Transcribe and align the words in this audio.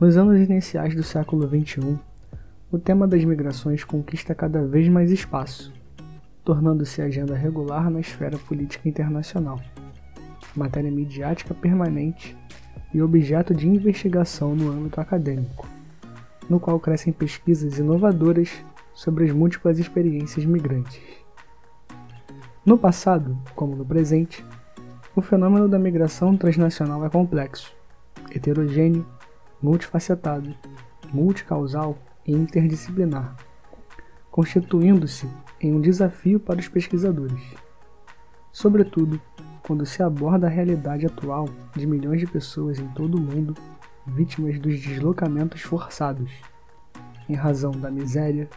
Nos 0.00 0.16
anos 0.16 0.38
iniciais 0.38 0.94
do 0.94 1.02
século 1.02 1.48
XXI, 1.48 1.98
o 2.70 2.78
tema 2.78 3.04
das 3.08 3.24
migrações 3.24 3.82
conquista 3.82 4.32
cada 4.32 4.64
vez 4.64 4.88
mais 4.88 5.10
espaço, 5.10 5.72
tornando-se 6.44 7.02
agenda 7.02 7.34
regular 7.34 7.90
na 7.90 7.98
esfera 7.98 8.38
política 8.38 8.88
internacional, 8.88 9.60
matéria 10.54 10.88
midiática 10.88 11.52
permanente 11.52 12.36
e 12.94 13.02
objeto 13.02 13.52
de 13.52 13.66
investigação 13.66 14.54
no 14.54 14.70
âmbito 14.70 15.00
acadêmico, 15.00 15.66
no 16.48 16.60
qual 16.60 16.78
crescem 16.78 17.12
pesquisas 17.12 17.76
inovadoras 17.80 18.52
sobre 18.94 19.24
as 19.24 19.32
múltiplas 19.32 19.80
experiências 19.80 20.46
migrantes. 20.46 21.02
No 22.64 22.78
passado, 22.78 23.36
como 23.56 23.74
no 23.74 23.84
presente, 23.84 24.46
o 25.16 25.20
fenômeno 25.20 25.68
da 25.68 25.76
migração 25.76 26.36
transnacional 26.36 27.04
é 27.04 27.10
complexo, 27.10 27.74
heterogêneo, 28.30 29.04
multifacetado, 29.62 30.54
multicausal 31.12 31.96
e 32.26 32.32
interdisciplinar, 32.32 33.36
constituindo-se 34.30 35.28
em 35.60 35.72
um 35.72 35.80
desafio 35.80 36.38
para 36.38 36.60
os 36.60 36.68
pesquisadores, 36.68 37.42
sobretudo 38.52 39.20
quando 39.62 39.84
se 39.84 40.02
aborda 40.02 40.46
a 40.46 40.50
realidade 40.50 41.06
atual 41.06 41.48
de 41.74 41.86
milhões 41.86 42.20
de 42.20 42.26
pessoas 42.26 42.78
em 42.78 42.88
todo 42.88 43.16
o 43.16 43.20
mundo 43.20 43.54
vítimas 44.06 44.58
dos 44.58 44.80
deslocamentos 44.80 45.60
forçados, 45.60 46.30
em 47.28 47.34
razão 47.34 47.72
da 47.72 47.90
miséria, 47.90 48.48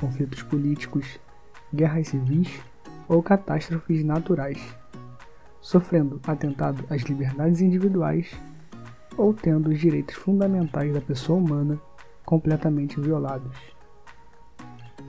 conflitos 0.00 0.42
políticos, 0.42 1.18
guerras 1.74 2.08
civis 2.08 2.60
ou 3.08 3.22
catástrofes 3.22 4.04
naturais, 4.04 4.60
sofrendo 5.60 6.20
atentado 6.26 6.84
às 6.88 7.02
liberdades 7.02 7.60
individuais 7.60 8.32
ou 9.16 9.32
tendo 9.32 9.70
os 9.70 9.78
direitos 9.78 10.14
fundamentais 10.14 10.92
da 10.92 11.00
pessoa 11.00 11.38
humana 11.38 11.80
completamente 12.24 13.00
violados. 13.00 13.56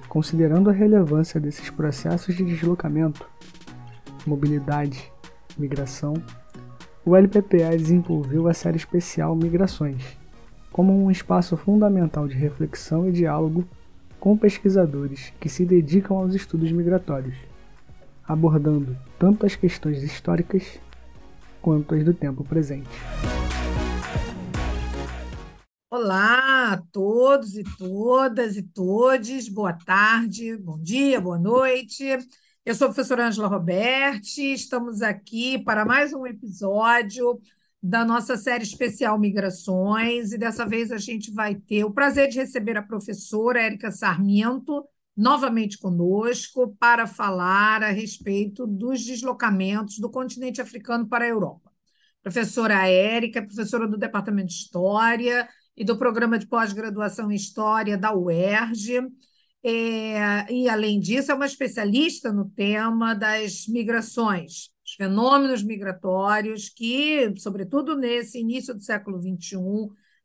Considerando 0.08 0.70
a 0.70 0.73
relevância 0.73 1.40
desses 1.40 1.70
processos 1.70 2.36
de 2.36 2.44
deslocamento, 2.44 3.28
mobilidade, 4.26 5.12
migração, 5.58 6.14
o 7.06 7.16
LPPA 7.16 7.76
desenvolveu 7.78 8.48
a 8.48 8.54
série 8.54 8.78
especial 8.78 9.36
Migrações, 9.36 10.18
como 10.72 10.94
um 10.94 11.12
espaço 11.12 11.58
fundamental 11.58 12.28
de 12.28 12.36
reflexão 12.36 13.08
e 13.08 13.12
diálogo 13.12 13.66
com 14.20 14.38
pesquisadores 14.38 15.34
que 15.40 15.50
se 15.50 15.66
dedicam 15.66 16.18
aos 16.18 16.34
estudos 16.34 16.72
migratórios, 16.72 17.36
abordando 18.26 18.96
tanto 19.20 19.46
as 19.46 19.56
questões 19.56 20.02
históricas 20.02 20.80
quanto 21.62 21.94
as 21.94 22.04
do 22.04 22.14
tempo 22.14 22.44
presente. 22.44 22.90
Olá 25.96 26.74
a 26.74 26.78
todos 26.92 27.56
e 27.56 27.64
todas 27.78 28.58
e 28.58 28.64
todes, 28.64 29.48
boa 29.48 29.74
tarde, 29.74 30.58
bom 30.58 30.82
dia, 30.82 31.22
boa 31.22 31.38
noite. 31.38 32.04
Eu 32.66 32.74
sou 32.74 32.88
a 32.88 32.90
professora 32.92 33.28
Angela 33.28 33.48
Roberti, 33.48 34.54
estamos 34.54 35.04
aqui 35.04 35.60
para 35.60 35.86
mais 35.86 36.12
um 36.12 36.26
episódio 36.26 37.40
da 37.80 38.04
nossa 38.04 38.36
série 38.36 38.64
especial 38.64 39.20
Migrações, 39.20 40.32
e 40.32 40.38
dessa 40.40 40.66
vez 40.66 40.92
a 40.92 40.98
gente 40.98 41.32
vai 41.32 41.54
ter 41.54 41.84
o 41.84 41.94
prazer 41.94 42.28
de 42.28 42.40
receber 42.40 42.76
a 42.76 42.82
professora 42.82 43.62
Érica 43.62 43.92
Sarmento 43.92 44.84
novamente 45.16 45.78
conosco 45.78 46.76
para 46.80 47.06
falar 47.06 47.84
a 47.84 47.92
respeito 47.92 48.66
dos 48.66 49.06
deslocamentos 49.06 50.00
do 50.00 50.10
continente 50.10 50.60
africano 50.60 51.08
para 51.08 51.26
a 51.26 51.30
Europa. 51.30 51.72
Professora 52.24 52.88
Érica 52.88 53.44
professora 53.44 53.88
do 53.88 53.96
Departamento 53.96 54.48
de 54.48 54.54
História, 54.54 55.48
e 55.76 55.84
do 55.84 55.98
programa 55.98 56.38
de 56.38 56.48
pós-graduação 56.48 57.32
em 57.32 57.36
História 57.36 57.98
da 57.98 58.16
UERJ. 58.16 59.08
É, 59.66 60.52
e, 60.52 60.68
além 60.68 61.00
disso, 61.00 61.31
é 61.31 61.36
uma 61.36 61.46
especialista 61.46 62.31
no 62.34 62.50
tema 62.50 63.14
das 63.14 63.66
migrações, 63.68 64.70
os 64.86 64.94
fenômenos 64.94 65.64
migratórios, 65.64 66.68
que, 66.68 67.34
sobretudo 67.38 67.96
nesse 67.96 68.40
início 68.40 68.74
do 68.74 68.84
século 68.84 69.22
XXI, 69.22 69.58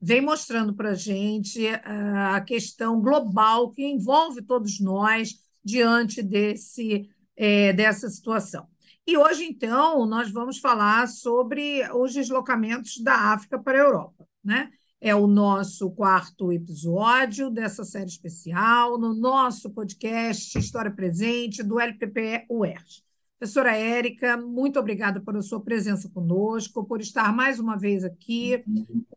vem 0.01 0.21
mostrando 0.21 0.75
para 0.75 0.91
a 0.91 0.95
gente 0.95 1.65
uh, 1.67 2.35
a 2.35 2.41
questão 2.41 3.01
global 3.01 3.71
que 3.71 3.85
envolve 3.85 4.43
todos 4.43 4.81
nós 4.81 5.37
diante 5.65 6.23
desse, 6.23 7.09
é, 7.37 7.73
dessa 7.73 8.09
situação. 8.09 8.67
E 9.07 9.17
hoje, 9.17 9.45
então, 9.45 10.05
nós 10.07 10.31
vamos 10.31 10.59
falar 10.59 11.09
sobre 11.09 11.83
os 11.95 12.13
deslocamentos 12.13 12.99
da 13.03 13.33
África 13.33 13.59
para 13.59 13.79
a 13.79 13.85
Europa. 13.85 14.27
Né? 14.45 14.71
É 15.01 15.15
o 15.15 15.29
nosso 15.29 15.93
quarto 15.93 16.53
episódio 16.53 17.51
dessa 17.51 17.85
série 17.85 18.09
especial, 18.09 18.99
no 18.99 19.15
nosso 19.15 19.71
podcast 19.71 20.59
História 20.59 20.91
Presente 20.91 21.63
do 21.63 21.79
LPPE 21.79 22.47
UERJ. 22.51 23.05
Professora 23.39 23.77
Érica, 23.77 24.37
muito 24.37 24.81
obrigada 24.81 25.21
pela 25.21 25.41
sua 25.41 25.61
presença 25.61 26.09
conosco, 26.09 26.85
por 26.85 27.01
estar 27.01 27.33
mais 27.33 27.61
uma 27.61 27.77
vez 27.77 28.03
aqui 28.03 28.65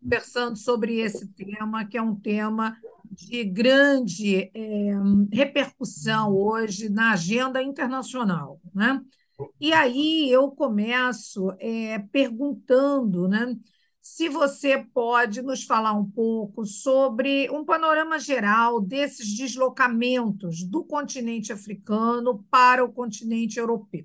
conversando 0.00 0.56
sobre 0.56 1.00
esse 1.00 1.26
tema, 1.26 1.84
que 1.84 1.98
é 1.98 2.02
um 2.02 2.14
tema 2.14 2.76
de 3.10 3.42
grande 3.42 4.52
é, 4.54 4.92
repercussão 5.32 6.32
hoje 6.32 6.88
na 6.88 7.14
agenda 7.14 7.60
internacional. 7.60 8.60
Né? 8.72 9.02
E 9.60 9.72
aí 9.72 10.30
eu 10.30 10.48
começo 10.52 11.52
é, 11.58 11.98
perguntando 12.12 13.26
né, 13.26 13.56
se 14.02 14.28
você 14.28 14.84
pode 14.92 15.40
nos 15.42 15.62
falar 15.62 15.92
um 15.92 16.10
pouco 16.10 16.66
sobre 16.66 17.48
um 17.50 17.64
panorama 17.64 18.18
geral 18.18 18.80
desses 18.80 19.32
deslocamentos 19.36 20.64
do 20.64 20.84
continente 20.84 21.52
africano 21.52 22.44
para 22.50 22.84
o 22.84 22.92
continente 22.92 23.60
europeu. 23.60 24.04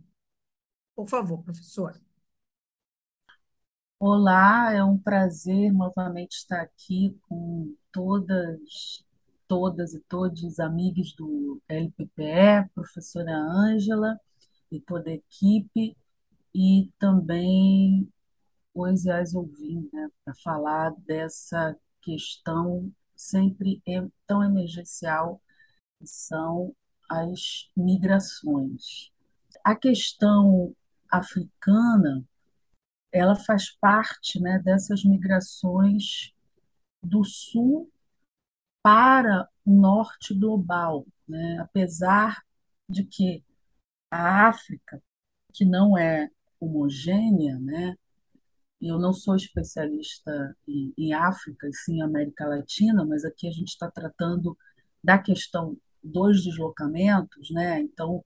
Por 0.96 1.08
favor, 1.08 1.42
professora. 1.44 2.00
Olá, 4.00 4.72
é 4.72 4.84
um 4.84 5.00
prazer 5.00 5.74
novamente 5.74 6.34
estar 6.34 6.62
aqui 6.62 7.18
com 7.28 7.76
todas, 7.92 9.04
todas 9.48 9.96
e 9.96 10.00
todos 10.02 10.60
amigos 10.60 11.14
do 11.14 11.60
LPPE, 11.68 12.70
professora 12.76 13.36
Ângela 13.36 14.20
e 14.72 14.80
toda 14.80 15.10
a 15.10 15.14
equipe, 15.16 15.98
e 16.54 16.92
também 17.00 18.08
depois 18.78 19.08
as 19.08 19.34
ouvir, 19.34 19.90
né, 19.92 20.08
para 20.24 20.36
falar 20.36 20.92
dessa 21.00 21.76
questão 22.00 22.94
sempre 23.16 23.82
tão 24.28 24.44
emergencial 24.44 25.42
que 26.00 26.06
são 26.06 26.76
as 27.10 27.72
migrações. 27.76 29.12
A 29.64 29.76
questão 29.76 30.76
africana, 31.12 32.24
ela 33.12 33.36
faz 33.36 33.72
parte, 33.72 34.40
né, 34.40 34.60
dessas 34.60 35.04
migrações 35.04 36.32
do 37.04 37.24
sul 37.24 37.92
para 38.84 39.50
o 39.66 39.74
norte 39.74 40.36
global, 40.36 41.04
né? 41.28 41.58
Apesar 41.60 42.44
de 42.88 43.04
que 43.04 43.44
a 44.12 44.48
África, 44.48 45.02
que 45.52 45.66
não 45.66 45.98
é 45.98 46.30
homogênea, 46.60 47.58
né, 47.60 47.98
eu 48.82 49.00
não 49.00 49.14
sou 49.14 49.36
especialista 49.36 50.56
em, 50.68 50.94
em 50.98 51.14
África, 51.14 51.70
sim 51.74 51.98
em 51.98 52.02
América 52.04 52.48
Latina, 52.48 53.06
mas 53.06 53.26
aqui 53.26 53.48
a 53.48 53.52
gente 53.52 53.70
está 53.70 53.90
tratando 53.90 54.58
da 55.04 55.18
questão 55.18 55.78
dos 56.04 56.44
deslocamentos, 56.44 57.50
né? 57.52 57.82
Então, 57.82 58.24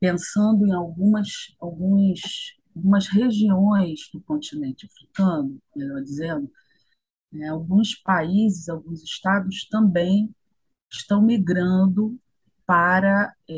pensando 0.00 0.66
em 0.66 0.72
algumas, 0.72 1.54
alguns, 1.60 2.56
algumas 2.74 3.06
regiões 3.08 4.08
do 4.12 4.20
continente 4.22 4.86
africano, 4.86 5.58
melhor 5.74 6.02
dizendo, 6.02 6.50
né? 7.32 7.48
alguns 7.48 7.94
países, 7.94 8.68
alguns 8.68 9.02
estados 9.02 9.66
também 9.68 10.34
estão 10.90 11.22
migrando 11.22 12.18
para 12.66 13.34
é, 13.48 13.54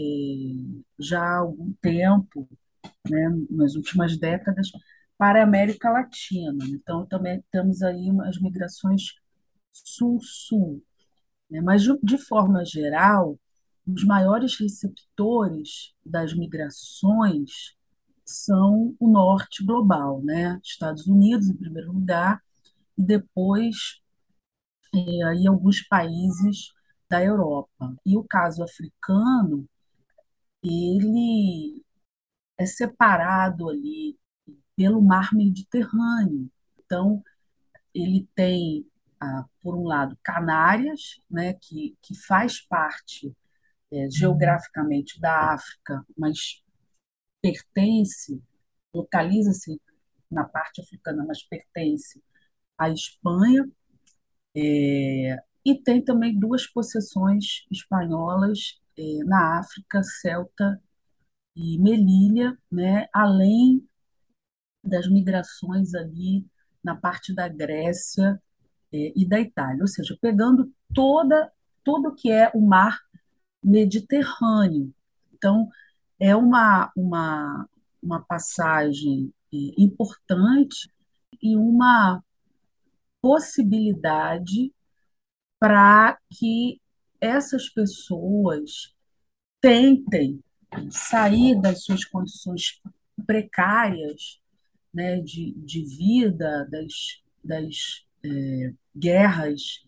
já 0.99 1.23
há 1.23 1.39
algum 1.39 1.73
tempo, 1.81 2.49
né? 3.09 3.29
nas 3.51 3.75
últimas 3.75 4.19
décadas, 4.19 4.71
para 5.19 5.41
a 5.41 5.45
América 5.45 5.91
Latina. 5.91 6.65
Então, 6.69 7.05
também 7.07 7.45
temos 7.51 7.83
aí 7.83 8.09
as 8.25 8.41
migrações 8.41 9.15
sul-sul. 9.73 10.83
Né? 11.51 11.61
Mas, 11.61 11.83
de 12.03 12.19
forma 12.19 12.65
geral, 12.65 13.39
os 13.87 14.05
maiores 14.05 14.59
receptores 14.59 15.95
das 16.05 16.35
migrações 16.35 17.77
são 18.25 18.95
o 19.01 19.09
norte 19.11 19.65
global, 19.65 20.23
né? 20.23 20.61
Estados 20.63 21.07
Unidos, 21.07 21.49
em 21.49 21.57
primeiro 21.57 21.93
lugar, 21.93 22.43
e 22.97 23.03
depois 23.03 24.03
é, 24.95 25.25
aí 25.25 25.47
alguns 25.47 25.83
países 25.89 26.73
da 27.09 27.25
Europa. 27.25 27.97
E 28.05 28.17
o 28.17 28.25
caso 28.25 28.63
africano, 28.63 29.67
ele 30.63 31.83
é 32.59 32.67
separado 32.67 33.69
ali 33.71 34.19
pelo 34.79 35.03
mar 35.03 35.35
Mediterrâneo. 35.35 36.49
Então, 36.79 37.21
ele 37.93 38.29
tem 38.33 38.87
a, 39.21 39.45
por 39.61 39.75
um 39.75 39.83
lado, 39.83 40.17
Canárias, 40.23 41.21
né, 41.29 41.55
que, 41.55 41.99
que 42.01 42.15
faz 42.15 42.61
parte 42.61 43.35
é, 43.93 44.09
geograficamente 44.09 45.21
da 45.21 45.53
África, 45.55 46.07
mas 46.17 46.63
pertence, 47.43 48.41
localiza-se 48.95 49.81
na 50.31 50.45
parte 50.45 50.81
africana, 50.81 51.25
mas 51.27 51.43
pertence 51.43 52.23
à 52.79 52.89
Espanha. 52.89 53.69
É, 54.57 55.39
e 55.65 55.75
tem 55.83 56.05
também 56.05 56.39
duas 56.39 56.69
possessões 56.69 57.67
espanholas 57.69 58.81
é, 58.97 59.25
na 59.25 59.59
África, 59.59 60.05
Celta 60.05 60.81
e 61.57 61.81
Melilha, 61.81 62.57
né, 62.71 63.09
além 63.13 63.85
das 64.83 65.09
migrações 65.09 65.95
ali 65.95 66.47
na 66.83 66.97
parte 66.97 67.35
da 67.35 67.49
Grécia 67.49 68.41
é, 68.93 69.13
e 69.17 69.27
da 69.27 69.41
Itália, 69.41 69.83
ou 69.83 69.89
seja, 69.89 70.17
pegando 70.21 70.73
toda 70.95 71.53
tudo 71.85 72.15
que 72.15 72.31
é 72.31 72.51
o 72.55 72.61
mar 72.61 73.01
Mediterrâneo. 73.65 74.95
Então, 75.33 75.71
é 76.21 76.37
uma, 76.37 76.93
uma, 76.95 77.69
uma 78.03 78.21
passagem 78.25 79.33
é, 79.53 79.57
importante 79.79 80.93
e 81.43 81.57
uma 81.57 82.23
possibilidade 83.23 84.73
para 85.59 86.19
que 86.31 86.81
essas 87.21 87.69
pessoas 87.69 88.95
tentem 89.61 90.43
sair 90.91 91.61
das 91.61 91.85
suas 91.85 92.05
condições 92.05 92.81
precárias 93.27 94.41
né, 94.93 95.21
de, 95.21 95.53
de 95.57 95.85
vida, 95.85 96.67
das, 96.71 97.23
das 97.45 98.05
é, 98.25 98.73
guerras 98.97 99.85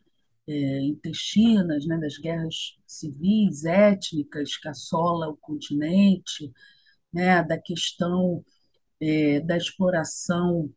é, 0.48 0.80
intestinas, 0.82 1.86
né, 1.86 1.98
das 1.98 2.16
guerras 2.18 2.76
civis, 2.86 3.64
étnicas 3.64 4.56
que 4.56 4.68
assola 4.68 5.28
o 5.28 5.36
continente, 5.36 6.52
né, 7.12 7.42
da 7.42 7.58
questão 7.58 8.44
é, 9.00 9.40
da 9.40 9.56
exploração 9.56 10.72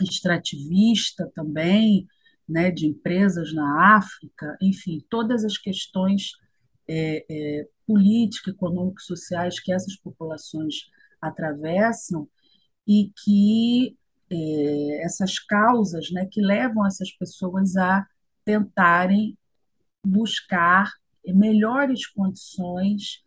extrativista 0.00 1.30
também, 1.34 2.06
né, 2.48 2.70
de 2.70 2.86
empresas 2.86 3.52
na 3.54 3.96
África, 3.96 4.56
enfim, 4.60 5.04
todas 5.08 5.44
as 5.44 5.56
questões 5.56 6.32
é, 6.88 7.24
é, 7.30 7.68
políticas, 7.86 8.54
econômicas, 8.54 9.04
sociais 9.04 9.60
que 9.60 9.72
essas 9.72 9.96
populações 9.96 10.90
atravessam 11.20 12.28
e 12.90 13.12
que 13.22 13.96
é, 14.28 15.04
essas 15.04 15.38
causas 15.38 16.10
né, 16.10 16.26
que 16.26 16.40
levam 16.40 16.84
essas 16.84 17.12
pessoas 17.12 17.76
a 17.76 18.04
tentarem 18.44 19.38
buscar 20.04 20.90
melhores 21.24 22.04
condições 22.08 23.22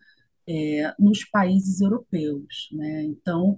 é, 0.46 0.94
nos 1.00 1.24
países 1.24 1.80
europeus. 1.80 2.68
Né? 2.74 3.04
Então, 3.04 3.58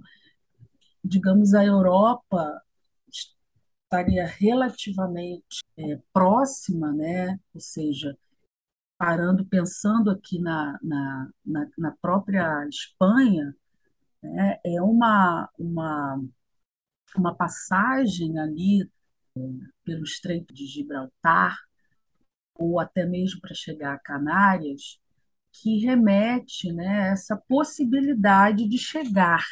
digamos, 1.02 1.54
a 1.54 1.64
Europa 1.64 2.62
estaria 3.10 4.26
relativamente 4.26 5.64
é, 5.76 5.98
próxima, 6.12 6.92
né? 6.92 7.36
ou 7.52 7.60
seja, 7.60 8.16
parando, 8.96 9.44
pensando 9.44 10.08
aqui 10.08 10.38
na, 10.38 10.78
na, 10.80 11.30
na, 11.44 11.68
na 11.76 11.90
própria 12.00 12.64
Espanha, 12.68 13.56
né? 14.22 14.58
é 14.64 14.80
uma, 14.82 15.48
uma, 15.58 16.24
uma 17.16 17.34
passagem 17.34 18.38
ali 18.38 18.82
é, 19.36 19.40
pelo 19.84 20.04
Estreito 20.04 20.54
de 20.54 20.66
Gibraltar, 20.66 21.56
ou 22.54 22.80
até 22.80 23.04
mesmo 23.04 23.40
para 23.40 23.54
chegar 23.54 23.94
a 23.94 23.98
Canárias, 23.98 24.98
que 25.52 25.78
remete 25.84 26.72
né, 26.72 27.02
a 27.02 27.12
essa 27.12 27.36
possibilidade 27.36 28.68
de 28.68 28.78
chegar 28.78 29.44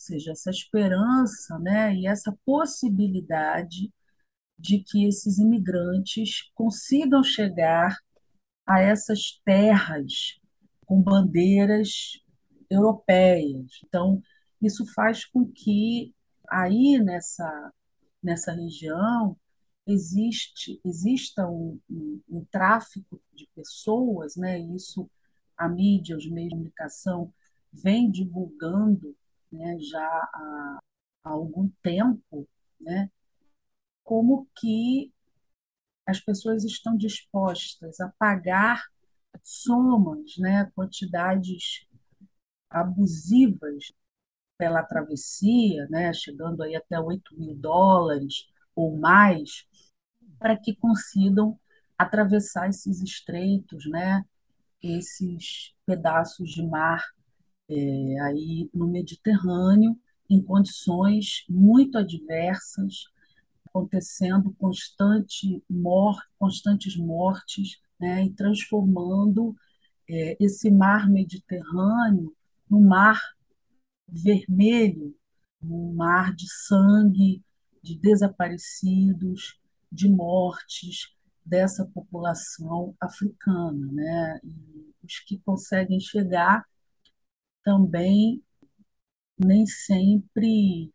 seja, 0.00 0.32
essa 0.32 0.50
esperança 0.50 1.58
né, 1.58 1.94
e 1.94 2.06
essa 2.06 2.36
possibilidade 2.44 3.92
de 4.58 4.78
que 4.78 5.06
esses 5.06 5.38
imigrantes 5.38 6.50
consigam 6.54 7.22
chegar 7.22 7.96
a 8.66 8.80
essas 8.80 9.40
terras 9.44 10.38
com 10.86 11.02
bandeiras 11.02 12.22
europeias. 12.70 13.80
Então, 13.84 14.22
isso 14.62 14.86
faz 14.94 15.24
com 15.24 15.50
que 15.50 16.14
aí 16.48 16.98
nessa, 16.98 17.72
nessa 18.22 18.52
região 18.52 19.36
existe 19.86 20.80
exista 20.84 21.46
um, 21.48 21.80
um, 21.90 22.20
um 22.28 22.44
tráfico 22.44 23.20
de 23.34 23.48
pessoas, 23.54 24.36
né? 24.36 24.58
Isso 24.58 25.10
a 25.56 25.68
mídia, 25.68 26.16
os 26.16 26.26
meios 26.30 26.48
de 26.48 26.54
comunicação 26.56 27.32
vem 27.72 28.10
divulgando 28.10 29.14
né, 29.52 29.78
já 29.80 30.06
há, 30.06 30.78
há 31.24 31.30
algum 31.30 31.68
tempo, 31.82 32.48
né, 32.80 33.10
como 34.02 34.48
que 34.56 35.12
as 36.06 36.18
pessoas 36.18 36.64
estão 36.64 36.96
dispostas 36.96 38.00
a 38.00 38.08
pagar 38.18 38.82
somas, 39.42 40.36
né, 40.38 40.70
quantidades 40.74 41.86
abusivas 42.70 43.92
pela 44.58 44.82
travessia, 44.82 45.86
né, 45.90 46.12
chegando 46.12 46.62
aí 46.62 46.76
até 46.76 47.00
8 47.00 47.34
mil 47.38 47.56
dólares 47.56 48.46
ou 48.74 48.96
mais, 48.98 49.64
para 50.38 50.56
que 50.56 50.76
consigam 50.76 51.58
atravessar 51.98 52.68
esses 52.68 53.02
estreitos, 53.02 53.86
né, 53.86 54.24
esses 54.82 55.74
pedaços 55.86 56.50
de 56.50 56.62
mar 56.62 57.04
é, 57.68 58.20
aí 58.22 58.70
no 58.74 58.88
Mediterrâneo, 58.88 59.98
em 60.28 60.42
condições 60.42 61.44
muito 61.48 61.98
adversas, 61.98 63.04
acontecendo 63.66 64.54
constante 64.58 65.62
mor 65.68 66.20
constantes 66.38 66.96
mortes, 66.96 67.80
né, 67.98 68.24
e 68.24 68.32
transformando 68.32 69.54
é, 70.08 70.36
esse 70.40 70.70
mar 70.70 71.08
Mediterrâneo 71.08 72.34
num 72.70 72.86
mar 72.86 73.20
vermelho, 74.08 75.14
um 75.62 75.92
mar 75.94 76.34
de 76.34 76.46
sangue, 76.48 77.42
de 77.82 77.98
desaparecidos, 77.98 79.60
de 79.90 80.08
mortes 80.08 81.14
dessa 81.44 81.84
população 81.86 82.94
africana, 83.00 83.92
né? 83.92 84.40
E 84.44 84.94
os 85.02 85.18
que 85.20 85.38
conseguem 85.40 85.98
chegar 85.98 86.64
também 87.64 88.42
nem 89.38 89.66
sempre 89.66 90.92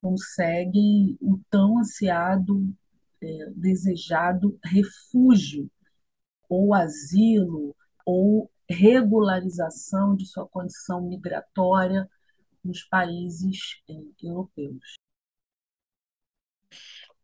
conseguem 0.00 1.16
o 1.20 1.40
tão 1.48 1.78
ansiado, 1.78 2.74
é, 3.22 3.50
desejado 3.56 4.58
refúgio 4.62 5.70
ou 6.48 6.74
asilo 6.74 7.74
ou 8.04 8.50
regularização 8.68 10.16
de 10.16 10.26
sua 10.26 10.46
condição 10.48 11.02
migratória 11.02 12.08
nos 12.64 12.82
países 12.84 13.82
é, 13.88 13.94
europeus. 14.26 14.94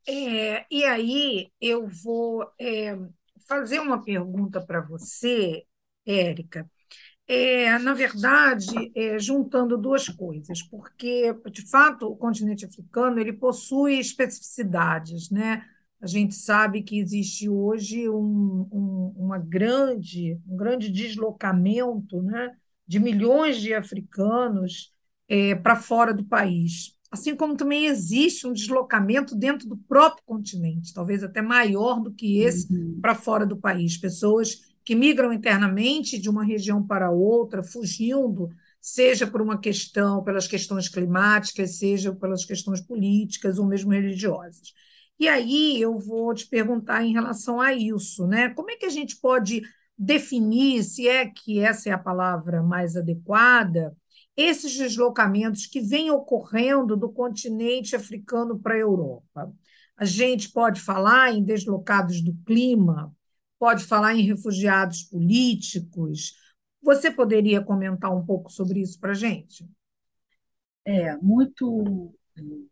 É, 0.07 0.67
e 0.71 0.85
aí 0.85 1.53
eu 1.61 1.87
vou 1.89 2.51
é, 2.59 2.97
fazer 3.47 3.81
uma 3.81 4.03
pergunta 4.03 4.61
para 4.61 4.81
você, 4.81 5.65
Érica 6.05 6.69
é, 7.33 7.79
na 7.79 7.95
verdade, 7.95 8.91
é, 8.93 9.17
juntando 9.17 9.79
duas 9.79 10.09
coisas, 10.09 10.65
porque, 10.65 11.33
de 11.53 11.63
fato, 11.71 12.09
o 12.09 12.17
continente 12.17 12.65
africano 12.65 13.21
ele 13.21 13.33
possui 13.33 14.01
especificidades, 14.01 15.31
né? 15.31 15.65
A 16.01 16.07
gente 16.07 16.35
sabe 16.35 16.83
que 16.83 16.99
existe 16.99 17.49
hoje 17.49 18.09
um, 18.09 18.67
um, 18.73 19.15
uma 19.17 19.39
grande, 19.39 20.41
um 20.49 20.57
grande 20.57 20.91
deslocamento 20.91 22.23
né, 22.23 22.57
de 22.87 22.99
milhões 22.99 23.61
de 23.61 23.75
africanos 23.75 24.95
é, 25.29 25.55
para 25.55 25.77
fora 25.77 26.15
do 26.15 26.25
país. 26.25 26.97
Assim 27.11 27.35
como 27.35 27.57
também 27.57 27.87
existe 27.87 28.47
um 28.47 28.53
deslocamento 28.53 29.37
dentro 29.37 29.69
do 29.69 29.77
próprio 29.77 30.25
continente, 30.25 30.95
talvez 30.95 31.23
até 31.23 31.43
maior 31.43 32.01
do 32.01 32.13
que 32.13 32.39
esse 32.39 32.73
uhum. 32.73 32.99
para 33.03 33.15
fora 33.15 33.45
do 33.45 33.57
país. 33.57 33.99
Pessoas 33.99 34.71
que 34.85 34.95
migram 34.95 35.33
internamente 35.33 36.19
de 36.19 36.31
uma 36.31 36.45
região 36.45 36.83
para 36.83 37.11
outra, 37.11 37.63
fugindo, 37.63 38.49
seja 38.81 39.27
por 39.27 39.43
uma 39.43 39.59
questão, 39.59 40.23
pelas 40.23 40.49
questões 40.49 40.89
climáticas, 40.89 41.77
seja 41.77 42.15
pelas 42.15 42.45
questões 42.45 42.81
políticas 42.81 43.59
ou 43.59 43.67
mesmo 43.67 43.93
religiosas. 43.93 44.73
E 45.21 45.29
aí 45.29 45.81
eu 45.81 45.99
vou 45.99 46.35
te 46.35 46.47
perguntar 46.49 47.05
em 47.05 47.13
relação 47.13 47.61
a 47.61 47.75
isso, 47.75 48.27
né? 48.27 48.51
Como 48.55 48.71
é 48.71 48.77
que 48.77 48.87
a 48.87 48.91
gente 48.91 49.17
pode 49.21 49.63
definir, 49.99 50.83
se 50.83 51.07
é 51.07 51.27
que 51.29 51.61
essa 51.61 51.91
é 51.91 51.93
a 51.93 51.99
palavra 51.99 52.63
mais 52.63 52.97
adequada, 52.97 53.95
esses 54.37 54.75
deslocamentos 54.77 55.67
que 55.67 55.81
vêm 55.81 56.11
ocorrendo 56.11 56.97
do 56.97 57.13
continente 57.13 57.95
africano 57.95 58.59
para 58.59 58.75
a 58.75 58.79
Europa? 58.79 59.53
A 59.97 60.07
gente 60.07 60.51
pode 60.51 60.81
falar 60.81 61.33
em 61.35 61.45
deslocados 61.45 62.23
do 62.23 62.35
clima, 62.47 63.15
pode 63.59 63.85
falar 63.85 64.15
em 64.15 64.23
refugiados 64.23 65.03
políticos. 65.03 66.35
Você 66.83 67.11
poderia 67.11 67.61
comentar 67.63 68.11
um 68.11 68.25
pouco 68.25 68.51
sobre 68.51 68.81
isso 68.81 68.99
para 68.99 69.11
a 69.11 69.15
gente? 69.15 69.69
É, 70.87 71.15
muito 71.19 72.15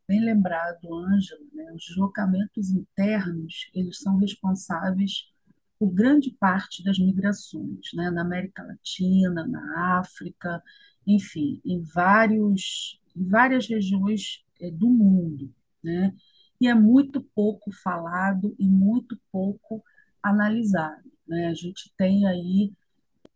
bem 0.06 0.20
lembrado, 0.20 0.94
Ângela, 0.94 1.40
né? 1.52 1.72
Os 1.75 1.87
deslocamentos 1.87 2.70
internos, 2.70 3.70
eles 3.75 3.98
são 3.98 4.16
responsáveis 4.16 5.30
por 5.78 5.90
grande 5.92 6.30
parte 6.32 6.82
das 6.82 6.98
migrações, 6.98 7.92
né? 7.94 8.10
Na 8.10 8.22
América 8.22 8.62
Latina, 8.64 9.46
na 9.46 9.98
África, 9.98 10.62
enfim, 11.06 11.60
em 11.64 11.82
vários, 11.82 13.00
em 13.16 13.25
várias 13.25 13.68
regiões 13.68 14.44
é, 14.60 14.70
do 14.70 14.88
mundo, 14.88 15.52
né? 15.82 16.14
E 16.60 16.66
é 16.66 16.75
muito 16.75 17.20
pouco 17.20 17.70
falado 17.70 18.54
e 18.58 18.68
muito 18.68 19.18
pouco 19.30 19.82
analisado, 20.22 21.10
né? 21.26 21.48
A 21.48 21.54
gente 21.54 21.92
tem 21.96 22.26
aí, 22.26 22.72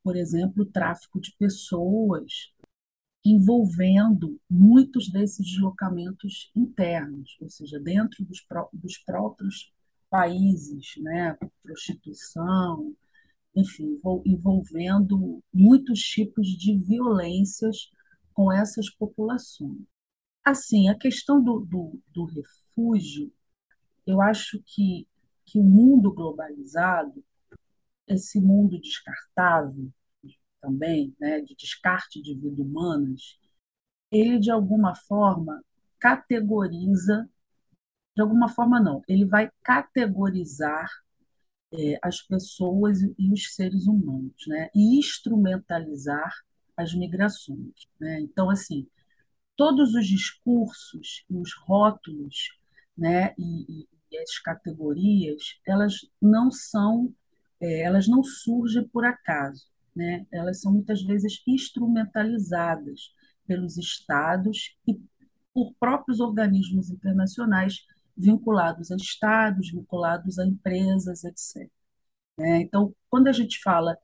por 0.03 0.17
exemplo, 0.17 0.65
o 0.65 0.67
tráfico 0.67 1.21
de 1.21 1.33
pessoas 1.39 2.53
envolvendo 3.25 4.41
muitos 4.51 5.09
desses 5.11 5.47
deslocamentos 5.47 6.51
internos, 6.57 7.37
ou 7.41 7.49
seja, 7.49 7.79
dentro 7.79 8.25
dos, 8.25 8.41
pró 8.41 8.69
dos 8.73 8.99
próprios 8.99 9.73
países, 10.11 10.95
né? 10.99 11.37
Prostituição, 11.63 12.95
enfim, 13.55 13.99
envolvendo 14.27 15.43
muitos 15.53 16.01
tipos 16.01 16.49
de 16.49 16.77
violências 16.79 17.91
com 18.35 18.53
essas 18.53 18.91
populações. 18.91 19.83
Assim, 20.45 20.89
a 20.89 20.99
questão 20.99 21.43
do, 21.43 21.61
do, 21.61 22.01
do 22.09 22.25
refúgio, 22.25 23.33
eu 24.05 24.21
acho 24.21 24.61
que, 24.67 25.07
que 25.45 25.59
o 25.59 25.63
mundo 25.63 26.13
globalizado, 26.13 27.25
esse 28.09 28.41
mundo 28.41 28.81
descartável 28.81 29.93
também, 30.63 31.15
né, 31.21 31.41
de 31.43 31.55
descarte 31.57 32.23
de 32.23 32.35
vidas 32.35 32.59
humanas, 32.59 33.39
ele 34.11 34.39
de 34.39 34.51
alguma 34.51 34.95
forma 34.95 35.63
categoriza, 35.99 37.29
de 38.17 38.23
alguma 38.23 38.49
forma 38.49 38.81
não, 38.81 39.03
ele 39.09 39.25
vai 39.25 39.51
categorizar 39.63 40.89
é, 41.73 41.99
as 42.03 42.21
pessoas 42.23 43.01
e 43.03 43.33
os 43.33 43.55
seres 43.55 43.87
humanos, 43.87 44.35
né? 44.47 44.69
E 44.75 44.99
instrumentalizar 44.99 46.33
as 46.77 46.95
migrações, 46.95 47.89
né? 48.01 48.21
Então, 48.21 48.51
assim, 48.51 48.87
todos 49.57 49.95
os 49.95 50.07
discursos, 50.07 51.25
os 51.31 51.55
rótulos, 51.67 52.59
né? 52.97 53.35
E, 53.39 53.89
e 54.11 54.19
as 54.19 54.39
categorias, 54.39 55.61
elas 55.67 56.07
não 56.21 56.51
são, 56.51 57.15
é, 57.61 57.83
elas 57.83 58.07
não 58.09 58.23
surgem 58.23 58.87
por 58.89 59.05
acaso, 59.05 59.67
né? 59.95 60.27
Elas 60.33 60.61
são 60.61 60.73
muitas 60.73 61.03
vezes 61.03 61.43
instrumentalizadas 61.47 63.13
pelos 63.47 63.77
estados 63.77 64.77
e 64.87 65.01
por 65.53 65.75
próprios 65.79 66.21
organismos 66.21 66.91
internacionais 66.91 67.85
vinculados 68.17 68.91
a 68.91 68.97
estados, 68.97 69.71
vinculados 69.71 70.39
a 70.39 70.47
empresas, 70.47 71.25
etc. 71.25 71.71
É, 72.39 72.59
então, 72.63 72.95
quando 73.11 73.29
a 73.29 73.33
gente 73.33 73.61
fala 73.63 73.97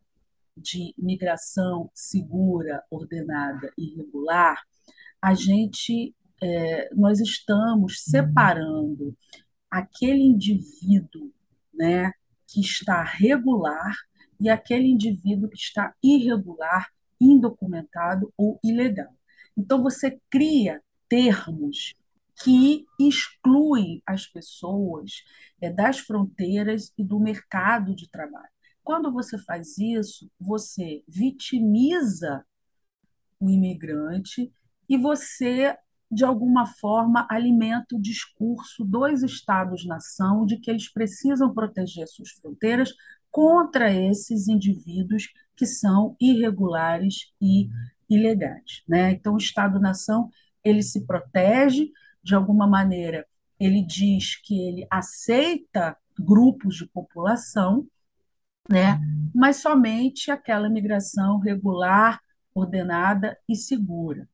de 0.57 0.95
migração 0.99 1.90
segura, 1.95 2.83
ordenada 2.90 3.73
e 3.78 3.95
regular, 3.97 4.61
a 5.23 5.35
gente 5.35 6.14
é, 6.42 6.95
nós 6.95 7.21
estamos 7.21 8.02
separando 8.04 9.16
aquele 9.71 10.23
indivíduo, 10.23 11.33
né, 11.75 12.12
que 12.47 12.61
está 12.61 13.02
regular 13.02 13.95
e 14.40 14.49
aquele 14.49 14.88
indivíduo 14.88 15.49
que 15.49 15.57
está 15.57 15.95
irregular, 16.02 16.90
indocumentado 17.21 18.33
ou 18.37 18.59
ilegal. 18.62 19.12
Então 19.57 19.83
você 19.83 20.21
cria 20.30 20.80
termos 21.09 21.95
que 22.42 22.87
exclui 23.00 24.02
as 24.07 24.26
pessoas 24.26 25.25
é, 25.61 25.71
das 25.71 25.99
fronteiras 25.99 26.92
e 26.97 27.02
do 27.02 27.18
mercado 27.18 27.95
de 27.95 28.09
trabalho. 28.09 28.49
Quando 28.85 29.12
você 29.12 29.37
faz 29.38 29.76
isso, 29.76 30.30
você 30.38 31.02
vitimiza 31.09 32.45
o 33.40 33.50
imigrante 33.50 34.52
e 34.88 34.97
você, 34.97 35.76
de 36.11 36.25
alguma 36.25 36.64
forma, 36.64 37.26
alimenta 37.30 37.97
o 37.97 38.00
discurso 38.00 38.85
dos 38.85 39.23
Estados-nação 39.23 40.47
de 40.47 40.59
que 40.59 40.71
eles 40.71 40.90
precisam 40.90 41.52
proteger 41.52 42.07
suas 42.09 42.30
fronteiras 42.30 42.95
contra 43.38 43.92
esses 43.92 44.49
indivíduos 44.49 45.28
que 45.54 45.64
são 45.64 46.16
irregulares 46.21 47.33
e 47.40 47.68
ilegais. 48.11 48.83
Né? 48.88 49.12
Então, 49.12 49.35
o 49.35 49.38
Estado-nação 49.38 50.28
ele 50.64 50.83
se 50.83 51.07
protege, 51.07 51.92
de 52.21 52.35
alguma 52.35 52.66
maneira, 52.66 53.25
ele 53.61 53.80
diz 53.80 54.35
que 54.42 54.61
ele 54.61 54.88
aceita 54.90 55.97
grupos 56.18 56.75
de 56.78 56.87
população, 56.88 57.87
né? 58.68 59.00
mas 59.33 59.59
somente 59.59 60.33
aquela 60.33 60.68
migração 60.68 61.38
regular, 61.38 62.21
ordenada 62.52 63.38
e 63.49 63.54
segura. 63.54 64.28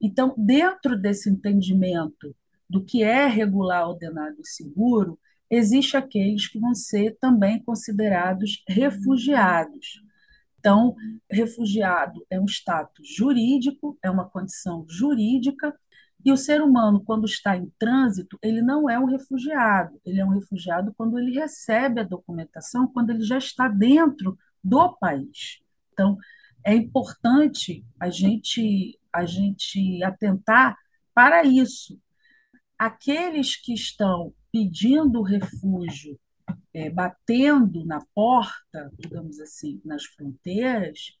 Então, 0.00 0.34
dentro 0.36 1.00
desse 1.00 1.30
entendimento 1.30 2.34
do 2.68 2.84
que 2.84 3.04
é 3.04 3.24
regular, 3.28 3.88
ordenado 3.88 4.34
e 4.40 4.48
seguro, 4.48 5.16
existe 5.52 5.98
aqueles 5.98 6.48
que 6.48 6.58
vão 6.58 6.74
ser 6.74 7.18
também 7.20 7.62
considerados 7.62 8.64
refugiados. 8.66 10.02
Então, 10.58 10.94
refugiado 11.30 12.24
é 12.30 12.40
um 12.40 12.46
status 12.46 13.06
jurídico, 13.14 13.98
é 14.02 14.10
uma 14.10 14.24
condição 14.24 14.86
jurídica 14.88 15.76
e 16.24 16.32
o 16.32 16.36
ser 16.36 16.62
humano, 16.62 17.02
quando 17.04 17.26
está 17.26 17.56
em 17.56 17.70
trânsito, 17.78 18.38
ele 18.40 18.62
não 18.62 18.88
é 18.88 18.98
um 18.98 19.06
refugiado, 19.06 20.00
ele 20.06 20.20
é 20.20 20.24
um 20.24 20.30
refugiado 20.30 20.94
quando 20.96 21.18
ele 21.18 21.32
recebe 21.32 22.00
a 22.00 22.04
documentação, 22.04 22.86
quando 22.86 23.10
ele 23.10 23.22
já 23.22 23.36
está 23.36 23.68
dentro 23.68 24.38
do 24.62 24.96
país. 24.96 25.60
Então, 25.92 26.16
é 26.64 26.74
importante 26.74 27.84
a 28.00 28.08
gente, 28.08 28.98
a 29.12 29.26
gente 29.26 30.02
atentar 30.04 30.78
para 31.12 31.44
isso. 31.44 32.00
Aqueles 32.78 33.56
que 33.56 33.74
estão 33.74 34.32
pedindo 34.52 35.22
refúgio, 35.22 36.18
é, 36.74 36.90
batendo 36.90 37.84
na 37.86 38.04
porta, 38.14 38.92
digamos 38.98 39.40
assim, 39.40 39.80
nas 39.84 40.04
fronteiras, 40.04 41.16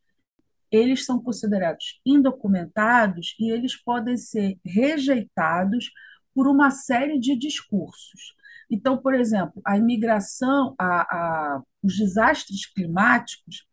eles 0.70 1.04
são 1.04 1.22
considerados 1.22 2.00
indocumentados 2.04 3.34
e 3.38 3.50
eles 3.50 3.76
podem 3.76 4.16
ser 4.16 4.58
rejeitados 4.64 5.90
por 6.34 6.46
uma 6.46 6.70
série 6.70 7.18
de 7.18 7.36
discursos. 7.36 8.34
Então, 8.70 8.96
por 8.96 9.14
exemplo, 9.14 9.60
a 9.66 9.76
imigração, 9.76 10.74
a, 10.78 11.02
a, 11.02 11.62
os 11.82 11.96
desastres 11.96 12.64
climáticos, 12.66 13.66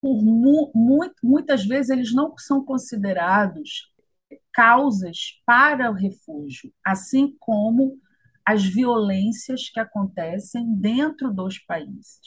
por 0.00 0.22
mu, 0.22 0.72
muitas 1.22 1.66
vezes 1.66 1.90
eles 1.90 2.14
não 2.14 2.36
são 2.38 2.64
considerados 2.64 3.92
causas 4.52 5.40
para 5.44 5.90
o 5.90 5.94
refúgio, 5.94 6.72
assim 6.84 7.36
como 7.38 7.98
as 8.48 8.64
violências 8.64 9.68
que 9.68 9.78
acontecem 9.78 10.74
dentro 10.76 11.30
dos 11.30 11.58
países. 11.58 12.18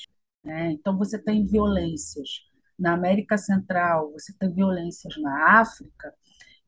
Né? 0.43 0.71
Então, 0.73 0.95
você 0.95 1.17
tem 1.17 1.47
violências 1.47 2.29
na 2.77 2.93
América 2.93 3.39
Central, 3.39 4.11
você 4.11 4.31
tem 4.37 4.53
violências 4.53 5.17
na 5.17 5.59
África, 5.59 6.13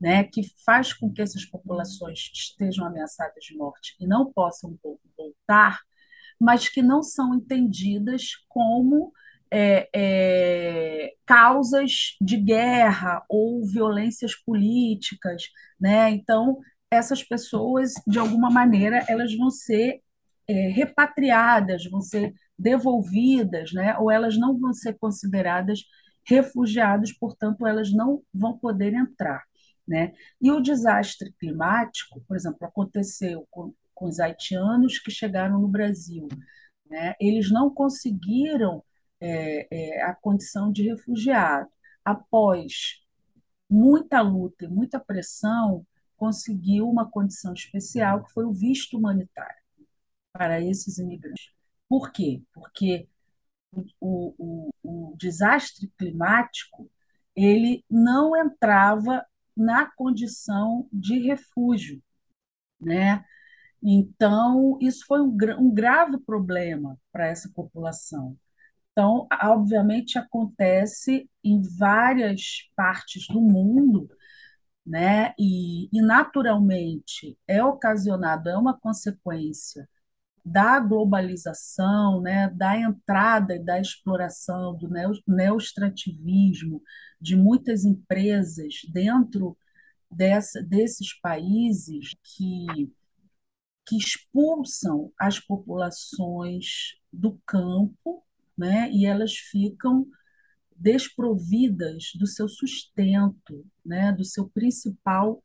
né, 0.01 0.24
que 0.24 0.41
faz 0.65 0.91
com 0.91 1.13
que 1.13 1.22
essas 1.22 1.45
populações 1.45 2.31
estejam 2.33 2.88
ameaçadas 2.88 3.43
de 3.43 3.55
morte 3.55 3.95
e 4.00 4.07
não 4.07 4.33
possam 4.33 4.75
voltar, 5.15 5.79
mas 6.41 6.67
que 6.67 6.81
não 6.81 7.03
são 7.03 7.36
entendidas 7.36 8.31
como 8.50 9.13
é, 9.51 9.88
é, 9.95 11.13
causas 11.27 12.17
de 12.19 12.38
guerra 12.38 13.24
ou 13.29 13.63
violências 13.63 14.33
políticas, 14.36 15.43
né? 15.79 16.10
Então 16.10 16.60
essas 16.93 17.23
pessoas, 17.23 17.93
de 18.07 18.19
alguma 18.19 18.50
maneira, 18.50 19.03
elas 19.07 19.35
vão 19.35 19.50
ser 19.50 20.01
é, 20.47 20.69
repatriadas, 20.69 21.85
vão 21.89 22.01
ser 22.01 22.33
devolvidas, 22.57 23.73
né? 23.73 23.97
Ou 23.97 24.12
elas 24.12 24.38
não 24.38 24.57
vão 24.57 24.73
ser 24.73 24.97
consideradas 24.97 25.83
refugiados, 26.25 27.12
portanto, 27.13 27.67
elas 27.67 27.91
não 27.91 28.21
vão 28.33 28.57
poder 28.57 28.93
entrar. 28.93 29.43
Né? 29.88 30.13
E 30.41 30.50
o 30.51 30.62
desastre 30.62 31.33
climático, 31.39 32.21
por 32.27 32.38
exemplo, 32.38 32.65
aconteceu 32.65 33.45
com, 33.51 33.73
com 33.93 34.07
os 34.07 34.19
haitianos 34.19 34.97
que 35.00 35.12
chegaram 35.12 35.59
no 35.59 35.67
Brasil. 35.67 36.27
Né? 36.89 37.15
Eles 37.19 37.51
não 37.51 37.69
conseguiram 37.69 38.83
é, 39.19 39.67
é, 39.69 40.03
a 40.03 40.13
condição 40.15 40.71
de 40.71 40.83
refugiado. 40.83 41.69
Após 42.03 43.01
muita 43.69 44.21
luta 44.21 44.65
e 44.65 44.69
muita 44.69 45.00
pressão, 45.00 45.85
conseguiu 46.24 46.89
uma 46.89 47.10
condição 47.10 47.53
especial, 47.53 48.24
que 48.24 48.34
foi 48.34 48.46
o 48.46 48.53
visto 48.53 48.98
humanitário. 48.98 49.62
para 50.34 50.62
esses 50.62 50.98
imigrantes. 51.00 51.51
Por 51.89 52.12
quê? 52.12 52.44
Porque 52.53 53.08
o, 54.00 54.36
o, 54.39 54.70
o 54.84 55.15
desastre 55.18 55.92
climático 55.98 56.89
ele 57.36 57.84
não 57.89 58.36
entrava 58.38 59.25
na 59.56 59.86
condição 59.96 60.88
de 60.92 61.20
refúgio, 61.20 62.01
né? 62.82 63.24
Então, 63.84 64.77
isso 64.82 65.06
foi 65.08 65.22
um, 65.22 65.36
um 65.60 65.74
grave 65.74 66.18
problema 66.20 67.00
para 67.12 67.27
essa 67.27 67.50
população. 67.53 68.38
Então, 68.92 69.27
obviamente, 69.44 70.18
acontece 70.20 71.30
em 71.44 71.62
várias 71.77 72.70
partes 72.75 73.27
do 73.27 73.42
mundo, 73.42 74.10
né? 74.85 75.33
E, 75.39 75.89
e 75.95 76.01
naturalmente 76.01 77.37
é 77.47 77.63
ocasionado, 77.63 78.49
é 78.49 78.57
uma 78.57 78.77
consequência 78.77 79.87
da 80.45 80.79
globalização, 80.79 82.21
né, 82.21 82.49
da 82.49 82.77
entrada 82.77 83.55
e 83.55 83.63
da 83.63 83.79
exploração 83.79 84.75
do 84.77 84.89
neoextrativismo 85.25 86.81
de 87.19 87.35
muitas 87.35 87.85
empresas 87.85 88.81
dentro 88.91 89.57
dessa, 90.11 90.61
desses 90.61 91.13
países 91.21 92.13
que, 92.23 92.91
que 93.87 93.97
expulsam 93.97 95.11
as 95.17 95.39
populações 95.39 96.95
do 97.11 97.39
campo, 97.45 98.23
né, 98.57 98.89
e 98.91 99.05
elas 99.05 99.33
ficam 99.33 100.05
desprovidas 100.77 102.12
do 102.15 102.27
seu 102.27 102.48
sustento, 102.48 103.65
né, 103.86 104.12
do 104.12 104.24
seu 104.25 104.50
principal 104.50 105.44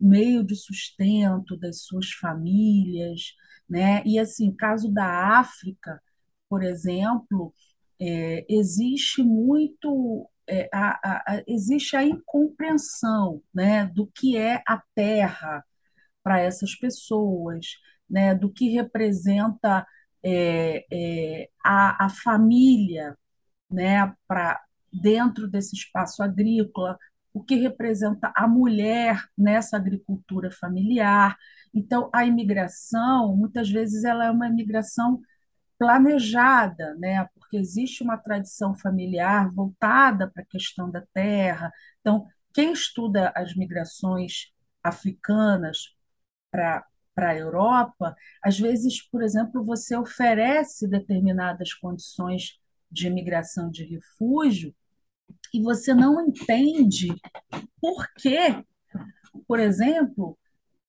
meio 0.00 0.44
de 0.44 0.54
sustento 0.56 1.56
das 1.56 1.82
suas 1.82 2.10
famílias, 2.12 3.34
né? 3.68 4.02
E 4.06 4.18
assim, 4.18 4.54
caso 4.54 4.90
da 4.90 5.38
África, 5.38 6.00
por 6.48 6.62
exemplo, 6.62 7.54
é, 8.00 8.46
existe 8.48 9.22
muito 9.22 10.28
é, 10.48 10.68
a, 10.72 11.34
a, 11.36 11.42
existe 11.46 11.96
a 11.96 12.04
incompreensão 12.04 13.42
né, 13.54 13.86
do 13.86 14.06
que 14.06 14.36
é 14.36 14.62
a 14.66 14.82
terra 14.94 15.64
para 16.22 16.40
essas 16.40 16.74
pessoas, 16.74 17.66
né, 18.08 18.34
do 18.34 18.50
que 18.52 18.70
representa 18.70 19.86
é, 20.22 20.86
é, 20.90 21.50
a, 21.64 22.06
a 22.06 22.08
família 22.08 23.16
né, 23.70 24.14
para 24.26 24.60
dentro 24.92 25.48
desse 25.48 25.76
espaço 25.76 26.22
agrícola, 26.22 26.98
o 27.32 27.42
que 27.42 27.56
representa 27.56 28.32
a 28.34 28.48
mulher 28.48 29.22
nessa 29.36 29.76
agricultura 29.76 30.50
familiar. 30.50 31.36
Então, 31.74 32.10
a 32.12 32.24
imigração, 32.24 33.36
muitas 33.36 33.70
vezes, 33.70 34.04
ela 34.04 34.26
é 34.26 34.30
uma 34.30 34.48
imigração 34.48 35.20
planejada, 35.78 36.94
né? 36.96 37.28
porque 37.34 37.56
existe 37.56 38.02
uma 38.02 38.16
tradição 38.18 38.74
familiar 38.76 39.48
voltada 39.50 40.28
para 40.30 40.42
a 40.42 40.46
questão 40.46 40.90
da 40.90 41.02
terra. 41.14 41.72
Então, 42.00 42.26
quem 42.52 42.72
estuda 42.72 43.32
as 43.36 43.54
migrações 43.54 44.52
africanas 44.82 45.94
para 46.50 46.84
para 47.14 47.30
a 47.30 47.36
Europa, 47.36 48.14
às 48.40 48.60
vezes, 48.60 49.02
por 49.10 49.24
exemplo, 49.24 49.64
você 49.64 49.96
oferece 49.96 50.86
determinadas 50.86 51.74
condições 51.74 52.60
de 52.90 53.06
imigração 53.06 53.70
de 53.70 53.84
refúgio 53.84 54.74
e 55.52 55.62
você 55.62 55.94
não 55.94 56.26
entende 56.26 57.08
por 57.80 58.06
que, 58.14 58.64
por 59.46 59.60
exemplo, 59.60 60.38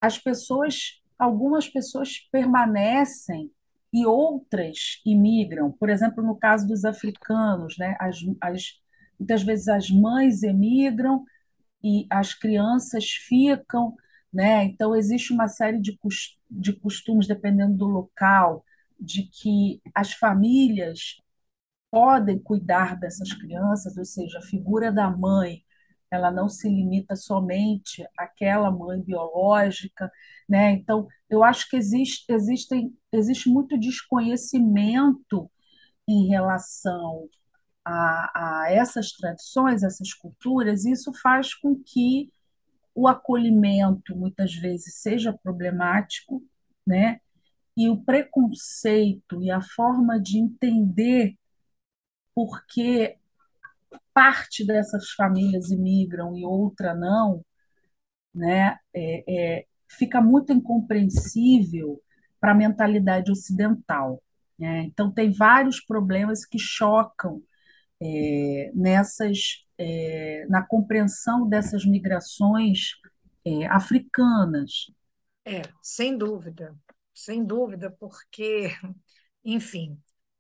as 0.02 0.18
pessoas, 0.18 1.02
algumas 1.18 1.68
pessoas 1.68 2.20
permanecem 2.32 3.52
e 3.92 4.06
outras 4.06 5.02
imigram. 5.06 5.72
Por 5.72 5.90
exemplo, 5.90 6.24
no 6.24 6.36
caso 6.36 6.68
dos 6.68 6.86
africanos, 6.86 7.78
né, 7.78 7.96
as, 8.00 8.18
as, 8.42 8.82
muitas 9.20 9.44
vezes 9.44 9.68
as 9.68 9.90
mães 9.90 10.44
emigram 10.44 11.26
e 11.84 12.06
as 12.10 12.34
crianças 12.34 13.06
ficam, 13.10 13.96
né? 14.32 14.66
Então 14.66 14.96
existe 14.96 15.34
uma 15.34 15.48
série 15.48 15.80
de, 15.80 15.98
de 16.50 16.74
costumes 16.74 17.28
dependendo 17.28 17.78
do 17.78 17.86
local, 17.86 18.64
de 19.00 19.24
que 19.24 19.82
as 19.96 20.12
famílias 20.14 21.22
podem 21.92 22.40
cuidar 22.40 23.00
dessas 23.00 23.34
crianças, 23.34 23.98
ou 23.98 24.06
seja, 24.06 24.40
a 24.40 24.44
figura 24.44 24.92
da 24.92 25.10
mãe, 25.10 25.64
ela 26.12 26.32
não 26.32 26.50
se 26.50 26.68
limita 26.70 27.16
somente 27.16 28.06
àquela 28.18 28.72
mãe 28.72 29.02
biológica, 29.02 30.12
né? 30.48 30.72
Então, 30.72 31.08
eu 31.30 31.44
acho 31.44 31.70
que 31.70 31.78
existe, 31.78 32.26
existem, 32.32 32.96
existe 33.12 33.50
muito 33.50 33.78
desconhecimento 33.80 35.50
em 36.08 36.28
relação 36.28 37.30
a, 37.86 38.64
a 38.66 38.72
essas 38.72 39.12
tradições, 39.12 39.84
essas 39.84 40.14
culturas, 40.14 40.86
e 40.86 40.92
isso 40.92 41.14
faz 41.14 41.54
com 41.54 41.76
que 41.76 42.32
o 42.94 43.08
acolhimento 43.08 44.16
muitas 44.16 44.54
vezes 44.56 44.96
seja 44.96 45.34
problemático, 45.34 46.44
né? 46.86 47.20
E 47.78 47.90
o 47.90 48.04
preconceito 48.04 49.42
e 49.44 49.52
a 49.52 49.62
forma 49.62 50.20
de 50.20 50.38
entender 50.40 51.39
porque 52.46 53.18
parte 54.14 54.66
dessas 54.66 55.12
famílias 55.12 55.72
imigram 55.72 56.38
e 56.38 56.46
outra 56.46 56.96
não, 56.96 57.44
né, 58.34 58.78
é, 58.94 59.24
é, 59.28 59.66
fica 59.90 60.22
muito 60.22 60.54
incompreensível 60.54 62.02
para 62.40 62.54
a 62.54 62.56
mentalidade 62.56 63.30
ocidental. 63.30 64.24
Né? 64.58 64.84
Então, 64.84 65.12
tem 65.12 65.32
vários 65.32 65.82
problemas 65.82 66.46
que 66.46 66.58
chocam 66.58 67.42
é, 68.02 68.72
nessas, 68.74 69.66
é, 69.78 70.46
na 70.48 70.62
compreensão 70.66 71.48
dessas 71.50 71.86
migrações 71.86 72.92
é, 73.46 73.66
africanas. 73.68 74.90
É, 75.44 75.64
sem 75.84 76.18
dúvida, 76.18 76.74
sem 77.14 77.44
dúvida, 77.44 77.94
porque, 78.00 78.70
enfim, 79.44 80.00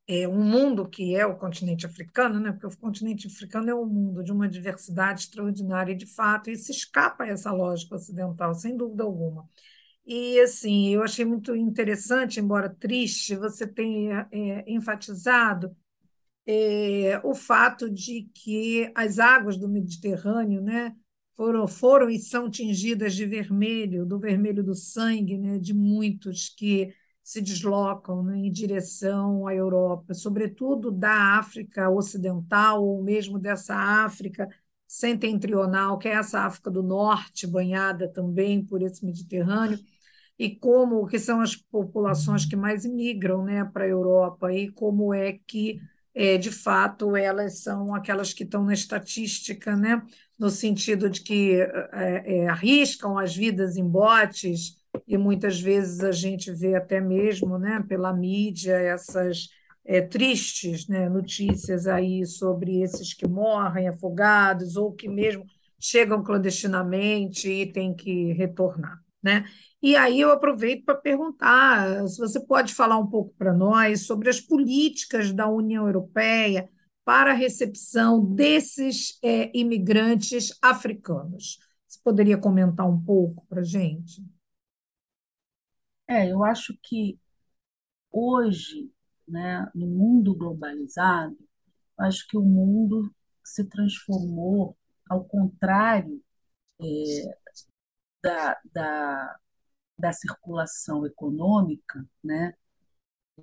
é, 0.09 0.27
um 0.27 0.43
mundo 0.43 0.89
que 0.89 1.15
é 1.15 1.23
o 1.23 1.37
continente 1.37 1.85
africano, 1.85 2.39
né? 2.39 2.51
porque 2.51 2.65
o 2.65 2.77
continente 2.79 3.27
africano 3.27 3.69
é 3.69 3.75
um 3.75 3.85
mundo 3.85 4.23
de 4.23 4.31
uma 4.31 4.49
diversidade 4.49 5.21
extraordinária 5.21 5.95
de 5.95 6.07
fato, 6.07 6.49
e 6.49 6.55
se 6.55 6.71
escapa 6.71 7.25
a 7.25 7.27
essa 7.27 7.51
lógica 7.51 7.93
ocidental, 7.95 8.55
sem 8.55 8.75
dúvida 8.75 9.03
alguma. 9.03 9.47
E 10.03 10.39
assim, 10.39 10.89
eu 10.89 11.03
achei 11.03 11.23
muito 11.23 11.55
interessante, 11.55 12.39
embora 12.39 12.67
triste, 12.67 13.35
você 13.35 13.67
tenha 13.67 14.27
é, 14.31 14.63
enfatizado 14.67 15.77
é, 16.47 17.21
o 17.23 17.35
fato 17.35 17.87
de 17.87 18.27
que 18.33 18.91
as 18.95 19.19
águas 19.19 19.57
do 19.57 19.69
Mediterrâneo 19.69 20.59
né, 20.59 20.95
foram, 21.35 21.67
foram 21.67 22.09
e 22.09 22.17
são 22.17 22.49
tingidas 22.49 23.13
de 23.13 23.27
vermelho, 23.27 24.07
do 24.07 24.17
vermelho 24.17 24.63
do 24.63 24.73
sangue 24.73 25.37
né, 25.37 25.59
de 25.59 25.71
muitos 25.75 26.49
que 26.49 26.91
se 27.29 27.41
deslocam 27.41 28.23
né, 28.23 28.37
em 28.39 28.51
direção 28.51 29.45
à 29.45 29.53
Europa, 29.53 30.15
sobretudo 30.15 30.89
da 30.89 31.37
África 31.37 31.87
Ocidental, 31.87 32.83
ou 32.83 33.03
mesmo 33.03 33.37
dessa 33.37 33.75
África 33.75 34.49
setentrional, 34.87 35.99
que 35.99 36.07
é 36.07 36.13
essa 36.13 36.39
África 36.41 36.71
do 36.71 36.81
Norte, 36.81 37.45
banhada 37.45 38.07
também 38.11 38.65
por 38.65 38.81
esse 38.81 39.05
Mediterrâneo, 39.05 39.77
e 40.39 40.55
como 40.55 41.05
que 41.05 41.19
são 41.19 41.39
as 41.39 41.55
populações 41.55 42.47
que 42.47 42.55
mais 42.55 42.83
imigram 42.83 43.43
né, 43.43 43.63
para 43.63 43.83
a 43.83 43.87
Europa, 43.87 44.51
e 44.51 44.71
como 44.71 45.13
é 45.13 45.33
que, 45.45 45.79
é, 46.15 46.35
de 46.35 46.49
fato, 46.49 47.15
elas 47.15 47.59
são 47.59 47.93
aquelas 47.93 48.33
que 48.33 48.43
estão 48.43 48.65
na 48.65 48.73
estatística, 48.73 49.75
né, 49.75 50.01
no 50.35 50.49
sentido 50.49 51.07
de 51.07 51.21
que 51.21 51.61
é, 51.61 52.39
é, 52.39 52.47
arriscam 52.47 53.19
as 53.19 53.35
vidas 53.35 53.77
em 53.77 53.87
botes, 53.87 54.78
e 55.07 55.17
muitas 55.17 55.59
vezes 55.59 56.01
a 56.01 56.11
gente 56.11 56.51
vê 56.51 56.75
até 56.75 57.01
mesmo 57.01 57.57
né, 57.57 57.83
pela 57.87 58.13
mídia 58.13 58.73
essas 58.73 59.49
é, 59.85 60.01
tristes 60.01 60.87
né, 60.87 61.09
notícias 61.09 61.87
aí 61.87 62.25
sobre 62.25 62.81
esses 62.81 63.13
que 63.13 63.27
morrem 63.27 63.87
afogados 63.87 64.75
ou 64.75 64.91
que 64.93 65.07
mesmo 65.07 65.45
chegam 65.79 66.23
clandestinamente 66.23 67.49
e 67.49 67.71
têm 67.71 67.93
que 67.93 68.33
retornar. 68.33 68.99
Né? 69.21 69.45
E 69.81 69.95
aí 69.95 70.19
eu 70.19 70.31
aproveito 70.31 70.85
para 70.85 70.95
perguntar 70.95 72.07
se 72.07 72.17
você 72.17 72.39
pode 72.39 72.73
falar 72.73 72.97
um 72.97 73.07
pouco 73.07 73.33
para 73.37 73.53
nós 73.53 74.05
sobre 74.05 74.29
as 74.29 74.39
políticas 74.39 75.31
da 75.31 75.47
União 75.47 75.87
Europeia 75.87 76.69
para 77.03 77.31
a 77.31 77.35
recepção 77.35 78.23
desses 78.23 79.17
é, 79.23 79.49
imigrantes 79.57 80.57
africanos. 80.61 81.57
Você 81.87 81.99
poderia 82.03 82.37
comentar 82.37 82.87
um 82.87 83.01
pouco 83.01 83.45
para 83.49 83.61
a 83.61 83.63
gente? 83.63 84.23
É, 86.09 86.31
eu 86.31 86.43
acho 86.43 86.77
que 86.83 87.19
hoje, 88.11 88.91
né, 89.27 89.69
no 89.75 89.87
mundo 89.87 90.35
globalizado, 90.35 91.37
acho 91.99 92.27
que 92.27 92.37
o 92.37 92.43
mundo 92.43 93.13
se 93.43 93.65
transformou 93.69 94.77
ao 95.09 95.25
contrário 95.25 96.23
é, 96.81 97.37
da, 98.23 98.57
da, 98.73 99.39
da 99.99 100.13
circulação 100.13 101.05
econômica, 101.05 102.05
né, 102.23 102.53
é, 103.39 103.41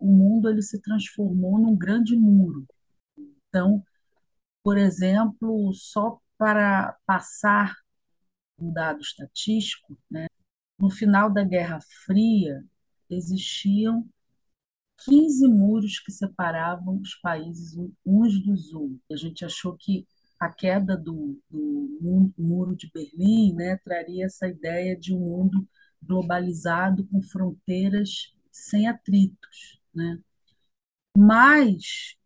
o 0.00 0.06
mundo 0.06 0.48
ele 0.50 0.62
se 0.62 0.80
transformou 0.80 1.58
num 1.58 1.76
grande 1.76 2.16
muro. 2.16 2.66
Então, 3.48 3.84
por 4.62 4.78
exemplo, 4.78 5.72
só 5.74 6.20
para 6.38 6.96
passar 7.06 7.74
um 8.58 8.72
dado 8.72 9.00
estatístico, 9.02 9.98
né, 10.10 10.26
no 10.78 10.90
final 10.90 11.32
da 11.32 11.42
Guerra 11.42 11.80
Fria 12.04 12.64
existiam 13.08 14.08
15 15.04 15.46
muros 15.48 16.00
que 16.00 16.10
separavam 16.10 17.00
os 17.00 17.14
países 17.16 17.76
uns 18.04 18.42
dos 18.44 18.72
outros. 18.72 19.00
A 19.10 19.16
gente 19.16 19.44
achou 19.44 19.76
que 19.76 20.06
a 20.38 20.50
queda 20.50 20.96
do, 20.96 21.40
do 21.50 22.32
muro 22.36 22.76
de 22.76 22.90
Berlim 22.92 23.54
né, 23.54 23.76
traria 23.78 24.26
essa 24.26 24.48
ideia 24.48 24.96
de 24.96 25.14
um 25.14 25.20
mundo 25.20 25.66
globalizado 26.02 27.06
com 27.06 27.20
fronteiras 27.22 28.34
sem 28.52 28.86
atritos. 28.86 29.80
Né? 29.94 30.18
Mas, 31.16 32.16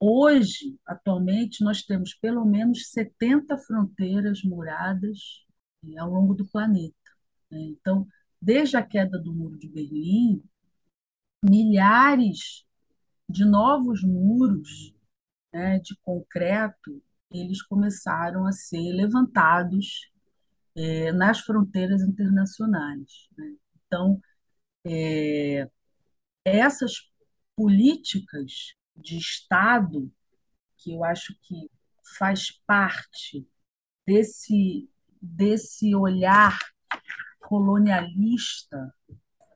hoje, 0.00 0.78
atualmente, 0.86 1.62
nós 1.62 1.82
temos 1.82 2.14
pelo 2.14 2.44
menos 2.44 2.90
70 2.90 3.56
fronteiras 3.58 4.42
muradas 4.42 5.44
né, 5.82 5.98
ao 5.98 6.10
longo 6.10 6.34
do 6.34 6.46
planeta. 6.46 6.97
Né? 7.50 7.60
Então, 7.60 8.06
desde 8.40 8.76
a 8.76 8.82
queda 8.82 9.18
do 9.18 9.32
Muro 9.32 9.58
de 9.58 9.68
Berlim, 9.68 10.42
milhares 11.42 12.66
de 13.28 13.44
novos 13.44 14.02
muros 14.02 14.94
né, 15.52 15.78
de 15.78 15.96
concreto 15.98 17.02
eles 17.30 17.62
começaram 17.62 18.46
a 18.46 18.52
ser 18.52 18.92
levantados 18.92 20.10
é, 20.76 21.12
nas 21.12 21.40
fronteiras 21.40 22.02
internacionais. 22.02 23.28
Né? 23.36 23.54
Então, 23.86 24.20
é, 24.86 25.68
essas 26.44 27.10
políticas 27.56 28.74
de 28.96 29.18
Estado, 29.18 30.10
que 30.78 30.92
eu 30.94 31.04
acho 31.04 31.34
que 31.42 31.70
faz 32.18 32.50
parte 32.66 33.46
desse, 34.06 34.88
desse 35.20 35.94
olhar 35.94 36.58
colonialista 37.48 38.94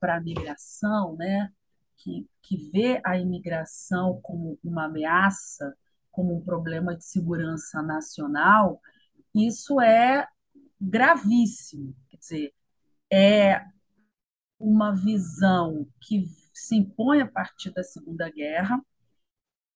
para 0.01 0.17
a 0.17 0.21
migração, 0.21 1.15
né? 1.15 1.53
que, 1.99 2.27
que 2.41 2.57
vê 2.71 3.03
a 3.05 3.19
imigração 3.19 4.19
como 4.23 4.59
uma 4.65 4.87
ameaça, 4.87 5.77
como 6.11 6.35
um 6.35 6.41
problema 6.43 6.97
de 6.97 7.05
segurança 7.05 7.83
nacional, 7.83 8.81
isso 9.35 9.79
é 9.79 10.27
gravíssimo. 10.81 11.95
Quer 12.09 12.17
dizer, 12.17 12.55
é 13.13 13.63
uma 14.59 14.91
visão 14.95 15.87
que 16.01 16.25
se 16.55 16.77
impõe 16.77 17.21
a 17.21 17.31
partir 17.31 17.73
da 17.75 17.83
Segunda 17.83 18.31
Guerra, 18.31 18.83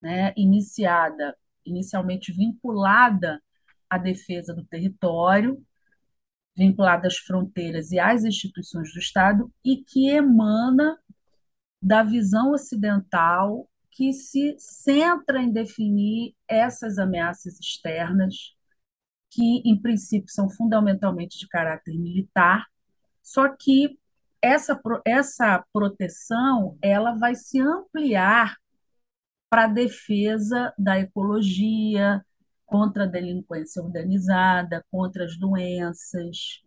né, 0.00 0.32
iniciada, 0.38 1.36
inicialmente 1.66 2.32
vinculada 2.32 3.42
à 3.90 3.98
defesa 3.98 4.54
do 4.54 4.64
território, 4.64 5.62
vinculada 6.56 7.06
às 7.06 7.16
fronteiras 7.18 7.92
e 7.92 7.98
às 7.98 8.24
instituições 8.24 8.92
do 8.92 8.98
Estado, 8.98 9.52
e 9.64 9.84
que 9.84 10.08
emana 10.08 10.98
da 11.82 12.02
visão 12.02 12.52
ocidental 12.52 13.68
que 13.90 14.12
se 14.12 14.56
centra 14.58 15.40
em 15.40 15.52
definir 15.52 16.34
essas 16.48 16.98
ameaças 16.98 17.58
externas, 17.60 18.54
que, 19.30 19.62
em 19.64 19.80
princípio, 19.80 20.30
são 20.30 20.48
fundamentalmente 20.48 21.38
de 21.38 21.48
caráter 21.48 21.96
militar, 21.98 22.66
só 23.22 23.48
que 23.48 23.98
essa, 24.40 24.80
essa 25.04 25.64
proteção 25.72 26.78
ela 26.80 27.12
vai 27.14 27.34
se 27.34 27.60
ampliar 27.60 28.56
para 29.48 29.64
a 29.64 29.68
defesa 29.68 30.72
da 30.78 30.98
ecologia, 30.98 32.24
contra 32.66 33.04
a 33.04 33.06
delinquência 33.06 33.82
organizada, 33.82 34.84
contra 34.90 35.24
as 35.24 35.38
doenças, 35.38 36.62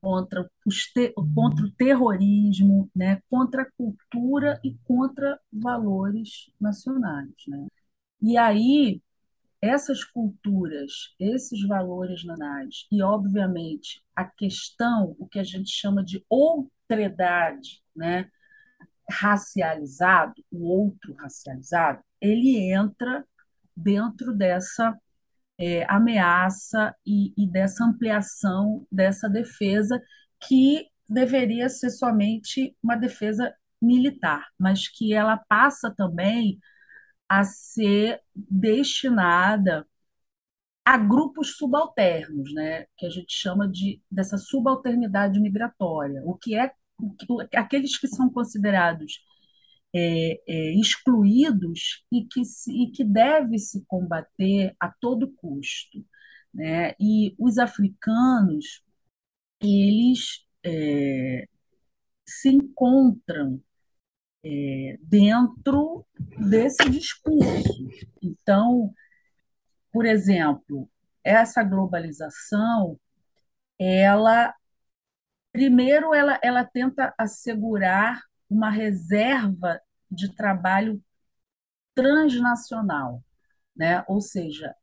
contra, 0.00 0.50
os 0.66 0.86
te, 0.92 1.14
contra 1.34 1.64
o 1.64 1.72
terrorismo, 1.72 2.90
né? 2.94 3.22
contra 3.30 3.62
a 3.62 3.70
cultura 3.72 4.60
e 4.62 4.76
contra 4.84 5.40
valores 5.52 6.50
nacionais. 6.60 7.30
Né? 7.48 7.66
E 8.20 8.36
aí, 8.36 9.02
essas 9.62 10.04
culturas, 10.04 11.14
esses 11.18 11.66
valores 11.66 12.24
nacionais 12.24 12.86
e, 12.92 13.02
obviamente, 13.02 14.02
a 14.14 14.24
questão, 14.24 15.16
o 15.18 15.26
que 15.26 15.38
a 15.38 15.44
gente 15.44 15.70
chama 15.70 16.04
de 16.04 16.22
outredade, 16.28 17.82
né? 17.96 18.28
racializado, 19.10 20.34
o 20.50 20.66
outro 20.68 21.14
racializado, 21.14 22.02
ele 22.20 22.72
entra 22.72 23.24
dentro 23.76 24.34
dessa 24.34 24.98
é, 25.58 25.84
ameaça 25.88 26.94
e, 27.06 27.32
e 27.36 27.46
dessa 27.48 27.84
ampliação 27.84 28.86
dessa 28.90 29.28
defesa, 29.28 30.02
que 30.40 30.86
deveria 31.08 31.68
ser 31.68 31.90
somente 31.90 32.76
uma 32.82 32.96
defesa 32.96 33.54
militar, 33.80 34.48
mas 34.58 34.88
que 34.88 35.12
ela 35.14 35.36
passa 35.36 35.90
também 35.94 36.58
a 37.28 37.44
ser 37.44 38.20
destinada 38.34 39.86
a 40.84 40.98
grupos 40.98 41.56
subalternos, 41.56 42.52
né, 42.52 42.86
que 42.96 43.06
a 43.06 43.10
gente 43.10 43.32
chama 43.32 43.66
de 43.68 44.02
dessa 44.10 44.36
subalternidade 44.36 45.40
migratória, 45.40 46.22
o 46.24 46.36
que 46.36 46.54
é 46.56 46.70
aqueles 47.56 47.98
que 47.98 48.06
são 48.06 48.30
considerados 48.30 49.20
é, 49.94 50.40
é, 50.46 50.74
excluídos 50.74 52.04
e 52.10 52.24
que, 52.26 52.44
se, 52.44 52.72
e 52.72 52.90
que 52.90 53.04
deve 53.04 53.58
se 53.58 53.84
combater 53.86 54.74
a 54.80 54.92
todo 55.00 55.32
custo. 55.32 56.04
Né? 56.52 56.94
E 57.00 57.34
os 57.38 57.58
africanos, 57.58 58.82
eles 59.60 60.44
é, 60.64 61.46
se 62.26 62.48
encontram 62.50 63.62
é, 64.44 64.98
dentro 65.02 66.04
desse 66.38 66.88
discurso. 66.90 67.88
Então, 68.22 68.92
por 69.92 70.04
exemplo, 70.04 70.90
essa 71.22 71.62
globalização, 71.62 72.98
ela 73.78 74.54
primeiro 75.52 76.12
ela, 76.12 76.38
ela 76.42 76.64
tenta 76.64 77.14
assegurar 77.16 78.20
uma 78.50 78.70
reserva 78.70 79.80
de 80.14 80.34
trabalho 80.34 81.02
transnacional, 81.94 83.22
né? 83.76 84.04
Ou 84.08 84.20
seja, 84.20 84.74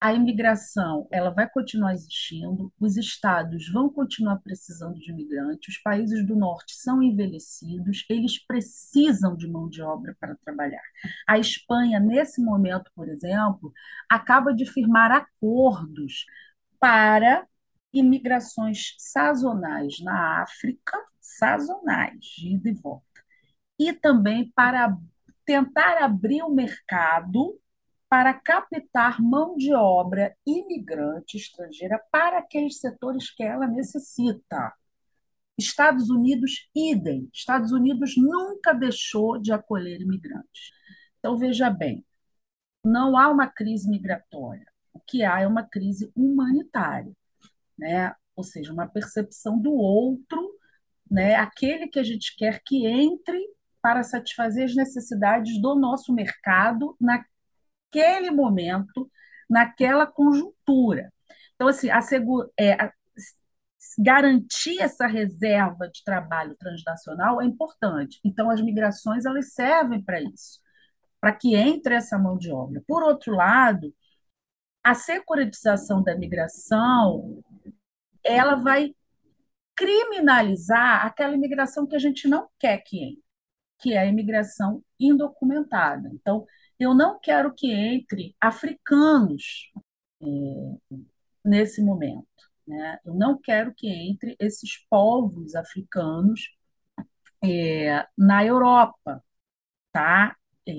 a 0.00 0.14
imigração 0.14 1.06
ela 1.10 1.30
vai 1.30 1.48
continuar 1.48 1.92
existindo, 1.92 2.72
os 2.80 2.96
estados 2.96 3.70
vão 3.70 3.90
continuar 3.90 4.38
precisando 4.38 4.98
de 4.98 5.10
imigrantes, 5.10 5.76
os 5.76 5.82
países 5.82 6.26
do 6.26 6.34
norte 6.34 6.74
são 6.74 7.02
envelhecidos, 7.02 8.06
eles 8.08 8.38
precisam 8.46 9.36
de 9.36 9.46
mão 9.46 9.68
de 9.68 9.82
obra 9.82 10.16
para 10.18 10.34
trabalhar. 10.36 10.82
A 11.28 11.38
Espanha, 11.38 12.00
nesse 12.00 12.42
momento, 12.42 12.90
por 12.94 13.08
exemplo, 13.10 13.72
acaba 14.08 14.54
de 14.54 14.64
firmar 14.64 15.12
acordos 15.12 16.24
para 16.78 17.46
imigrações 17.92 18.94
sazonais 18.98 20.00
na 20.00 20.42
África, 20.42 20.96
sazonais, 21.20 22.24
de 22.38 22.54
ida 22.54 22.70
e 22.70 22.72
volta, 22.72 23.04
e 23.80 23.92
também 23.92 24.52
para 24.52 24.96
tentar 25.44 26.04
abrir 26.04 26.42
o 26.42 26.50
mercado 26.50 27.58
para 28.08 28.34
captar 28.34 29.22
mão 29.22 29.56
de 29.56 29.72
obra 29.72 30.36
imigrante 30.46 31.36
estrangeira 31.36 32.00
para 32.12 32.38
aqueles 32.38 32.78
setores 32.78 33.30
que 33.30 33.42
ela 33.42 33.66
necessita. 33.66 34.72
Estados 35.58 36.10
Unidos, 36.10 36.68
idem. 36.74 37.28
Estados 37.32 37.72
Unidos 37.72 38.14
nunca 38.16 38.72
deixou 38.72 39.38
de 39.40 39.52
acolher 39.52 40.00
imigrantes. 40.00 40.70
Então, 41.18 41.36
veja 41.38 41.70
bem, 41.70 42.04
não 42.84 43.16
há 43.16 43.28
uma 43.28 43.46
crise 43.46 43.88
migratória. 43.88 44.66
O 44.92 45.00
que 45.00 45.24
há 45.24 45.40
é 45.40 45.46
uma 45.46 45.62
crise 45.62 46.12
humanitária 46.14 47.14
né? 47.80 48.14
ou 48.36 48.44
seja, 48.44 48.72
uma 48.72 48.86
percepção 48.86 49.58
do 49.58 49.72
outro, 49.72 50.58
né? 51.10 51.34
aquele 51.36 51.88
que 51.88 51.98
a 51.98 52.04
gente 52.04 52.36
quer 52.36 52.62
que 52.64 52.86
entre 52.86 53.38
para 53.82 54.02
satisfazer 54.02 54.64
as 54.64 54.74
necessidades 54.74 55.60
do 55.60 55.74
nosso 55.74 56.12
mercado 56.12 56.96
naquele 57.00 58.30
momento, 58.30 59.10
naquela 59.48 60.06
conjuntura. 60.06 61.12
Então, 61.54 61.68
assim, 61.68 61.90
a, 61.90 62.00
é, 62.58 62.90
garantir 63.98 64.80
essa 64.80 65.06
reserva 65.06 65.88
de 65.88 66.02
trabalho 66.04 66.54
transnacional 66.56 67.40
é 67.40 67.44
importante. 67.44 68.20
Então, 68.24 68.50
as 68.50 68.60
migrações 68.60 69.24
elas 69.24 69.52
servem 69.52 70.02
para 70.02 70.20
isso, 70.20 70.60
para 71.20 71.32
que 71.32 71.54
entre 71.54 71.94
essa 71.94 72.18
mão 72.18 72.38
de 72.38 72.52
obra. 72.52 72.82
Por 72.86 73.02
outro 73.02 73.34
lado, 73.34 73.94
a 74.82 74.94
securitização 74.94 76.02
da 76.02 76.16
migração 76.16 77.42
ela 78.24 78.54
vai 78.54 78.94
criminalizar 79.74 81.06
aquela 81.06 81.34
imigração 81.34 81.86
que 81.86 81.96
a 81.96 81.98
gente 81.98 82.28
não 82.28 82.48
quer 82.58 82.78
que 82.78 83.02
entre. 83.02 83.29
Que 83.80 83.94
é 83.94 83.98
a 83.98 84.06
imigração 84.06 84.82
indocumentada. 84.98 86.10
Então, 86.14 86.46
eu 86.78 86.94
não 86.94 87.18
quero 87.20 87.54
que 87.54 87.72
entre 87.72 88.34
africanos 88.40 89.70
é, 90.22 90.26
nesse 91.44 91.82
momento. 91.82 92.26
Né? 92.66 92.98
Eu 93.04 93.14
não 93.14 93.38
quero 93.40 93.74
que 93.74 93.88
entre 93.88 94.36
esses 94.38 94.78
povos 94.88 95.54
africanos 95.54 96.50
é, 97.42 98.06
na 98.16 98.44
Europa, 98.44 99.22
tá? 99.92 100.36
É, 100.68 100.72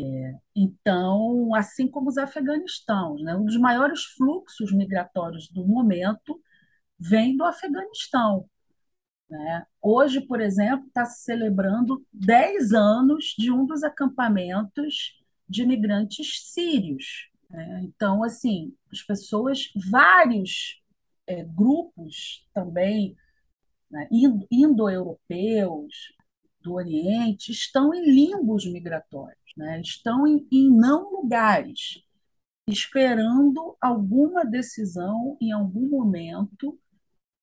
então, 0.56 1.54
assim 1.56 1.90
como 1.90 2.10
os 2.10 2.18
afeganistãos, 2.18 3.22
né? 3.24 3.36
um 3.36 3.46
dos 3.46 3.58
maiores 3.58 4.04
fluxos 4.16 4.72
migratórios 4.74 5.50
do 5.50 5.66
momento 5.68 6.42
vem 7.00 7.36
do 7.36 7.44
Afeganistão. 7.44 8.48
Né? 9.32 9.66
Hoje, 9.82 10.20
por 10.20 10.42
exemplo, 10.42 10.86
está 10.88 11.06
se 11.06 11.24
celebrando 11.24 12.06
10 12.12 12.74
anos 12.74 13.34
de 13.38 13.50
um 13.50 13.66
dos 13.66 13.82
acampamentos 13.82 15.18
de 15.48 15.64
imigrantes 15.64 16.52
sírios. 16.52 17.30
Né? 17.50 17.82
Então, 17.86 18.24
assim, 18.26 18.76
as 18.92 19.02
pessoas, 19.02 19.72
vários 19.90 20.84
é, 21.26 21.46
grupos 21.46 22.46
também 22.54 23.16
né, 23.90 24.10
indo-europeus, 24.52 25.94
do 26.62 26.74
Oriente, 26.74 27.52
estão 27.52 27.92
em 27.92 28.06
limbos 28.06 28.72
migratórios, 28.72 29.52
né? 29.58 29.82
estão 29.82 30.28
em, 30.28 30.48
em 30.52 30.70
não 30.70 31.10
lugares, 31.10 32.04
esperando 32.68 33.76
alguma 33.82 34.46
decisão 34.46 35.36
em 35.42 35.52
algum 35.52 35.90
momento 35.90 36.80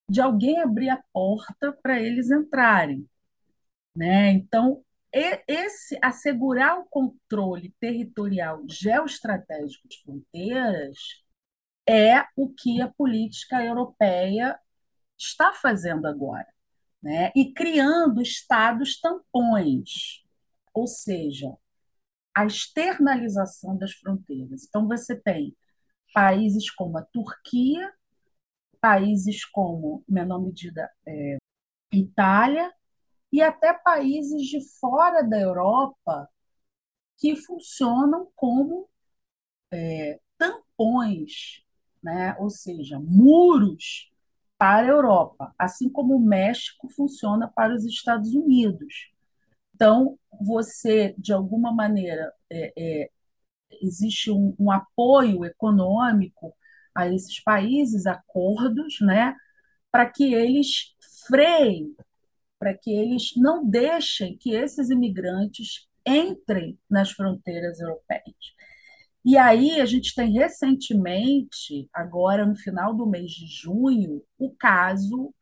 de 0.09 0.21
alguém 0.21 0.61
abrir 0.61 0.91
a 0.91 1.03
porta 1.13 1.73
para 1.83 2.01
eles 2.01 2.31
entrarem. 2.31 3.09
Né? 3.95 4.31
Então, 4.33 4.83
esse 5.13 5.99
assegurar 6.03 6.79
o 6.79 6.87
controle 6.87 7.75
territorial 7.81 8.63
geoestratégico 8.69 9.89
de 9.89 10.03
fronteiras 10.03 10.97
é 11.89 12.25
o 12.37 12.53
que 12.53 12.81
a 12.83 12.89
política 12.89 13.65
europeia 13.65 14.59
está 15.19 15.53
fazendo 15.53 16.07
agora, 16.07 16.47
né? 17.03 17.33
E 17.35 17.53
criando 17.53 18.21
estados 18.21 19.01
tampões, 19.01 20.23
ou 20.75 20.87
seja, 20.87 21.57
a 22.35 22.47
externalização 22.47 23.77
das 23.79 23.93
fronteiras. 23.95 24.65
Então 24.69 24.87
você 24.87 25.17
tem 25.21 25.57
países 26.15 26.71
como 26.71 26.99
a 26.99 27.03
Turquia, 27.03 27.93
países 28.81 29.45
como, 29.45 30.05
menor 30.09 30.41
medida, 30.41 30.91
é, 31.07 31.39
Itália, 31.93 32.73
e 33.33 33.43
até 33.43 33.73
países 33.75 34.47
de 34.47 34.61
fora 34.79 35.23
da 35.23 35.39
Europa 35.39 36.29
que 37.19 37.37
funcionam 37.37 38.29
como 38.35 38.89
é, 39.73 40.21
tampões, 40.39 41.63
né? 42.03 42.37
ou 42.39 42.51
seja, 42.51 42.99
muros 43.01 44.11
para 44.57 44.87
a 44.87 44.91
Europa, 44.91 45.55
assim 45.59 45.89
como 45.91 46.17
o 46.17 46.21
México 46.21 46.89
funciona 46.89 47.49
para 47.49 47.75
os 47.75 47.85
Estados 47.85 48.35
Unidos. 48.35 49.13
Então, 49.75 50.19
você, 50.41 51.15
de 51.19 51.33
alguma 51.33 51.73
maneira, 51.73 52.33
é, 52.51 52.73
é, 52.77 53.11
existe 53.83 54.31
um, 54.31 54.55
um 54.59 54.71
apoio 54.71 55.45
econômico 55.45 56.55
a 56.95 57.09
esses 57.09 57.41
países, 57.43 58.07
acordos, 58.07 58.99
né, 59.01 59.35
para 59.91 60.07
que 60.07 60.35
eles 60.35 60.95
freiem 61.27 61.95
para 62.59 62.77
que 62.77 62.91
eles 62.91 63.33
não 63.37 63.65
deixem 63.69 64.37
que 64.37 64.51
esses 64.51 64.91
imigrantes 64.91 65.87
entrem 66.05 66.79
nas 66.91 67.11
fronteiras 67.11 67.81
europeias. 67.81 68.35
E 69.25 69.37
aí 69.37 69.81
a 69.81 69.87
gente 69.87 70.15
tem 70.15 70.33
recentemente, 70.33 71.89
agora 71.93 72.47
no 72.47 72.57
final 72.57 72.95
do 72.95 73.07
mês 73.07 73.31
de 73.31 73.47
junho, 73.47 74.23
o 74.39 74.55
caso 74.55 75.35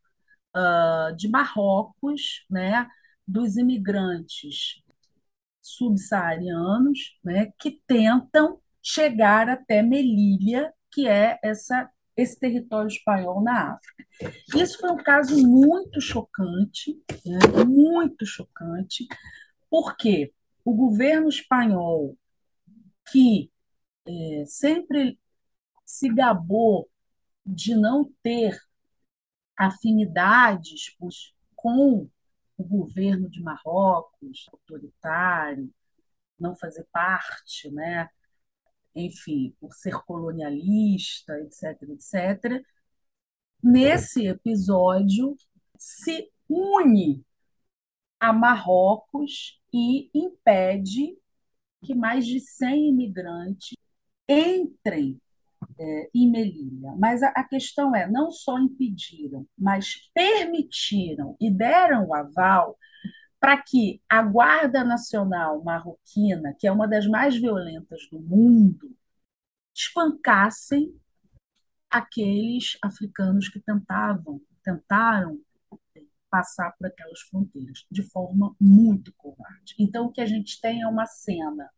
uh, 0.56 1.14
de 1.16 1.28
Marrocos, 1.28 2.44
né, 2.50 2.86
dos 3.26 3.56
imigrantes 3.56 4.82
subsaarianos, 5.62 7.18
né, 7.24 7.52
que 7.58 7.80
tentam 7.86 8.60
chegar 8.82 9.48
até 9.48 9.82
Melilla, 9.82 10.72
que 10.96 11.06
é 11.06 11.38
essa 11.42 11.90
esse 12.16 12.40
território 12.40 12.88
espanhol 12.88 13.42
na 13.42 13.74
África. 13.74 14.06
Isso 14.56 14.78
foi 14.78 14.90
um 14.90 14.96
caso 14.96 15.36
muito 15.46 16.00
chocante, 16.00 16.98
né? 17.26 17.64
muito 17.66 18.24
chocante, 18.24 19.06
porque 19.68 20.32
o 20.64 20.74
governo 20.74 21.28
espanhol, 21.28 22.16
que 23.12 23.52
é, 24.08 24.44
sempre 24.46 25.20
se 25.84 26.08
gabou 26.08 26.88
de 27.44 27.74
não 27.74 28.10
ter 28.22 28.58
afinidades 29.54 30.96
com 31.54 32.08
o 32.56 32.64
governo 32.64 33.28
de 33.28 33.42
Marrocos, 33.42 34.46
autoritário, 34.50 35.70
não 36.40 36.56
fazer 36.56 36.86
parte, 36.90 37.70
né, 37.70 38.08
enfim, 38.96 39.54
por 39.60 39.72
ser 39.74 39.94
colonialista, 40.04 41.38
etc., 41.40 41.82
etc., 41.90 42.64
nesse 43.62 44.26
episódio 44.26 45.36
se 45.78 46.30
une 46.48 47.24
a 48.18 48.32
Marrocos 48.32 49.60
e 49.72 50.10
impede 50.14 51.16
que 51.84 51.94
mais 51.94 52.26
de 52.26 52.40
100 52.40 52.88
imigrantes 52.88 53.76
entrem 54.28 55.20
é, 55.78 56.10
em 56.14 56.30
Melilla. 56.30 56.94
Mas 56.98 57.22
a, 57.22 57.28
a, 57.28 57.44
questão 57.44 57.94
é, 57.94 58.10
não 58.10 58.30
só 58.30 58.58
impediram, 58.58 59.46
mas 59.56 60.10
permitiram 60.14 61.36
e 61.40 61.50
deram 61.50 62.06
o 62.08 62.14
aval 62.14 62.76
para 63.38 63.60
que 63.62 64.02
a 64.08 64.22
Guarda 64.22 64.84
Nacional 64.84 65.62
Marroquina, 65.62 66.54
que 66.58 66.66
é 66.66 66.72
uma 66.72 66.88
das 66.88 67.06
mais 67.06 67.36
violentas 67.36 68.08
do 68.10 68.18
mundo, 68.20 68.96
espancassem 69.74 70.98
aqueles 71.90 72.78
africanos 72.82 73.48
que 73.48 73.60
tentavam, 73.60 74.40
tentaram 74.62 75.38
passar 76.30 76.72
por 76.72 76.86
aquelas 76.86 77.20
fronteiras 77.20 77.86
de 77.90 78.02
forma 78.02 78.54
muito 78.60 79.12
covarde. 79.16 79.74
Então, 79.78 80.06
o 80.06 80.12
que 80.12 80.20
a 80.20 80.26
gente 80.26 80.60
tem 80.60 80.82
é 80.82 80.86
uma 80.86 81.06
cena 81.06 81.70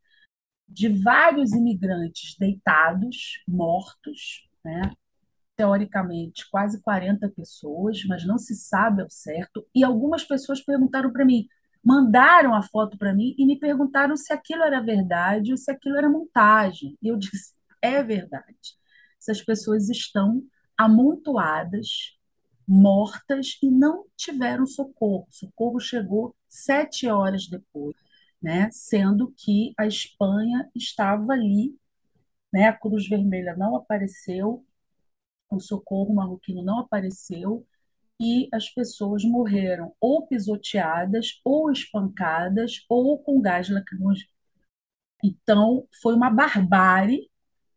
de 0.66 0.88
vários 0.88 1.53
imigrantes 1.53 2.37
deitados, 2.38 3.42
mortos, 3.47 4.49
né? 4.64 4.92
Teoricamente 5.59 6.49
quase 6.51 6.81
40 6.81 7.29
pessoas, 7.31 8.05
mas 8.05 8.25
não 8.25 8.38
se 8.38 8.55
sabe 8.55 9.03
ao 9.03 9.11
certo. 9.11 9.66
E 9.75 9.83
algumas 9.83 10.25
pessoas 10.25 10.62
perguntaram 10.62 11.12
para 11.12 11.25
mim, 11.25 11.49
mandaram 11.85 12.55
a 12.55 12.62
foto 12.62 12.97
para 12.97 13.12
mim 13.12 13.35
e 13.37 13.44
me 13.44 13.59
perguntaram 13.59 14.16
se 14.16 14.33
aquilo 14.33 14.62
era 14.62 14.81
verdade 14.81 15.51
ou 15.51 15.57
se 15.59 15.71
aquilo 15.71 15.97
era 15.99 16.09
montagem. 16.09 16.97
E 17.03 17.09
eu 17.09 17.16
disse: 17.16 17.55
é 17.83 18.03
verdade. 18.05 18.77
Essas 19.21 19.42
pessoas 19.42 19.88
estão 19.88 20.42
amontoadas, 20.79 22.16
mortas 22.66 23.59
e 23.61 23.68
não 23.68 24.05
tiveram 24.16 24.64
socorro. 24.64 25.27
socorro 25.31 25.81
chegou 25.81 26.37
sete 26.49 27.09
horas 27.09 27.49
depois, 27.49 27.97
né? 28.40 28.68
sendo 28.71 29.35
que 29.37 29.73
a 29.77 29.87
Espanha 29.88 30.71
estava 30.75 31.33
ali, 31.33 31.77
né? 32.53 32.68
a 32.68 32.73
Cruz 32.73 33.09
Vermelha 33.09 33.57
não 33.57 33.75
apareceu, 33.77 34.64
o 35.51 35.61
socorro 35.61 36.15
marroquino 36.15 36.63
não 36.63 36.81
apareceu 36.81 37.67
e 38.21 38.49
as 38.53 38.69
pessoas 38.71 39.25
morreram 39.25 39.95
ou 40.01 40.27
pisoteadas, 40.27 41.41
ou 41.45 41.71
espancadas, 41.71 42.85
ou 42.89 43.19
com 43.23 43.41
gás 43.41 43.69
lacrimogêneo. 43.69 44.29
Então, 45.23 45.87
foi 46.03 46.15
uma 46.15 46.31
barbárie. 46.31 47.31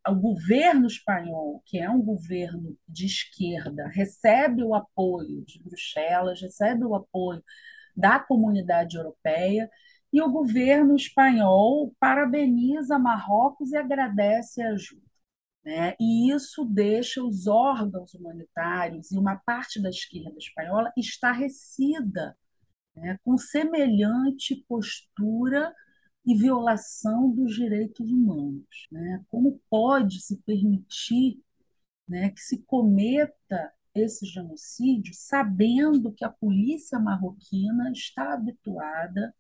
O 0.08 0.16
governo 0.16 0.88
espanhol, 0.88 1.62
que 1.66 1.78
é 1.80 1.90
um 1.90 2.02
governo 2.02 2.76
de 2.88 3.06
esquerda, 3.06 3.88
recebe 3.88 4.64
o 4.64 4.74
apoio 4.74 5.46
de 5.46 5.62
Bruxelas, 5.62 6.42
recebe 6.42 6.86
o 6.86 6.96
apoio 6.96 7.44
da 7.96 8.20
comunidade 8.20 8.98
europeia, 8.98 9.70
e 10.12 10.22
o 10.22 10.32
governo 10.32 10.96
espanhol 10.96 11.94
parabeniza 12.00 12.98
Marrocos 12.98 13.72
e 13.72 13.78
agradece 13.78 14.62
a 14.62 14.72
ajuda. 14.72 15.11
Né? 15.64 15.96
E 16.00 16.32
isso 16.32 16.66
deixa 16.66 17.24
os 17.24 17.48
órgãos 17.48 18.14
humanitários 18.14 19.12
e 19.12 19.18
uma 19.18 19.38
parte 19.38 19.82
da 19.82 19.90
esquerda 19.90 20.38
espanhola 20.38 20.92
estarrecida 20.98 22.36
né? 22.96 23.20
com 23.24 23.38
semelhante 23.38 24.66
postura 24.68 25.74
e 26.26 26.36
violação 26.36 27.32
dos 27.32 27.56
direitos 27.56 28.10
humanos. 28.12 28.88
Né? 28.92 29.24
Como 29.30 29.62
pode 29.70 30.22
se 30.22 30.38
permitir 30.38 31.40
né, 32.08 32.30
que 32.32 32.42
se 32.42 32.64
cometa 32.64 33.74
esse 33.94 34.26
genocídio 34.26 35.14
sabendo 35.14 36.12
que 36.14 36.26
a 36.26 36.30
polícia 36.30 37.00
marroquina 37.00 37.92
está 37.92 38.34
habituada 38.34 39.34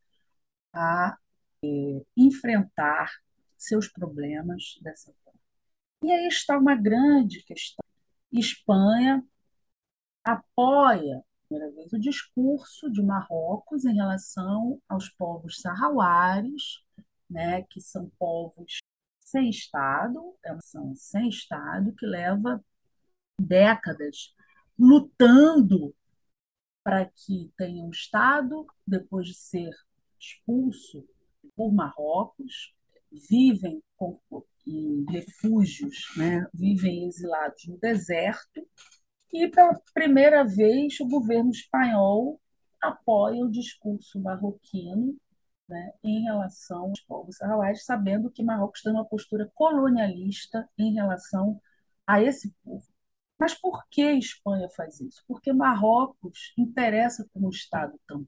a 0.73 1.17
é, 1.63 2.05
enfrentar 2.17 3.11
seus 3.57 3.87
problemas 3.87 4.79
dessa. 4.81 5.13
E 6.03 6.11
aí 6.11 6.27
está 6.27 6.57
uma 6.57 6.75
grande 6.75 7.43
questão. 7.43 7.83
Espanha 8.31 9.23
apoia, 10.23 11.23
primeira 11.47 11.71
vez, 11.73 11.93
o 11.93 11.99
discurso 11.99 12.91
de 12.91 13.01
Marrocos 13.03 13.85
em 13.85 13.93
relação 13.95 14.81
aos 14.87 15.09
povos 15.09 15.61
sarrauares, 15.61 16.81
né, 17.29 17.63
que 17.63 17.79
são 17.79 18.09
povos 18.17 18.79
sem 19.19 19.49
Estado, 19.49 20.35
é 20.43 20.49
uma 20.49 20.55
nação 20.55 20.93
sem 20.95 21.29
Estado, 21.29 21.93
que 21.93 22.05
leva 22.05 22.63
décadas 23.39 24.35
lutando 24.77 25.95
para 26.83 27.05
que 27.05 27.51
tenha 27.57 27.83
um 27.83 27.91
Estado, 27.91 28.65
depois 28.85 29.27
de 29.27 29.35
ser 29.35 29.71
expulso 30.19 31.07
por 31.55 31.71
Marrocos, 31.71 32.73
vivem 33.11 33.83
em 34.67 35.05
refúgios, 35.09 35.97
né? 36.17 36.45
vivem 36.53 37.07
exilados 37.07 37.67
no 37.67 37.77
deserto, 37.77 38.61
e 39.33 39.47
pela 39.47 39.79
primeira 39.93 40.43
vez 40.43 40.99
o 40.99 41.07
governo 41.07 41.51
espanhol 41.51 42.39
apoia 42.81 43.43
o 43.45 43.51
discurso 43.51 44.19
marroquino 44.19 45.15
né, 45.71 45.93
em 46.03 46.23
relação 46.23 46.83
aos 46.83 46.99
povos 47.01 47.37
sarrauais, 47.37 47.85
sabendo 47.85 48.29
que 48.29 48.43
Marrocos 48.43 48.81
tem 48.81 48.91
uma 48.91 49.05
postura 49.05 49.49
colonialista 49.55 50.69
em 50.77 50.93
relação 50.93 51.61
a 52.05 52.21
esse 52.21 52.53
povo. 52.63 52.85
Mas 53.39 53.53
por 53.55 53.87
que 53.89 54.01
a 54.03 54.13
Espanha 54.13 54.67
faz 54.75 54.99
isso? 54.99 55.23
Porque 55.27 55.53
Marrocos 55.53 56.53
interessa 56.57 57.25
como 57.33 57.49
Estado 57.49 57.99
também. 58.07 58.27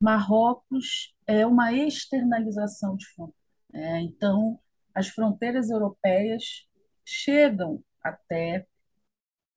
Marrocos 0.00 1.14
é 1.26 1.46
uma 1.46 1.72
externalização 1.72 2.96
de 2.96 3.06
fronteira. 3.08 3.46
É, 3.74 4.00
então, 4.00 4.58
as 4.96 5.08
fronteiras 5.08 5.68
europeias 5.68 6.66
chegam 7.04 7.84
até 8.02 8.66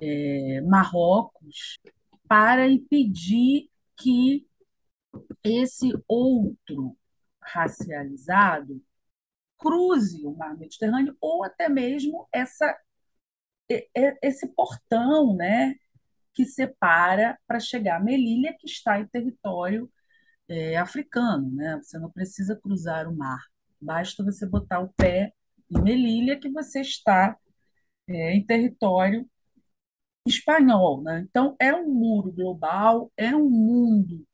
é, 0.02 0.62
Marrocos 0.62 1.80
para 2.28 2.68
impedir 2.68 3.70
que 3.98 4.46
esse 5.44 5.92
outro 6.08 6.98
racializado 7.42 8.84
cruze 9.58 10.26
o 10.26 10.36
mar 10.36 10.58
Mediterrâneo 10.58 11.16
ou 11.22 11.44
até 11.44 11.70
mesmo 11.70 12.28
essa, 12.34 12.78
esse 14.22 14.48
portão 14.54 15.36
né, 15.36 15.76
que 16.34 16.46
separa 16.46 17.40
para 17.48 17.60
chegar 17.62 17.98
a 17.98 18.04
Melilla, 18.04 18.54
que 18.60 18.68
está 18.68 19.00
em 19.00 19.08
território 19.08 19.90
é, 20.50 20.78
africano. 20.78 21.50
Né? 21.56 21.78
Você 21.82 21.98
não 21.98 22.12
precisa 22.12 22.56
cruzar 22.58 23.08
o 23.08 23.16
mar, 23.16 23.40
basta 23.82 24.24
você 24.24 24.46
botar 24.46 24.80
o 24.80 24.94
pé 24.94 25.34
em 25.70 25.82
Melilla 25.82 26.36
que 26.38 26.50
você 26.50 26.82
está 26.82 27.38
é, 28.08 28.34
em 28.36 28.46
território 28.46 29.30
espanhol. 30.26 31.02
Né? 31.04 31.26
Então, 31.30 31.56
é 31.60 31.74
um 31.74 31.90
muro 31.94 32.32
global, 32.32 33.12
é 33.18 33.36
um 33.36 33.50
mundo 33.50 34.26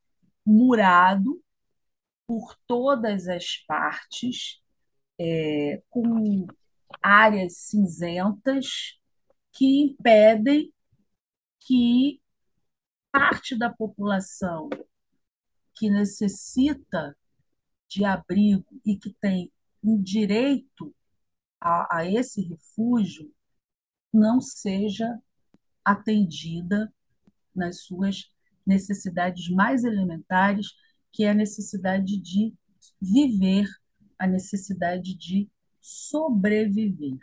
murado 0.45 1.41
por 2.27 2.55
todas 2.67 3.27
as 3.27 3.57
partes, 3.67 4.61
é, 5.19 5.81
com 5.89 6.47
áreas 7.01 7.57
cinzentas 7.57 8.99
que 9.53 9.83
impedem 9.83 10.73
que 11.61 12.21
parte 13.11 13.57
da 13.57 13.71
população 13.71 14.69
que 15.75 15.89
necessita 15.89 17.15
de 17.87 18.03
abrigo 18.03 18.65
e 18.85 18.97
que 18.97 19.13
tem 19.13 19.51
um 19.83 20.01
direito 20.01 20.93
a, 21.61 21.99
a 21.99 22.11
esse 22.11 22.41
refúgio 22.41 23.31
não 24.13 24.39
seja 24.39 25.19
atendida 25.83 26.91
nas 27.55 27.81
suas 27.81 28.31
necessidades 28.65 29.49
mais 29.49 29.83
elementares, 29.83 30.67
que 31.11 31.23
é 31.23 31.29
a 31.29 31.35
necessidade 31.35 32.19
de 32.19 32.53
viver, 32.99 33.67
a 34.17 34.25
necessidade 34.25 35.15
de 35.15 35.49
sobreviver. 35.79 37.19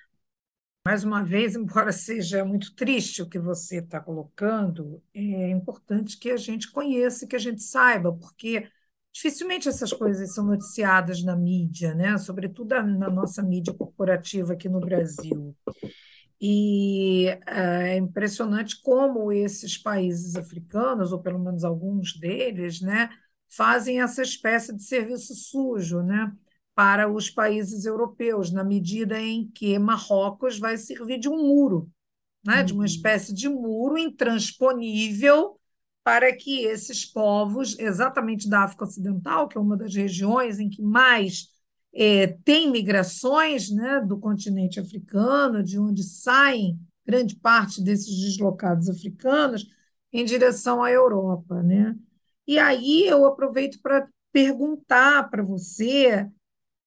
Mais 0.85 1.05
uma 1.05 1.25
vez, 1.25 1.55
embora 1.55 1.91
seja 1.93 2.45
muito 2.45 2.75
triste 2.75 3.23
o 3.23 3.29
que 3.29 3.39
você 3.39 3.79
está 3.79 4.01
colocando, 4.01 5.03
é 5.15 5.51
importante 5.51 6.19
que 6.19 6.31
a 6.31 6.37
gente 6.37 6.71
conheça, 6.71 7.27
que 7.27 7.37
a 7.37 7.41
gente 7.41 7.63
saiba, 7.63 8.13
porque 8.13 8.69
dificilmente 9.13 9.69
essas 9.69 9.93
coisas 9.93 10.35
são 10.35 10.45
noticiadas 10.47 11.23
na 11.23 11.37
mídia, 11.37 11.95
né? 11.95 12.17
sobretudo 12.19 12.75
na 12.83 13.11
nossa 13.11 13.43
mídia 13.43 13.75
corporativa 13.75 14.55
aqui 14.55 14.69
no 14.69 14.81
Brasil. 14.81 15.55
E 16.45 17.27
é 17.47 17.97
impressionante 17.97 18.81
como 18.83 19.31
esses 19.31 19.79
países 19.79 20.35
africanos, 20.35 21.13
ou 21.13 21.23
pelo 21.23 21.39
menos 21.39 21.63
alguns 21.63 22.19
deles, 22.19 22.81
né, 22.81 23.11
fazem 23.49 24.01
essa 24.01 24.23
espécie 24.23 24.75
de 24.75 24.83
serviço 24.83 25.37
sujo 25.37 26.03
né, 26.03 26.33
para 26.75 27.09
os 27.09 27.31
países 27.31 27.85
europeus, 27.85 28.51
na 28.51 28.65
medida 28.65 29.21
em 29.21 29.49
que 29.53 29.79
Marrocos 29.79 30.59
vai 30.59 30.77
servir 30.77 31.21
de 31.21 31.29
um 31.29 31.37
muro, 31.37 31.89
né, 32.45 32.65
de 32.65 32.73
uma 32.73 32.81
uhum. 32.81 32.87
espécie 32.87 33.33
de 33.33 33.49
muro 33.49 33.97
intransponível 33.97 35.61
para 36.05 36.35
que 36.35 36.65
esses 36.65 37.05
povos, 37.05 37.79
exatamente 37.79 38.49
da 38.49 38.65
África 38.65 38.85
Ocidental, 38.85 39.49
que 39.49 39.57
é 39.57 39.61
uma 39.61 39.77
das 39.77 39.95
regiões 39.95 40.59
em 40.59 40.69
que 40.69 40.83
mais 40.83 41.49
é, 41.95 42.27
tem 42.45 42.71
migrações 42.71 43.71
né, 43.71 44.01
do 44.01 44.19
continente 44.19 44.81
africano, 44.81 45.63
de 45.63 45.79
onde 45.79 46.03
saem 46.03 46.79
grande 47.07 47.37
parte 47.37 47.83
desses 47.83 48.19
deslocados 48.19 48.89
africanos 48.89 49.67
em 50.13 50.25
direção 50.25 50.83
à 50.83 50.91
Europa. 50.91 51.63
Né? 51.63 51.95
E 52.47 52.59
aí 52.59 53.07
eu 53.07 53.27
aproveito 53.27 53.81
para 53.81 54.09
perguntar 54.33 55.31
para 55.31 55.43
você 55.43 56.29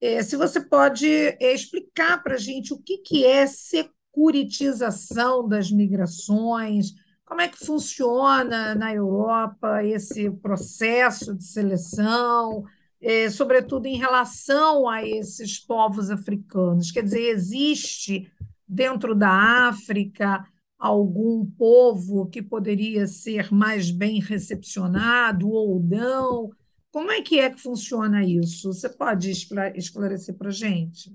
é, 0.01 0.21
se 0.23 0.35
você 0.35 0.59
pode 0.59 1.07
é, 1.07 1.53
explicar 1.53 2.21
para 2.21 2.35
a 2.35 2.39
gente 2.39 2.73
o 2.73 2.77
que, 2.77 2.97
que 2.97 3.25
é 3.25 3.47
securitização 3.47 5.47
das 5.47 5.71
migrações, 5.71 6.93
como 7.25 7.41
é 7.41 7.47
que 7.47 7.65
funciona 7.65 8.75
na 8.75 8.93
Europa 8.93 9.83
esse 9.83 10.29
processo 10.29 11.35
de 11.35 11.43
seleção, 11.43 12.63
é, 13.01 13.29
sobretudo 13.29 13.87
em 13.87 13.97
relação 13.97 14.87
a 14.87 15.05
esses 15.05 15.59
povos 15.59 16.09
africanos. 16.09 16.91
Quer 16.91 17.03
dizer, 17.03 17.29
existe 17.29 18.31
dentro 18.67 19.15
da 19.15 19.67
África 19.67 20.45
algum 20.77 21.45
povo 21.45 22.27
que 22.27 22.41
poderia 22.41 23.07
ser 23.07 23.51
mais 23.51 23.89
bem 23.89 24.19
recepcionado 24.19 25.49
ou 25.49 25.79
não? 25.79 26.51
Como 26.91 27.11
é 27.11 27.21
que 27.21 27.39
é 27.39 27.49
que 27.49 27.59
funciona 27.59 28.23
isso? 28.23 28.71
Você 28.71 28.87
pode 28.87 29.31
esclarecer 29.31 30.35
para 30.35 30.49
a 30.49 30.51
gente? 30.51 31.11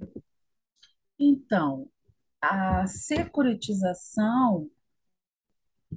Então, 1.19 1.89
a 2.41 2.87
securitização 2.87 4.69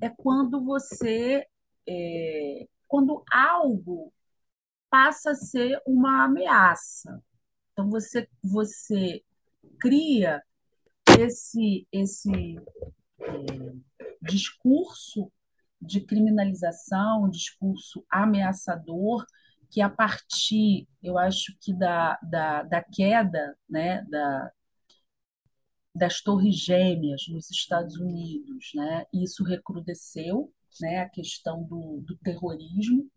é 0.01 0.09
quando 0.09 0.63
você, 0.63 1.45
é, 1.87 2.67
quando 2.87 3.23
algo 3.31 4.13
passa 4.89 5.31
a 5.31 5.35
ser 5.35 5.81
uma 5.85 6.25
ameaça. 6.25 7.21
Então 7.71 7.89
você 7.89 8.27
você 8.43 9.23
cria 9.79 10.41
esse 11.19 11.87
esse 11.91 12.31
é, 13.19 13.73
discurso 14.21 15.31
de 15.81 16.01
criminalização, 16.01 17.23
um 17.23 17.29
discurso 17.29 18.05
ameaçador, 18.09 19.25
que 19.69 19.81
a 19.81 19.89
partir, 19.89 20.87
eu 21.01 21.17
acho 21.17 21.57
que 21.59 21.73
da, 21.73 22.17
da, 22.21 22.63
da 22.63 22.83
queda 22.83 23.57
né, 23.67 24.03
da, 24.03 24.51
das 25.95 26.21
torres 26.21 26.55
gêmeas 26.55 27.27
nos 27.29 27.49
Estados 27.51 27.97
Unidos, 27.97 28.71
né, 28.75 29.05
isso 29.13 29.43
recrudesceu, 29.43 30.51
né, 30.81 30.99
a 30.99 31.09
questão 31.09 31.63
do, 31.63 32.01
do 32.01 32.17
terrorismo, 32.17 33.09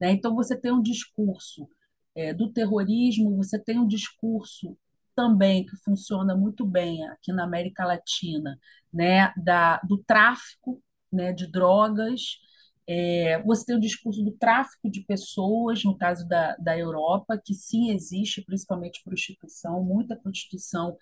né? 0.00 0.10
Então, 0.10 0.34
você 0.34 0.56
tem 0.56 0.72
um 0.72 0.82
discurso 0.82 1.68
é, 2.14 2.32
do 2.32 2.52
terrorismo, 2.52 3.36
você 3.36 3.58
tem 3.58 3.78
um 3.78 3.86
discurso 3.86 4.76
também 5.14 5.64
que 5.64 5.76
funciona 5.76 6.36
muito 6.36 6.64
bem 6.66 7.06
aqui 7.08 7.32
na 7.32 7.44
América 7.44 7.84
Latina, 7.86 8.58
né? 8.92 9.32
da, 9.36 9.78
do 9.78 9.98
tráfico 9.98 10.82
né? 11.10 11.32
de 11.32 11.46
drogas. 11.46 12.38
É, 12.86 13.42
você 13.42 13.66
tem 13.66 13.76
o 13.76 13.80
discurso 13.80 14.22
do 14.22 14.32
tráfico 14.32 14.90
de 14.90 15.00
pessoas, 15.02 15.82
no 15.82 15.96
caso 15.96 16.28
da, 16.28 16.54
da 16.56 16.78
Europa, 16.78 17.40
que 17.42 17.54
sim 17.54 17.90
existe, 17.90 18.42
principalmente 18.42 19.02
prostituição, 19.02 19.82
muita 19.82 20.16
prostituição 20.16 20.96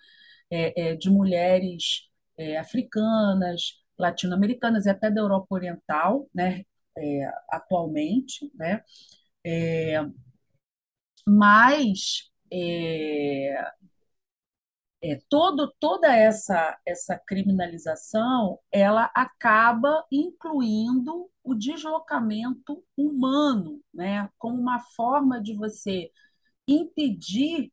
é, 0.49 0.91
é, 0.91 0.95
de 0.95 1.09
mulheres 1.09 2.09
é, 2.37 2.57
africanas, 2.57 3.81
latino-americanas 3.97 4.85
e 4.85 4.89
até 4.89 5.09
da 5.11 5.21
Europa 5.21 5.47
Oriental, 5.55 6.27
né? 6.33 6.63
é, 6.97 7.25
atualmente, 7.49 8.51
né? 8.55 8.83
É, 9.45 10.01
mas 11.27 12.29
é, 15.01 15.17
todo, 15.29 15.73
toda 15.79 16.15
essa, 16.15 16.77
essa 16.85 17.17
criminalização 17.17 18.59
ela 18.71 19.11
acaba 19.15 20.03
incluindo 20.11 21.29
o 21.43 21.53
deslocamento 21.53 22.83
humano, 22.97 23.81
né, 23.93 24.29
como 24.37 24.59
uma 24.59 24.79
forma 24.95 25.39
de 25.41 25.53
você 25.55 26.09
impedir 26.67 27.71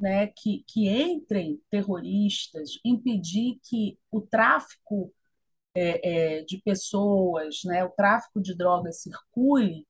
né, 0.00 0.28
que, 0.28 0.64
que 0.66 0.88
entrem 0.88 1.60
terroristas, 1.70 2.70
impedir 2.84 3.58
que 3.62 3.98
o 4.10 4.20
tráfico 4.20 5.12
é, 5.74 6.38
é, 6.40 6.42
de 6.44 6.58
pessoas, 6.58 7.60
né, 7.64 7.84
o 7.84 7.90
tráfico 7.90 8.40
de 8.40 8.56
drogas 8.56 9.02
circule, 9.02 9.86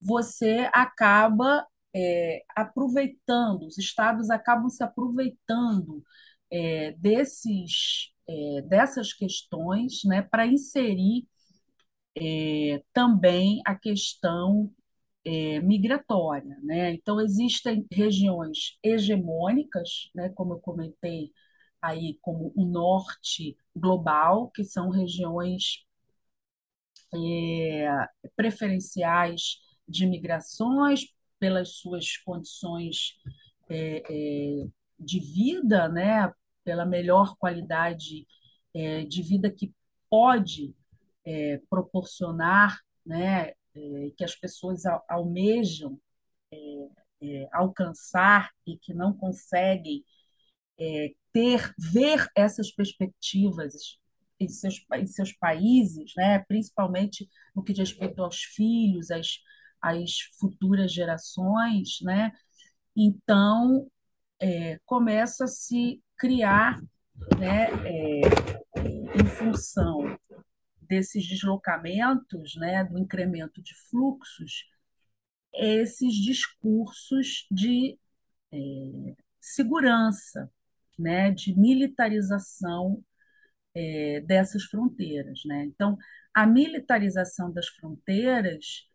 você 0.00 0.68
acaba 0.72 1.66
é, 1.94 2.44
aproveitando, 2.56 3.66
os 3.66 3.78
estados 3.78 4.30
acabam 4.30 4.68
se 4.70 4.82
aproveitando 4.84 6.04
é, 6.50 6.92
desses, 6.92 8.12
é, 8.28 8.62
dessas 8.62 9.12
questões 9.12 10.04
né, 10.04 10.22
para 10.22 10.46
inserir 10.46 11.26
é, 12.16 12.82
também 12.92 13.60
a 13.64 13.74
questão 13.74 14.72
é, 15.28 15.60
migratória. 15.60 16.58
Né? 16.62 16.94
Então, 16.94 17.20
existem 17.20 17.86
regiões 17.92 18.78
hegemônicas, 18.82 20.10
né, 20.14 20.30
como 20.30 20.54
eu 20.54 20.58
comentei 20.58 21.30
aí, 21.82 22.18
como 22.22 22.50
o 22.56 22.64
norte 22.64 23.56
global, 23.76 24.50
que 24.50 24.64
são 24.64 24.88
regiões 24.88 25.84
é, 27.14 27.88
preferenciais 28.34 29.58
de 29.86 30.06
migrações 30.06 31.06
pelas 31.38 31.74
suas 31.76 32.16
condições 32.16 33.14
é, 33.68 34.02
é, 34.08 34.66
de 34.98 35.20
vida, 35.20 35.88
né, 35.90 36.32
pela 36.64 36.86
melhor 36.86 37.36
qualidade 37.36 38.26
é, 38.74 39.04
de 39.04 39.22
vida 39.22 39.50
que 39.50 39.72
pode 40.08 40.74
é, 41.24 41.60
proporcionar, 41.68 42.78
né, 43.04 43.52
é, 43.74 44.10
que 44.16 44.24
as 44.24 44.34
pessoas 44.34 44.82
almejam 45.08 46.00
é, 47.20 47.48
alcançar 47.52 48.50
e 48.66 48.76
que 48.78 48.94
não 48.94 49.12
conseguem 49.12 50.04
ter, 51.32 51.74
ver 51.76 52.28
essas 52.36 52.70
perspectivas 52.70 53.98
em 54.40 54.48
seus, 54.48 54.84
em 54.94 55.06
seus 55.06 55.32
países, 55.32 56.12
né, 56.16 56.38
principalmente 56.46 57.28
no 57.54 57.62
que 57.62 57.72
diz 57.72 57.90
respeito 57.90 58.22
aos 58.22 58.42
filhos, 58.42 59.10
às, 59.10 59.38
às 59.82 60.20
futuras 60.38 60.92
gerações, 60.92 61.98
né? 62.02 62.32
Então, 62.96 63.88
é, 64.40 64.78
começa 64.84 65.44
a 65.44 65.48
se 65.48 66.00
criar, 66.16 66.80
né, 67.38 67.68
é, 67.84 68.20
em 69.20 69.26
função 69.26 70.16
desses 70.88 71.26
deslocamentos, 71.26 72.56
né, 72.56 72.84
do 72.84 72.98
incremento 72.98 73.62
de 73.62 73.74
fluxos, 73.90 74.64
esses 75.54 76.14
discursos 76.14 77.46
de 77.50 77.98
é, 78.52 78.58
segurança, 79.40 80.50
né, 80.98 81.30
de 81.30 81.54
militarização 81.58 83.04
é, 83.74 84.20
dessas 84.22 84.64
fronteiras. 84.64 85.40
Né? 85.44 85.64
Então, 85.64 85.96
a 86.34 86.46
militarização 86.46 87.52
das 87.52 87.68
fronteiras, 87.68 88.88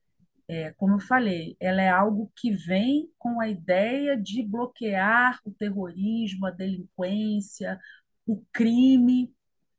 é, 0.47 0.71
como 0.73 0.95
eu 0.95 0.99
falei, 0.99 1.55
ela 1.59 1.81
é 1.81 1.89
algo 1.89 2.31
que 2.35 2.51
vem 2.51 3.09
com 3.17 3.39
a 3.41 3.47
ideia 3.47 4.17
de 4.17 4.43
bloquear 4.43 5.39
o 5.45 5.51
terrorismo, 5.51 6.45
a 6.45 6.51
delinquência, 6.51 7.79
o 8.25 8.43
crime, 8.51 9.33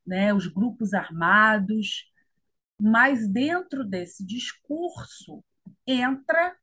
né, 0.06 0.32
os 0.34 0.46
grupos 0.46 0.92
armados, 0.92 2.10
mas 2.78 3.28
dentro 3.28 3.84
desse 3.84 4.24
discurso 4.24 5.42
entra 5.86 6.56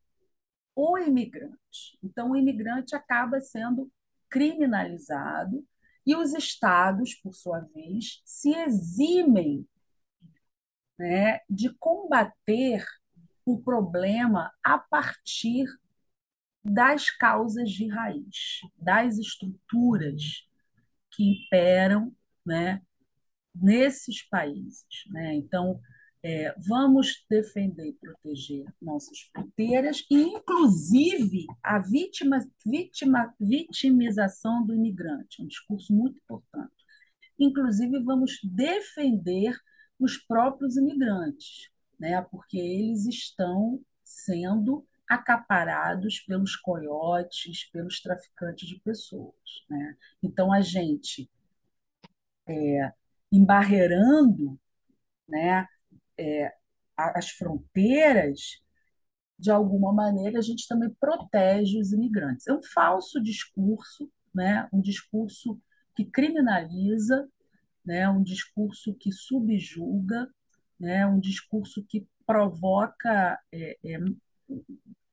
o 0.76 0.98
imigrante. 0.98 1.98
Então, 2.04 2.32
o 2.32 2.36
imigrante 2.36 2.96
acaba 2.96 3.39
sendo 3.39 3.92
criminalizado 4.30 5.66
e 6.06 6.16
os 6.16 6.34
estados, 6.34 7.14
por 7.16 7.34
sua 7.34 7.60
vez, 7.74 8.22
se 8.26 8.54
eximem 8.56 9.68
né, 10.98 11.39
de 11.50 11.74
combater 11.78 12.86
o 13.46 13.62
problema 13.62 14.52
a 14.64 14.78
partir 14.78 15.66
das 16.64 17.10
causas 17.10 17.72
de 17.72 17.88
raiz, 17.88 18.62
das 18.78 19.18
estruturas 19.18 20.48
que 21.12 21.24
imperam 21.24 22.16
né, 22.46 22.82
nesses 23.54 24.24
países. 24.24 24.86
Né? 25.10 25.36
Então, 25.36 25.80
é, 26.24 26.54
vamos 26.58 27.26
defender 27.30 27.88
e 27.89 27.93
proteger 27.93 28.66
nossas 28.82 29.22
fronteiras 29.34 30.06
e, 30.10 30.16
inclusive, 30.16 31.47
a 31.64 31.80
vítima, 31.80 32.39
vítima, 32.66 33.34
vitimização 33.39 34.66
do 34.66 34.74
imigrante, 34.74 35.41
um 35.41 35.47
discurso 35.47 35.93
muito 35.93 36.18
importante. 36.18 36.86
Inclusive, 37.39 38.04
vamos 38.04 38.39
defender 38.43 39.58
os 39.99 40.18
próprios 40.18 40.78
imigrantes, 40.78 41.70
né? 41.99 42.22
porque 42.30 42.58
eles 42.58 43.06
estão 43.06 43.82
sendo 44.04 44.86
acaparados 45.08 46.20
pelos 46.22 46.56
coiotes, 46.56 47.66
pelos 47.72 47.99
traficantes 47.99 48.68
de 48.68 48.80
pessoas. 48.80 49.36
Né? 49.68 49.97
Então, 50.22 50.54
a 50.54 50.62
gente, 50.62 51.30
é, 52.47 52.93
embarreirando 53.32 54.59
né, 55.27 55.65
é, 56.17 56.53
as 56.97 57.29
fronteiras, 57.29 58.61
de 59.38 59.49
alguma 59.49 59.91
maneira, 59.91 60.39
a 60.39 60.41
gente 60.41 60.67
também 60.67 60.89
protege 60.99 61.79
os 61.79 61.91
imigrantes. 61.91 62.47
É 62.47 62.53
um 62.53 62.61
falso 62.61 63.21
discurso, 63.21 64.11
né? 64.34 64.69
um 64.71 64.79
discurso 64.79 65.59
que 65.95 66.05
criminaliza, 66.05 67.27
né? 67.84 68.07
um 68.07 68.21
discurso 68.21 68.93
que 68.93 69.11
subjuga, 69.11 70.29
né? 70.79 71.07
um 71.07 71.19
discurso 71.19 71.84
que 71.89 72.05
provoca 72.25 73.39
é, 73.51 73.77
é, 73.84 73.97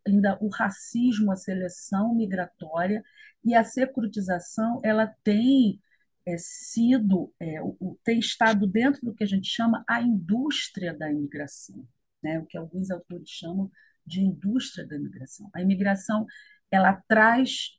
ainda 0.06 0.36
o 0.40 0.48
racismo, 0.48 1.32
a 1.32 1.36
seleção 1.36 2.14
migratória 2.14 3.02
e 3.44 3.54
a 3.54 3.64
securitização, 3.64 4.80
ela 4.84 5.06
tem 5.24 5.80
é, 6.28 6.36
sido, 6.36 7.32
é, 7.40 7.62
o, 7.62 7.98
tem 8.04 8.18
estado 8.18 8.66
dentro 8.66 9.00
do 9.02 9.14
que 9.14 9.24
a 9.24 9.26
gente 9.26 9.48
chama 9.48 9.82
a 9.88 10.02
indústria 10.02 10.94
da 10.96 11.10
imigração, 11.10 11.88
né? 12.22 12.38
o 12.38 12.44
que 12.44 12.58
alguns 12.58 12.90
autores 12.90 13.30
chamam 13.30 13.70
de 14.06 14.20
indústria 14.20 14.86
da 14.86 14.96
imigração. 14.96 15.50
A 15.54 15.62
imigração 15.62 16.26
ela 16.70 17.02
traz 17.08 17.78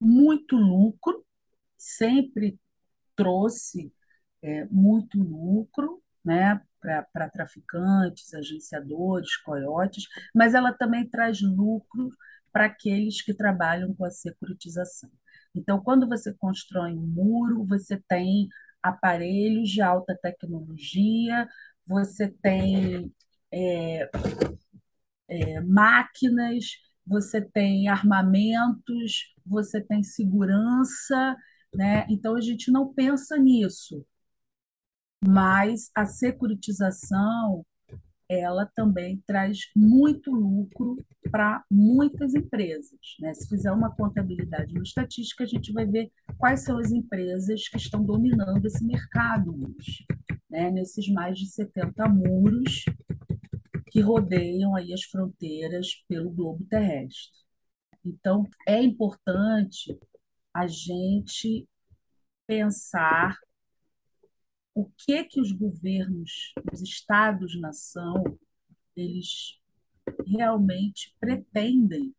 muito 0.00 0.56
lucro, 0.56 1.26
sempre 1.76 2.58
trouxe 3.16 3.92
é, 4.42 4.64
muito 4.66 5.18
lucro 5.18 6.00
né, 6.24 6.60
para 6.80 7.30
traficantes, 7.30 8.32
agenciadores, 8.32 9.36
coiotes, 9.38 10.04
mas 10.32 10.54
ela 10.54 10.72
também 10.72 11.08
traz 11.08 11.40
lucro 11.40 12.10
para 12.52 12.66
aqueles 12.66 13.22
que 13.22 13.34
trabalham 13.34 13.92
com 13.94 14.04
a 14.04 14.10
securitização. 14.10 15.10
Então, 15.56 15.80
quando 15.82 16.08
você 16.08 16.34
constrói 16.34 16.92
um 16.92 17.06
muro, 17.06 17.64
você 17.64 18.00
tem 18.08 18.48
aparelhos 18.82 19.70
de 19.70 19.80
alta 19.82 20.16
tecnologia, 20.20 21.48
você 21.86 22.28
tem 22.28 23.12
é, 23.52 24.10
é, 25.28 25.60
máquinas, 25.60 26.64
você 27.06 27.40
tem 27.40 27.88
armamentos, 27.88 29.34
você 29.44 29.80
tem 29.82 30.02
segurança, 30.02 31.36
né? 31.74 32.06
Então 32.08 32.36
a 32.36 32.40
gente 32.40 32.70
não 32.70 32.92
pensa 32.92 33.36
nisso. 33.38 34.04
Mas 35.26 35.90
a 35.94 36.06
securitização 36.06 37.64
ela 38.28 38.66
também 38.74 39.22
traz 39.26 39.70
muito 39.74 40.32
lucro 40.32 40.96
para 41.30 41.64
muitas 41.70 42.34
empresas. 42.34 42.98
Né? 43.20 43.32
Se 43.34 43.48
fizer 43.48 43.70
uma 43.70 43.94
contabilidade, 43.94 44.74
uma 44.74 44.82
estatística, 44.82 45.44
a 45.44 45.46
gente 45.46 45.72
vai 45.72 45.86
ver 45.86 46.10
quais 46.38 46.60
são 46.60 46.78
as 46.78 46.90
empresas 46.90 47.68
que 47.68 47.76
estão 47.76 48.02
dominando 48.04 48.64
esse 48.66 48.84
mercado 48.84 49.54
hoje, 49.54 50.04
né? 50.50 50.70
nesses 50.70 51.08
mais 51.08 51.38
de 51.38 51.46
70 51.46 52.08
muros 52.08 52.84
que 53.90 54.00
rodeiam 54.00 54.74
aí 54.74 54.92
as 54.92 55.04
fronteiras 55.04 56.04
pelo 56.08 56.30
globo 56.30 56.64
terrestre. 56.64 57.46
Então, 58.04 58.44
é 58.66 58.80
importante 58.82 59.98
a 60.52 60.66
gente 60.66 61.68
pensar 62.46 63.36
o 64.76 64.84
que 64.98 65.24
que 65.24 65.40
os 65.40 65.52
governos, 65.52 66.52
os 66.70 66.82
estados-nação, 66.82 68.38
eles 68.94 69.58
realmente 70.26 71.16
pretendem 71.18 72.14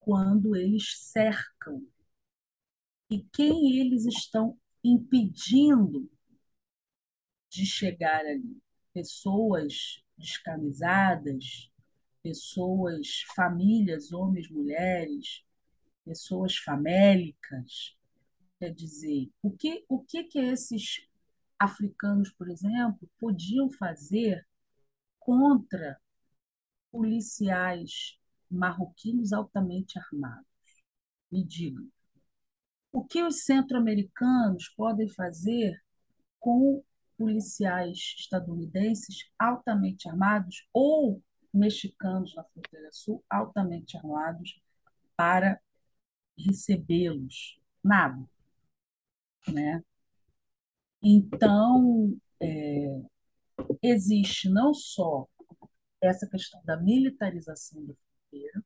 quando 0.00 0.56
eles 0.56 0.98
cercam 0.98 1.86
e 3.08 3.22
quem 3.32 3.78
eles 3.78 4.06
estão 4.06 4.58
impedindo 4.82 6.10
de 7.48 7.64
chegar 7.64 8.26
ali. 8.26 8.60
Pessoas 8.92 10.02
descamisadas, 10.18 11.70
pessoas, 12.24 13.22
famílias, 13.36 14.12
homens, 14.12 14.50
mulheres, 14.50 15.44
pessoas 16.04 16.56
famélicas. 16.56 17.95
Quer 18.58 18.72
dizer, 18.74 19.30
o 19.42 19.50
que, 19.50 19.84
o 19.88 20.02
que, 20.02 20.24
que 20.24 20.38
esses 20.38 21.06
africanos, 21.58 22.32
por 22.32 22.50
exemplo, 22.50 23.08
podiam 23.18 23.70
fazer 23.70 24.46
contra 25.18 26.00
policiais 26.90 28.18
marroquinos 28.50 29.32
altamente 29.32 29.98
armados? 29.98 30.46
Me 31.30 31.44
digam. 31.44 31.88
O 32.92 33.04
que 33.04 33.22
os 33.22 33.44
centro-americanos 33.44 34.70
podem 34.70 35.08
fazer 35.08 35.78
com 36.40 36.82
policiais 37.18 38.14
estadunidenses 38.18 39.28
altamente 39.38 40.08
armados 40.08 40.66
ou 40.72 41.22
mexicanos 41.52 42.34
na 42.34 42.44
fronteira 42.44 42.88
sul 42.92 43.22
altamente 43.28 43.96
armados 43.98 44.62
para 45.16 45.60
recebê-los? 46.38 47.60
Nada. 47.84 48.35
Né? 49.52 49.82
Então, 51.02 52.16
é, 52.40 53.02
existe 53.82 54.48
não 54.48 54.74
só 54.74 55.28
essa 56.00 56.28
questão 56.28 56.60
da 56.64 56.76
militarização 56.76 57.84
da 57.84 57.94
fronteira, 57.94 58.64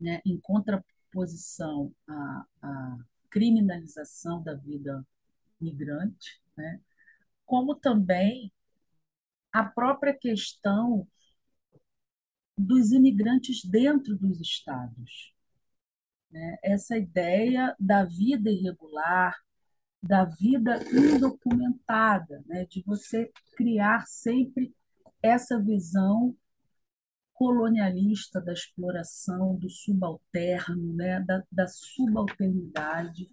né, 0.00 0.20
em 0.24 0.38
contraposição 0.40 1.92
à, 2.06 2.46
à 2.62 2.98
criminalização 3.30 4.42
da 4.42 4.54
vida 4.54 5.04
migrante, 5.60 6.40
né, 6.56 6.80
como 7.46 7.74
também 7.74 8.52
a 9.52 9.64
própria 9.64 10.14
questão 10.14 11.08
dos 12.58 12.92
imigrantes 12.92 13.64
dentro 13.64 14.16
dos 14.16 14.40
estados. 14.40 15.35
Né? 16.36 16.58
Essa 16.62 16.98
ideia 16.98 17.74
da 17.80 18.04
vida 18.04 18.50
irregular, 18.50 19.34
da 20.02 20.26
vida 20.26 20.78
indocumentada, 20.92 22.44
né? 22.46 22.66
de 22.66 22.82
você 22.82 23.32
criar 23.56 24.06
sempre 24.06 24.74
essa 25.22 25.58
visão 25.58 26.36
colonialista 27.32 28.38
da 28.38 28.52
exploração, 28.52 29.56
do 29.56 29.70
subalterno, 29.70 30.92
né? 30.92 31.20
da, 31.20 31.42
da 31.50 31.66
subalternidade 31.66 33.30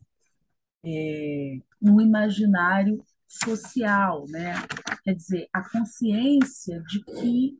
é, 0.85 1.57
no 1.81 1.99
imaginário 1.99 3.05
social. 3.27 4.25
Né? 4.29 4.53
Quer 5.03 5.15
dizer, 5.15 5.49
a 5.51 5.69
consciência 5.69 6.81
de 6.83 7.03
que 7.03 7.59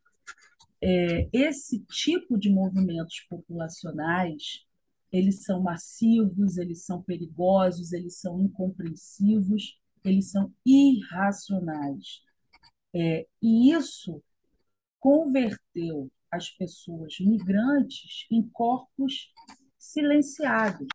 é, 0.81 1.27
esse 1.33 1.79
tipo 1.79 2.39
de 2.39 2.49
movimentos 2.49 3.19
populacionais 3.29 4.65
eles 5.13 5.43
são 5.43 5.61
massivos, 5.61 6.57
eles 6.57 6.83
são 6.83 7.03
perigosos, 7.03 7.93
eles 7.93 8.19
são 8.19 8.41
incompreensivos, 8.41 9.79
eles 10.03 10.31
são 10.31 10.51
irracionais. 10.65 12.23
É, 12.95 13.27
e 13.39 13.71
isso 13.71 14.23
converteu 14.99 16.11
as 16.31 16.49
pessoas 16.49 17.19
migrantes 17.19 18.25
em 18.31 18.41
corpos 18.49 19.31
silenciados. 19.77 20.87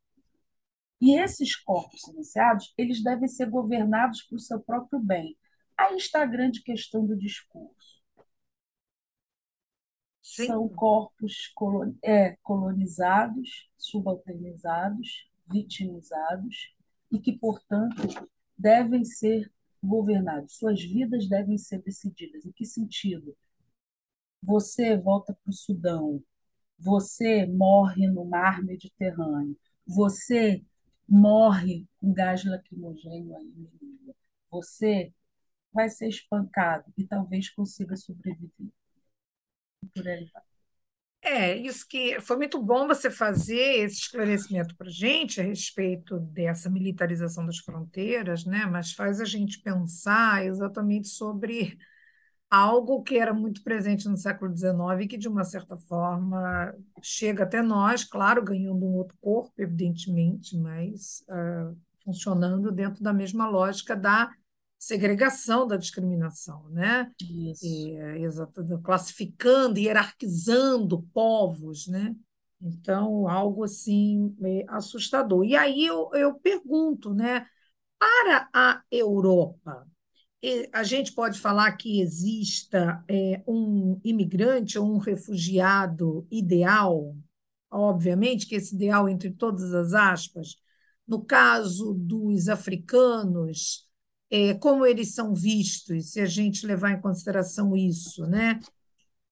E 1.01 1.17
esses 1.17 1.55
corpos 1.55 2.01
silenciados, 2.01 2.75
eles 2.77 3.03
devem 3.05 3.29
ser 3.29 3.49
governados 3.49 4.23
por 4.23 4.41
seu 4.41 4.61
próprio 4.61 4.99
bem. 4.99 5.37
Aí 5.77 5.97
está 5.97 6.23
a 6.23 6.27
grande 6.27 6.61
questão 6.63 7.07
do 7.07 7.17
discurso. 7.17 7.98
São 10.47 10.69
corpos 10.69 11.53
é, 12.03 12.37
colonizados, 12.43 13.69
subalternizados, 13.77 15.29
vitimizados 15.51 16.75
e 17.11 17.19
que, 17.19 17.33
portanto, 17.33 18.03
devem 18.57 19.05
ser 19.05 19.51
governados. 19.83 20.57
Suas 20.57 20.83
vidas 20.83 21.29
devem 21.29 21.57
ser 21.57 21.83
decididas. 21.83 22.45
Em 22.45 22.53
que 22.53 22.65
sentido? 22.65 23.37
Você 24.43 24.97
volta 24.97 25.33
para 25.33 25.51
o 25.51 25.53
Sudão, 25.53 26.23
você 26.79 27.45
morre 27.47 28.07
no 28.07 28.25
mar 28.25 28.63
Mediterrâneo, 28.63 29.57
você 29.87 30.65
morre 31.09 31.87
com 31.99 32.13
gás 32.13 32.45
lacrimogênio 32.45 33.35
aí 33.37 33.47
Líbia, 33.47 34.15
você 34.51 35.13
vai 35.73 35.89
ser 35.89 36.09
espancado 36.09 36.93
e 36.97 37.05
talvez 37.05 37.51
consiga 37.51 37.97
sobreviver 37.97 38.71
por 39.95 40.09
aí 40.09 40.31
É, 41.21 41.57
isso 41.57 41.87
que 41.89 42.21
foi 42.21 42.37
muito 42.37 42.63
bom 42.63 42.87
você 42.87 43.11
fazer 43.11 43.85
esse 43.85 43.97
esclarecimento 44.03 44.75
para 44.77 44.87
a 44.89 44.91
gente 44.91 45.41
a 45.41 45.45
respeito 45.45 46.19
dessa 46.21 46.71
militarização 46.71 47.45
das 47.45 47.59
fronteiras, 47.59 48.45
né? 48.45 48.65
mas 48.67 48.93
faz 48.93 49.21
a 49.21 49.25
gente 49.25 49.61
pensar 49.61 50.45
exatamente 50.47 51.09
sobre 51.09 51.77
algo 52.51 53.03
que 53.03 53.19
era 53.19 53.35
muito 53.35 53.63
presente 53.63 54.09
no 54.09 54.17
século 54.17 54.53
XIX 54.53 55.01
e 55.03 55.09
que, 55.09 55.19
de 55.19 55.29
uma 55.29 55.45
certa 55.45 55.79
forma, 55.79 56.75
chega 57.03 57.45
até 57.45 57.63
nós, 57.63 58.05
claro, 58.05 58.43
ganhando 58.43 58.85
um 58.87 58.95
outro 58.95 59.17
corpo, 59.21 59.53
evidentemente, 59.59 60.57
mas 60.57 61.25
uh, 61.29 61.77
funcionando 62.05 62.73
dentro 62.73 63.03
da 63.03 63.13
mesma 63.13 63.49
lógica 63.49 63.97
da 63.97 64.31
segregação 64.79 65.67
da 65.67 65.77
discriminação, 65.77 66.69
né? 66.71 67.11
Isso. 67.21 67.67
E, 67.67 67.97
exato, 68.23 68.63
classificando, 68.81 69.79
hierarquizando 69.79 71.03
povos, 71.13 71.87
né? 71.89 72.15
Então, 72.61 73.29
algo 73.29 73.65
assim 73.65 74.35
assustador. 74.69 75.45
E 75.45 75.57
aí 75.57 75.85
eu, 75.85 76.11
eu 76.15 76.35
pergunto, 76.35 77.13
né? 77.13 77.47
Para 77.99 78.49
a 78.55 78.83
Europa, 78.91 79.87
a 80.73 80.83
gente 80.85 81.13
pode 81.13 81.41
falar 81.41 81.73
que 81.73 82.01
exista 82.01 83.03
é, 83.09 83.43
um 83.47 84.01
imigrante 84.05 84.79
ou 84.79 84.87
um 84.87 84.99
refugiado 84.99 86.27
ideal? 86.31 87.17
Obviamente 87.71 88.47
que 88.47 88.55
esse 88.55 88.75
ideal, 88.75 89.09
entre 89.09 89.31
todas 89.31 89.75
as 89.75 89.93
aspas, 89.95 90.57
no 91.07 91.25
caso 91.25 91.93
dos 91.95 92.49
africanos, 92.49 93.88
é, 94.31 94.55
como 94.55 94.85
eles 94.87 95.15
são 95.15 95.35
vistos, 95.35 96.13
se 96.13 96.21
a 96.21 96.27
gente 96.27 96.67
levar 96.67 96.93
em 96.93 97.01
consideração 97.01 97.77
isso, 97.77 98.27
né? 98.27 98.61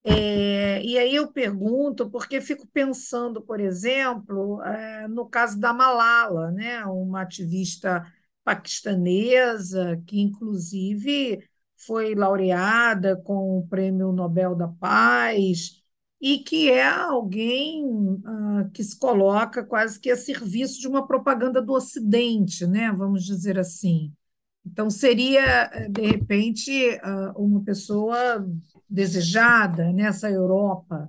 É, 0.09 0.81
e 0.85 0.97
aí 0.97 1.15
eu 1.17 1.33
pergunto, 1.33 2.09
porque 2.09 2.41
fico 2.41 2.65
pensando, 2.69 3.43
por 3.43 3.59
exemplo, 3.59 4.63
é, 4.63 5.09
no 5.09 5.29
caso 5.29 5.59
da 5.59 5.73
Malala, 5.73 6.53
né? 6.53 6.85
uma 6.87 7.23
ativista 7.23 8.07
paquistanesa 8.45 10.01
que, 10.07 10.21
inclusive, 10.21 11.43
foi 11.77 12.15
laureada 12.15 13.17
com 13.17 13.59
o 13.59 13.67
Prêmio 13.67 14.13
Nobel 14.13 14.55
da 14.55 14.69
Paz 14.69 15.83
e 16.21 16.39
que 16.39 16.71
é 16.71 16.87
alguém 16.87 17.85
uh, 17.85 18.71
que 18.73 18.85
se 18.85 18.97
coloca 18.99 19.65
quase 19.65 19.99
que 20.01 20.11
a 20.11 20.17
serviço 20.17 20.81
de 20.81 20.87
uma 20.89 21.07
propaganda 21.07 21.61
do 21.61 21.73
Ocidente, 21.73 22.65
né? 22.67 22.93
vamos 22.93 23.25
dizer 23.25 23.59
assim. 23.59 24.13
Então, 24.67 24.91
seria, 24.91 25.67
de 25.91 26.03
repente, 26.03 26.73
uma 27.37 27.63
pessoa 27.63 28.47
desejada 28.89 29.93
nessa 29.93 30.31
Europa. 30.31 31.09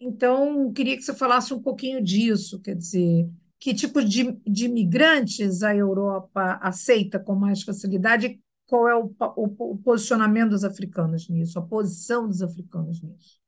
Então, 0.00 0.72
queria 0.72 0.96
que 0.96 1.02
você 1.02 1.14
falasse 1.14 1.54
um 1.54 1.62
pouquinho 1.62 2.02
disso, 2.02 2.60
quer 2.60 2.76
dizer, 2.76 3.28
que 3.60 3.74
tipo 3.74 4.04
de, 4.04 4.32
de 4.46 4.66
imigrantes 4.66 5.62
a 5.62 5.74
Europa 5.74 6.58
aceita 6.62 7.18
com 7.20 7.34
mais 7.34 7.62
facilidade? 7.62 8.40
Qual 8.66 8.88
é 8.88 8.96
o, 8.96 9.14
o, 9.36 9.72
o 9.74 9.78
posicionamento 9.78 10.50
dos 10.50 10.64
africanos 10.64 11.28
nisso, 11.28 11.58
a 11.58 11.62
posição 11.62 12.28
dos 12.28 12.42
africanos 12.42 13.02
nisso? 13.02 13.40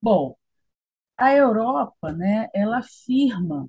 Bom, 0.00 0.36
a 1.18 1.32
Europa, 1.34 2.12
né, 2.12 2.48
ela 2.54 2.78
afirma 2.80 3.68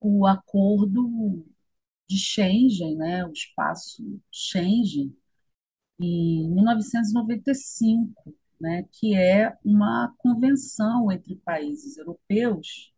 o 0.00 0.24
acordo 0.26 1.44
de 2.08 2.18
Schengen, 2.18 2.96
né, 2.96 3.24
o 3.26 3.32
espaço 3.32 4.02
Schengen, 4.30 5.16
em 5.98 6.50
1995, 6.50 8.34
né, 8.60 8.84
que 8.92 9.14
é 9.14 9.56
uma 9.64 10.14
convenção 10.18 11.10
entre 11.12 11.36
países 11.36 11.96
europeus 11.96 12.92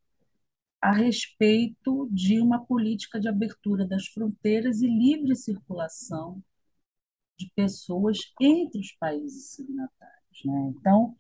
a 0.81 0.93
respeito 0.93 2.09
de 2.13 2.41
uma 2.41 2.65
política 2.65 3.19
de 3.21 3.29
abertura 3.29 3.87
das 3.87 4.07
fronteiras 4.07 4.81
e 4.83 4.87
livre 4.87 5.35
circulação 5.35 6.43
de 7.37 7.51
pessoas 7.55 8.33
entre 8.41 8.81
os 8.81 8.93
países 8.93 9.51
signatários. 9.51 10.45
Né? 10.45 10.75
Então, 10.79 11.15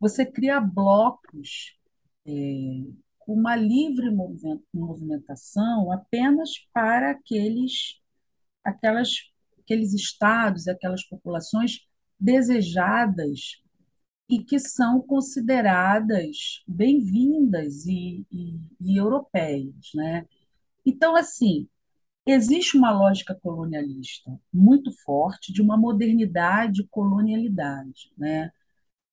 você 0.00 0.24
cria 0.24 0.60
blocos 0.60 1.76
é, 2.26 2.32
uma 3.28 3.54
livre 3.54 4.10
movimentação 4.72 5.92
apenas 5.92 6.50
para 6.72 7.10
aqueles, 7.10 8.00
aquelas, 8.64 9.10
aqueles 9.60 9.92
estados, 9.92 10.66
aquelas 10.66 11.04
populações 11.04 11.80
desejadas 12.18 13.62
e 14.30 14.42
que 14.42 14.58
são 14.58 15.02
consideradas 15.02 16.62
bem-vindas 16.66 17.86
e, 17.86 18.26
e, 18.32 18.58
e 18.80 18.96
europeias, 18.96 19.90
né? 19.94 20.26
Então, 20.86 21.16
assim, 21.16 21.68
existe 22.26 22.78
uma 22.78 22.92
lógica 22.92 23.34
colonialista 23.34 24.38
muito 24.52 24.90
forte 25.04 25.52
de 25.52 25.62
uma 25.62 25.76
modernidade 25.76 26.86
colonialidade, 26.90 28.12
né? 28.16 28.50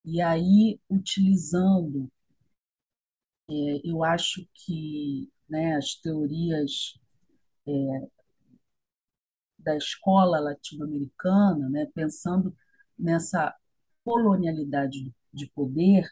E 0.05 0.22
aí, 0.22 0.80
utilizando, 0.89 2.09
é, 3.50 3.82
eu 3.84 4.04
acho 4.04 4.48
que 4.54 5.32
né, 5.50 5.76
as 5.76 5.96
teorias 5.96 7.00
é, 7.68 8.08
da 9.60 9.76
escola 9.76 10.39
latino-americana, 10.39 11.70
né, 11.70 11.88
pensando 11.93 12.56
nessa 12.98 13.54
colonialidade 14.04 15.14
de 15.34 15.48
poder, 15.50 16.08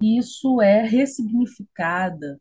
isso 0.00 0.60
é 0.62 0.82
ressignificada, 0.82 2.40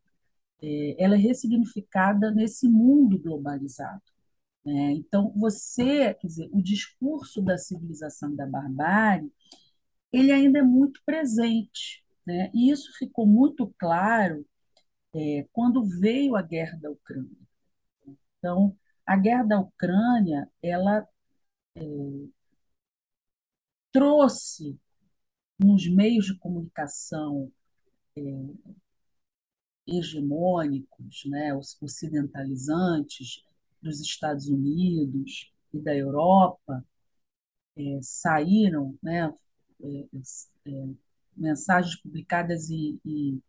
é, 0.62 1.04
ela 1.04 1.16
é 1.16 1.18
ressignificada 1.18 2.32
nesse 2.32 2.68
mundo 2.70 3.20
globalizado. 3.20 4.02
Né? 4.66 4.94
Então, 4.94 5.32
você, 5.36 6.14
quer 6.16 6.28
dizer, 6.28 6.50
o 6.54 6.62
discurso 6.62 7.42
da 7.42 7.58
civilização 7.58 8.36
da 8.36 8.46
barbárie, 8.46 9.32
ele 10.12 10.32
ainda 10.32 10.60
é 10.60 10.64
muito 10.64 11.02
presente. 11.06 12.04
Né? 12.30 12.52
E 12.54 12.70
isso 12.70 12.94
ficou 12.96 13.26
muito 13.26 13.74
claro 13.80 14.46
é, 15.16 15.48
quando 15.52 15.84
veio 15.84 16.36
a 16.36 16.44
guerra 16.44 16.78
da 16.78 16.92
Ucrânia. 16.92 17.36
Então, 18.38 18.78
a 19.04 19.18
guerra 19.18 19.44
da 19.44 19.60
Ucrânia, 19.60 20.48
ela 20.62 21.08
é, 21.76 21.82
trouxe 23.92 24.80
nos 25.58 25.88
meios 25.90 26.28
de 26.28 26.38
comunicação 26.38 27.52
é, 28.16 28.22
hegemônicos, 29.88 31.24
né, 31.26 31.52
ocidentalizantes 31.82 33.44
dos 33.82 34.00
Estados 34.02 34.48
Unidos 34.48 35.52
e 35.74 35.82
da 35.82 35.96
Europa, 35.96 36.86
é, 37.76 38.00
saíram 38.04 38.96
né, 39.02 39.34
é, 39.82 40.08
é, 40.68 40.94
mensagens 41.40 41.96
publicadas 42.02 42.70
em, 42.70 43.00
em, 43.06 43.42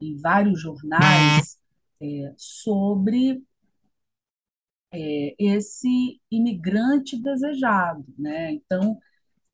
em 0.00 0.16
vários 0.16 0.60
jornais 0.60 1.58
é, 2.00 2.34
sobre 2.36 3.42
é, 4.92 5.34
esse 5.38 6.20
imigrante 6.30 7.20
desejado. 7.20 8.04
Né? 8.18 8.52
Então, 8.52 8.98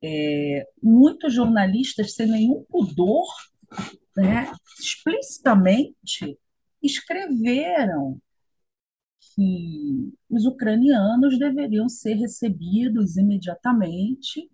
é, 0.03 0.67
muitos 0.83 1.35
jornalistas, 1.35 2.15
sem 2.15 2.27
nenhum 2.31 2.65
pudor, 2.69 3.27
né, 4.17 4.51
explicitamente 4.79 6.39
escreveram 6.83 8.21
que 9.35 10.13
os 10.29 10.45
ucranianos 10.45 11.39
deveriam 11.39 11.89
ser 11.89 12.15
recebidos 12.15 13.17
imediatamente 13.17 14.51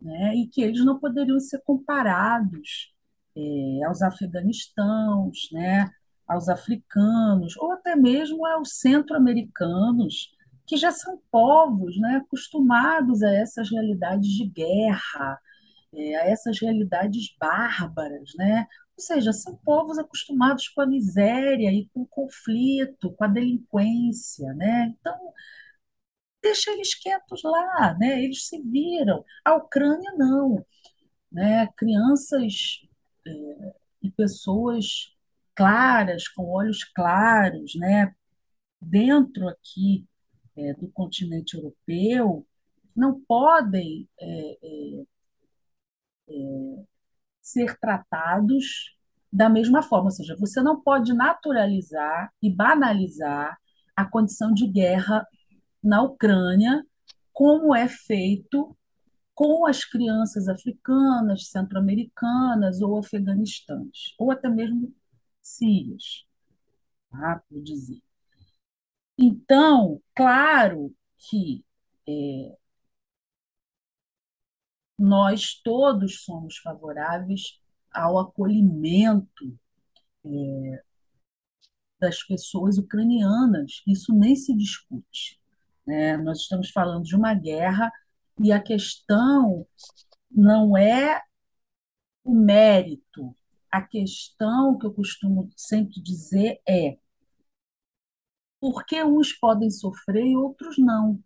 né, 0.00 0.34
e 0.36 0.46
que 0.48 0.62
eles 0.62 0.84
não 0.84 0.98
poderiam 0.98 1.38
ser 1.40 1.60
comparados 1.62 2.92
é, 3.36 3.84
aos 3.86 4.02
afeganistãos, 4.02 5.48
né, 5.52 5.90
aos 6.26 6.48
africanos, 6.48 7.56
ou 7.56 7.72
até 7.72 7.96
mesmo 7.96 8.46
aos 8.46 8.78
centro-americanos, 8.78 10.30
que 10.66 10.76
já 10.76 10.92
são 10.92 11.20
povos 11.30 11.98
né, 11.98 12.16
acostumados 12.24 13.22
a 13.22 13.32
essas 13.34 13.68
realidades 13.70 14.28
de 14.28 14.46
guerra, 14.48 15.40
é, 15.92 16.16
a 16.16 16.30
essas 16.30 16.60
realidades 16.60 17.34
bárbaras. 17.40 18.30
Né? 18.36 18.66
Ou 18.96 19.04
seja, 19.04 19.32
são 19.32 19.56
povos 19.64 19.98
acostumados 19.98 20.68
com 20.68 20.82
a 20.82 20.86
miséria 20.86 21.72
e 21.72 21.88
com 21.92 22.02
o 22.02 22.06
conflito, 22.06 23.12
com 23.12 23.24
a 23.24 23.28
delinquência. 23.28 24.52
Né? 24.54 24.94
Então, 24.96 25.18
deixa 26.42 26.70
eles 26.72 26.94
quietos 26.94 27.42
lá, 27.42 27.96
né? 27.98 28.22
eles 28.22 28.46
se 28.46 28.60
viram. 28.62 29.24
A 29.44 29.54
Ucrânia, 29.56 30.12
não. 30.16 30.64
Né? 31.30 31.68
Crianças 31.76 32.80
é, 33.26 33.74
e 34.02 34.10
pessoas 34.10 35.14
claras, 35.54 36.28
com 36.28 36.44
olhos 36.50 36.84
claros, 36.84 37.74
né? 37.76 38.14
dentro 38.80 39.48
aqui 39.48 40.06
é, 40.56 40.74
do 40.74 40.88
continente 40.90 41.56
europeu 41.56 42.46
não 42.96 43.20
podem 43.20 44.08
é, 44.20 44.58
é, 44.62 45.04
é, 46.28 46.84
ser 47.40 47.78
tratados 47.78 48.96
da 49.32 49.48
mesma 49.48 49.82
forma, 49.82 50.06
ou 50.06 50.10
seja, 50.10 50.36
você 50.36 50.60
não 50.60 50.80
pode 50.80 51.12
naturalizar 51.12 52.32
e 52.42 52.50
banalizar 52.50 53.56
a 53.94 54.04
condição 54.04 54.52
de 54.52 54.66
guerra 54.66 55.26
na 55.82 56.02
Ucrânia, 56.02 56.84
como 57.32 57.74
é 57.74 57.88
feito 57.88 58.76
com 59.34 59.66
as 59.66 59.84
crianças 59.84 60.48
africanas, 60.48 61.48
centro-americanas 61.48 62.82
ou 62.82 62.98
afeganistãs, 62.98 64.14
ou 64.18 64.30
até 64.30 64.48
mesmo 64.48 64.94
sírias, 65.42 66.26
tá? 67.10 67.42
dizer. 67.50 68.02
Então, 69.18 70.02
claro 70.14 70.94
que 71.18 71.64
é, 72.08 72.56
nós 74.98 75.54
todos 75.64 76.22
somos 76.24 76.58
favoráveis 76.58 77.60
ao 77.92 78.18
acolhimento 78.18 79.58
é, 80.24 80.84
das 81.98 82.22
pessoas 82.24 82.78
ucranianas, 82.78 83.82
isso 83.86 84.12
nem 84.14 84.36
se 84.36 84.54
discute. 84.56 85.39
Né? 85.86 86.16
Nós 86.16 86.40
estamos 86.40 86.70
falando 86.70 87.04
de 87.04 87.16
uma 87.16 87.34
guerra 87.34 87.90
e 88.38 88.52
a 88.52 88.60
questão 88.62 89.66
não 90.30 90.76
é 90.76 91.22
o 92.24 92.34
mérito, 92.34 93.36
a 93.70 93.82
questão 93.82 94.78
que 94.78 94.86
eu 94.86 94.92
costumo 94.92 95.50
sempre 95.56 96.00
dizer 96.02 96.60
é 96.68 96.98
porque 98.60 99.02
uns 99.02 99.32
podem 99.32 99.70
sofrer 99.70 100.24
e 100.26 100.36
outros 100.36 100.76
não. 100.78 101.22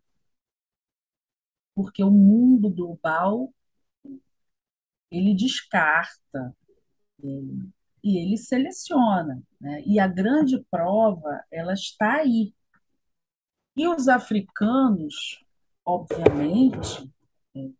Porque 1.74 2.02
o 2.04 2.10
mundo 2.10 2.70
global 2.70 3.52
ele 5.10 5.34
descarta 5.34 6.56
é, 7.22 7.26
e 8.04 8.18
ele 8.18 8.36
seleciona, 8.36 9.42
né? 9.60 9.82
E 9.86 9.98
a 9.98 10.06
grande 10.08 10.62
prova 10.70 11.44
ela 11.50 11.72
está 11.74 12.16
aí. 12.20 12.54
E 13.76 13.88
os 13.88 14.08
africanos, 14.08 15.44
obviamente, 15.84 17.10
é, 17.56 17.70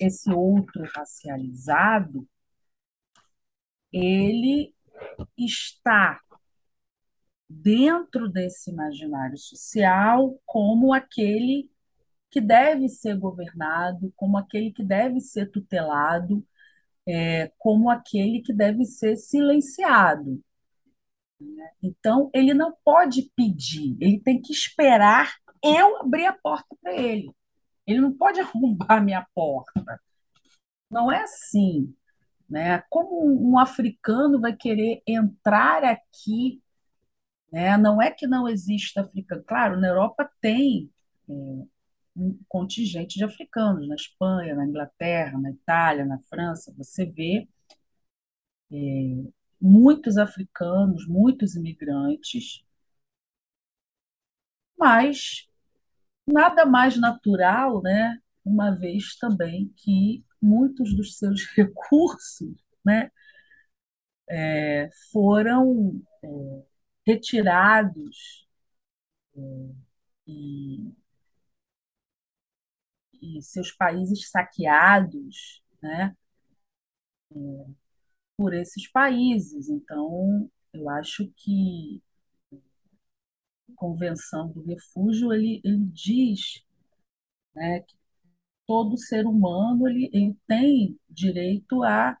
esse 0.00 0.32
outro 0.32 0.82
racializado, 0.94 2.26
ele 3.92 4.74
está 5.36 6.20
dentro 7.48 8.28
desse 8.28 8.70
imaginário 8.70 9.36
social 9.36 10.40
como 10.46 10.92
aquele 10.94 11.70
que 12.30 12.40
deve 12.40 12.88
ser 12.88 13.18
governado, 13.18 14.12
como 14.16 14.38
aquele 14.38 14.72
que 14.72 14.84
deve 14.84 15.20
ser 15.20 15.50
tutelado, 15.50 16.46
é, 17.06 17.52
como 17.58 17.90
aquele 17.90 18.40
que 18.40 18.52
deve 18.52 18.84
ser 18.84 19.16
silenciado. 19.16 20.40
Então, 21.82 22.30
ele 22.34 22.54
não 22.54 22.74
pode 22.84 23.30
pedir, 23.36 23.96
ele 24.00 24.20
tem 24.20 24.40
que 24.40 24.52
esperar 24.52 25.32
eu 25.62 25.98
abrir 25.98 26.26
a 26.26 26.32
porta 26.32 26.76
para 26.82 26.94
ele. 26.94 27.30
Ele 27.86 28.00
não 28.00 28.12
pode 28.12 28.40
arrombar 28.40 28.98
a 28.98 29.00
minha 29.00 29.26
porta. 29.34 30.00
Não 30.90 31.10
é 31.12 31.22
assim. 31.22 31.94
Né? 32.48 32.82
Como 32.90 33.50
um 33.50 33.58
africano 33.58 34.40
vai 34.40 34.54
querer 34.54 35.02
entrar 35.06 35.84
aqui 35.84 36.60
né? 37.52 37.76
Não 37.76 38.00
é 38.00 38.10
que 38.10 38.26
não 38.26 38.48
exista 38.48 39.02
africano. 39.02 39.42
Claro, 39.44 39.80
na 39.80 39.88
Europa 39.88 40.30
tem 40.40 40.90
é, 41.28 41.32
um 42.16 42.38
contingente 42.48 43.18
de 43.18 43.24
africanos, 43.24 43.88
na 43.88 43.94
Espanha, 43.94 44.54
na 44.54 44.66
Inglaterra, 44.66 45.38
na 45.38 45.50
Itália, 45.50 46.04
na 46.04 46.18
França, 46.18 46.74
você 46.76 47.06
vê 47.06 47.48
é, 48.72 48.76
muitos 49.60 50.16
africanos, 50.18 51.06
muitos 51.06 51.54
imigrantes, 51.56 52.64
mas 54.78 55.48
nada 56.26 56.64
mais 56.66 56.98
natural 56.98 57.82
né, 57.82 58.18
uma 58.44 58.70
vez 58.72 59.16
também 59.16 59.72
que 59.76 60.24
muitos 60.40 60.94
dos 60.96 61.18
seus 61.18 61.44
recursos 61.56 62.54
né, 62.84 63.10
é, 64.28 64.90
foram 65.12 66.00
é, 66.22 66.28
retirados 67.06 68.46
é, 69.36 69.40
e, 70.26 70.94
e, 73.22 73.42
seus 73.42 73.70
países 73.72 74.30
saqueados 74.30 75.62
né, 75.82 76.16
é, 77.32 77.36
por 78.40 78.54
esses 78.54 78.90
países. 78.90 79.68
Então, 79.68 80.50
eu 80.72 80.88
acho 80.88 81.30
que 81.36 82.02
a 82.50 82.56
Convenção 83.76 84.50
do 84.50 84.62
Refúgio 84.62 85.30
ele, 85.30 85.60
ele 85.62 85.84
diz 85.92 86.64
né, 87.54 87.80
que 87.80 87.94
todo 88.66 88.96
ser 88.96 89.26
humano 89.26 89.86
ele, 89.86 90.08
ele 90.14 90.34
tem 90.46 90.98
direito 91.06 91.82
a, 91.84 92.16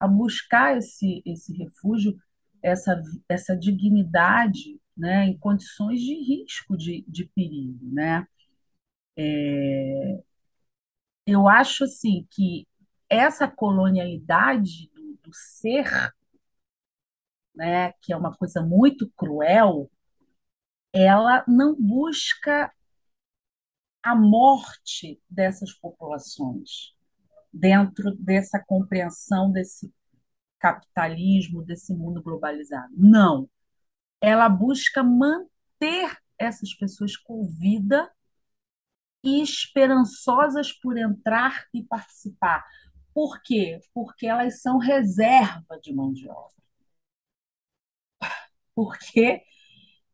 a 0.00 0.08
buscar 0.08 0.76
esse, 0.78 1.22
esse 1.24 1.56
refúgio, 1.56 2.18
essa, 2.60 3.00
essa 3.28 3.56
dignidade 3.56 4.80
né, 4.96 5.26
em 5.26 5.38
condições 5.38 6.00
de 6.00 6.14
risco, 6.24 6.76
de, 6.76 7.04
de 7.06 7.24
perigo. 7.26 7.88
Né? 7.92 8.26
É, 9.16 10.22
eu 11.24 11.48
acho 11.48 11.84
assim 11.84 12.26
que 12.32 12.66
essa 13.08 13.46
colonialidade 13.46 14.90
do, 15.26 15.34
ser, 15.34 16.12
né, 17.54 17.92
que 18.00 18.12
é 18.12 18.16
uma 18.16 18.36
coisa 18.36 18.62
muito 18.62 19.10
cruel, 19.16 19.90
ela 20.92 21.44
não 21.48 21.74
busca 21.74 22.72
a 24.02 24.14
morte 24.14 25.20
dessas 25.28 25.72
populações 25.72 26.94
dentro 27.52 28.14
dessa 28.16 28.62
compreensão 28.64 29.50
desse 29.50 29.92
capitalismo, 30.58 31.62
desse 31.62 31.94
mundo 31.94 32.22
globalizado. 32.22 32.92
Não. 32.96 33.48
Ela 34.20 34.48
busca 34.48 35.02
manter 35.02 36.16
essas 36.38 36.74
pessoas 36.74 37.16
com 37.16 37.46
vida 37.46 38.10
e 39.24 39.42
esperançosas 39.42 40.72
por 40.72 40.96
entrar 40.96 41.64
e 41.74 41.82
participar. 41.82 42.64
Por 43.16 43.42
quê? 43.42 43.80
Porque 43.94 44.26
elas 44.26 44.60
são 44.60 44.78
reserva 44.78 45.78
de 45.82 45.92
mão 45.94 46.12
de 46.12 46.28
obra. 46.28 46.54
Porque 48.74 49.42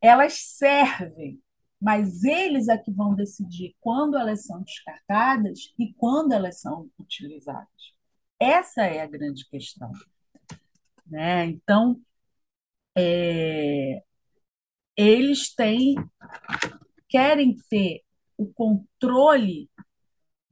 elas 0.01 0.35
servem 0.35 1.43
mas 1.83 2.23
eles 2.23 2.69
é 2.69 2.79
que 2.79 2.93
vão 2.93 3.13
decidir 3.13 3.75
quando 3.81 4.17
elas 4.17 4.45
são 4.45 4.63
descartadas 4.63 5.75
e 5.77 5.93
quando 5.95 6.31
elas 6.31 6.61
são 6.61 6.89
utilizadas. 6.97 7.67
Essa 8.39 8.85
é 8.85 9.01
a 9.01 9.07
grande 9.09 9.45
questão. 9.49 9.91
Né? 11.05 11.47
Então, 11.47 12.01
é, 12.97 14.01
eles 14.97 15.53
têm, 15.53 15.97
querem 17.09 17.57
ter 17.69 18.05
o 18.37 18.47
controle 18.53 19.69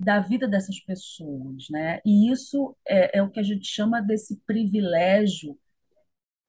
da 0.00 0.20
vida 0.20 0.48
dessas 0.48 0.80
pessoas, 0.80 1.68
né? 1.70 2.00
E 2.04 2.32
isso 2.32 2.76
é, 2.88 3.18
é 3.18 3.22
o 3.22 3.30
que 3.30 3.40
a 3.40 3.42
gente 3.42 3.66
chama 3.66 4.00
desse 4.00 4.36
privilégio 4.46 5.58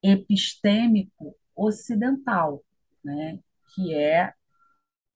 epistêmico 0.02 1.36
ocidental, 1.54 2.64
né? 3.04 3.38
Que 3.74 3.94
é 3.94 4.32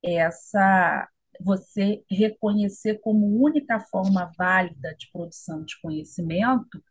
essa 0.05 1.09
você 1.41 2.05
reconhecer 2.11 2.99
como 3.01 3.43
única 3.43 3.81
forma 3.81 4.33
válida 4.39 4.95
de 4.97 5.11
produção 5.13 5.65
de 5.65 5.79
conhecimento 5.81 6.83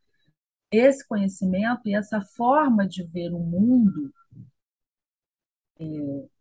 esse 0.72 1.08
conhecimento 1.08 1.88
e 1.88 1.96
essa 1.96 2.22
forma 2.22 2.88
de 2.88 3.04
ver 3.04 3.32
o 3.34 3.40
mundo 3.40 4.14
é, 5.80 5.84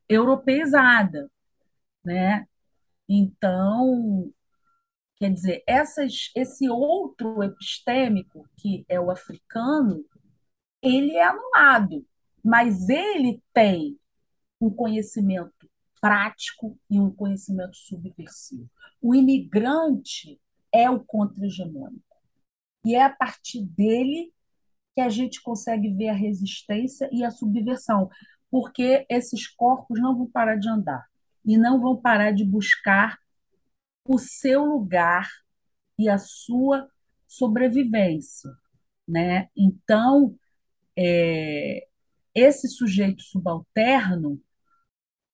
europeizada, 0.09 1.31
né? 2.05 2.47
Então, 3.09 4.33
quer 5.17 5.33
dizer, 5.33 5.63
essas, 5.67 6.31
esse 6.35 6.69
outro 6.69 7.43
epistêmico, 7.43 8.49
que 8.57 8.85
é 8.89 9.01
o 9.01 9.11
africano, 9.11 10.05
ele 10.83 11.13
é 11.13 11.25
anulado, 11.25 12.07
mas 12.45 12.89
ele 12.89 13.43
tem 13.53 13.99
um 14.61 14.71
conhecimento 14.71 15.71
prático 16.01 16.79
e 16.91 17.01
um 17.01 17.11
conhecimento 17.11 17.77
subversivo. 17.77 18.69
O 19.01 19.15
imigrante 19.15 20.39
é 20.73 20.91
o 20.91 21.01
contra-hegemônico. 21.01 22.03
E 22.85 22.95
é 22.95 23.03
a 23.03 23.11
partir 23.11 23.65
dele 23.65 24.33
que 24.95 25.01
a 25.01 25.09
gente 25.09 25.43
consegue 25.43 25.89
ver 25.89 26.11
a 26.11 26.15
resistência 26.15 27.09
e 27.11 27.25
a 27.25 27.31
subversão, 27.31 28.11
porque 28.51 29.07
esses 29.09 29.49
corpos 29.49 30.01
não 30.01 30.17
vão 30.17 30.31
parar 30.31 30.57
de 30.57 30.69
andar 30.69 31.05
e 31.45 31.57
não 31.57 31.81
vão 31.81 31.97
parar 31.97 32.31
de 32.31 32.45
buscar 32.45 33.19
o 34.07 34.19
seu 34.19 34.65
lugar 34.65 35.29
e 35.99 36.09
a 36.09 36.19
sua 36.19 36.89
sobrevivência, 37.27 38.51
né? 39.07 39.49
Então, 39.57 40.39
é, 40.97 41.87
esse 42.35 42.69
sujeito 42.69 43.23
subalterno 43.23 44.41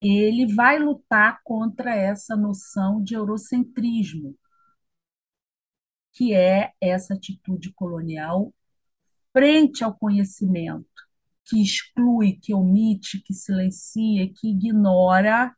ele 0.02 0.54
vai 0.54 0.78
lutar 0.78 1.40
contra 1.44 1.94
essa 1.94 2.36
noção 2.36 3.02
de 3.02 3.14
eurocentrismo, 3.14 4.34
que 6.12 6.34
é 6.34 6.72
essa 6.80 7.14
atitude 7.14 7.72
colonial 7.74 8.52
frente 9.32 9.84
ao 9.84 9.94
conhecimento, 9.94 10.88
que 11.44 11.62
exclui, 11.62 12.32
que 12.40 12.54
omite, 12.54 13.20
que 13.20 13.34
silencia, 13.34 14.32
que 14.32 14.50
ignora 14.50 15.54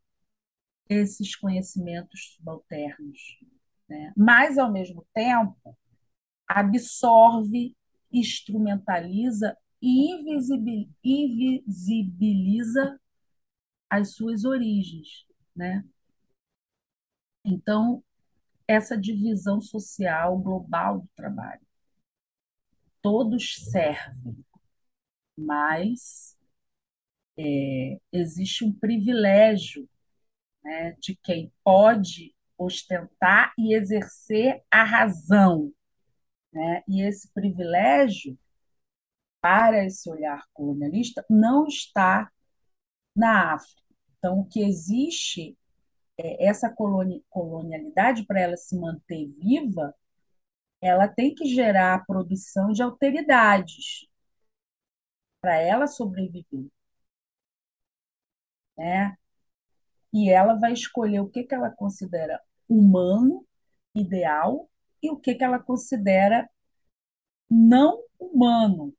esses 0.88 1.36
conhecimentos 1.36 2.34
subalternos. 2.36 3.38
Né? 3.88 4.12
Mas, 4.16 4.58
ao 4.58 4.70
mesmo 4.72 5.06
tempo, 5.14 5.76
absorve, 6.46 7.76
instrumentaliza 8.12 9.56
e 9.80 10.12
invisibiliza 11.04 13.00
as 13.90 14.14
suas 14.14 14.44
origens, 14.44 15.26
né? 15.54 15.84
Então, 17.44 18.02
essa 18.66 18.96
divisão 18.96 19.60
social 19.60 20.38
global 20.38 21.00
do 21.00 21.08
trabalho. 21.14 21.60
Todos 23.02 23.56
servem, 23.70 24.44
mas 25.36 26.36
é, 27.36 27.98
existe 28.12 28.64
um 28.64 28.72
privilégio 28.72 29.88
né, 30.64 30.92
de 31.00 31.16
quem 31.16 31.52
pode 31.64 32.34
ostentar 32.56 33.52
e 33.58 33.74
exercer 33.74 34.62
a 34.70 34.84
razão. 34.84 35.72
Né? 36.52 36.82
E 36.88 37.02
esse 37.02 37.28
privilégio, 37.32 38.38
para 39.40 39.84
esse 39.84 40.08
olhar 40.10 40.44
colonialista, 40.52 41.24
não 41.28 41.66
está 41.66 42.30
na 43.14 43.54
África. 43.54 43.82
Então, 44.18 44.40
o 44.40 44.46
que 44.46 44.60
existe, 44.62 45.56
é, 46.18 46.46
essa 46.46 46.72
colonialidade, 47.30 48.24
para 48.24 48.40
ela 48.40 48.56
se 48.56 48.78
manter 48.78 49.28
viva, 49.38 49.94
ela 50.80 51.08
tem 51.08 51.34
que 51.34 51.46
gerar 51.46 51.94
a 51.94 52.04
produção 52.04 52.72
de 52.72 52.82
alteridades 52.82 54.08
para 55.40 55.56
ela 55.58 55.86
sobreviver. 55.86 56.70
Né? 58.76 59.16
E 60.12 60.30
ela 60.30 60.54
vai 60.54 60.72
escolher 60.72 61.20
o 61.20 61.28
que, 61.28 61.44
que 61.44 61.54
ela 61.54 61.70
considera 61.70 62.40
humano, 62.68 63.46
ideal, 63.94 64.68
e 65.02 65.10
o 65.10 65.18
que, 65.18 65.34
que 65.34 65.44
ela 65.44 65.58
considera 65.58 66.48
não 67.50 68.02
humano. 68.18 68.94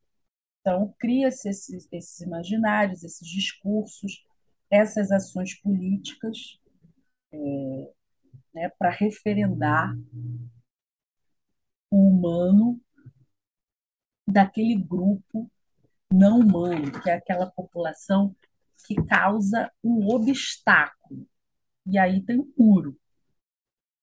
Então, 0.62 0.94
cria-se 1.00 1.50
esses, 1.50 1.88
esses 1.92 2.22
imaginários, 2.22 3.04
esses 3.04 3.28
discursos, 3.28 4.26
essas 4.70 5.12
ações 5.12 5.56
políticas 5.62 6.60
é, 7.32 7.94
né, 8.54 8.70
para 8.78 8.90
referendar 8.90 9.96
o 11.92 12.08
humano 12.08 12.82
daquele 14.28 14.76
grupo 14.76 15.50
não 16.12 16.40
humano, 16.40 16.92
que 17.02 17.10
é 17.10 17.14
aquela 17.14 17.50
população 17.52 18.36
que 18.86 18.96
causa 19.06 19.72
um 19.84 20.08
obstáculo. 20.10 21.28
E 21.86 21.98
aí 21.98 22.22
tem 22.24 22.40
um 22.40 22.54
muro. 22.58 22.98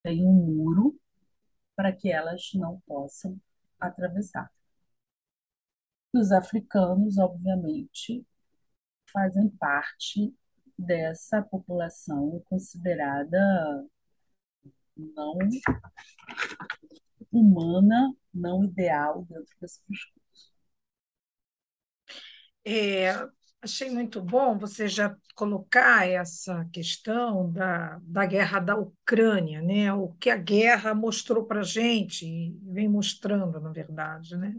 Tem 0.03 0.27
um 0.27 0.33
muro 0.35 0.99
para 1.77 1.93
que 1.93 2.11
elas 2.11 2.51
não 2.55 2.81
possam 2.87 3.41
atravessar. 3.81 4.51
Os 6.15 6.31
africanos, 6.33 7.19
obviamente, 7.19 8.25
fazem 9.13 9.49
parte 9.51 10.35
dessa 10.79 11.43
população 11.43 12.43
considerada 12.49 13.87
não 14.97 15.39
humana, 17.33 18.15
não 18.33 18.65
ideal 18.65 19.25
dentro 19.25 19.53
desse 19.61 19.81
discurso. 19.89 20.21
É, 22.65 23.15
achei 23.63 23.91
muito 23.91 24.23
bom 24.23 24.59
você 24.59 24.89
já 24.89 25.15
colocar 25.35 26.09
essa 26.09 26.65
questão 26.73 27.51
da, 27.53 28.01
da 28.03 28.25
guerra 28.27 28.59
da 28.59 28.77
Ucrânia, 28.77 29.61
né? 29.61 29.93
o 29.93 30.09
que 30.15 30.31
a 30.31 30.37
guerra 30.37 30.95
mostrou 30.95 31.45
para 31.45 31.61
a 31.61 31.65
gente, 31.65 32.27
e 32.27 32.59
vem 32.63 32.89
mostrando, 32.89 33.61
na 33.61 33.71
verdade. 33.71 34.37
Né? 34.37 34.57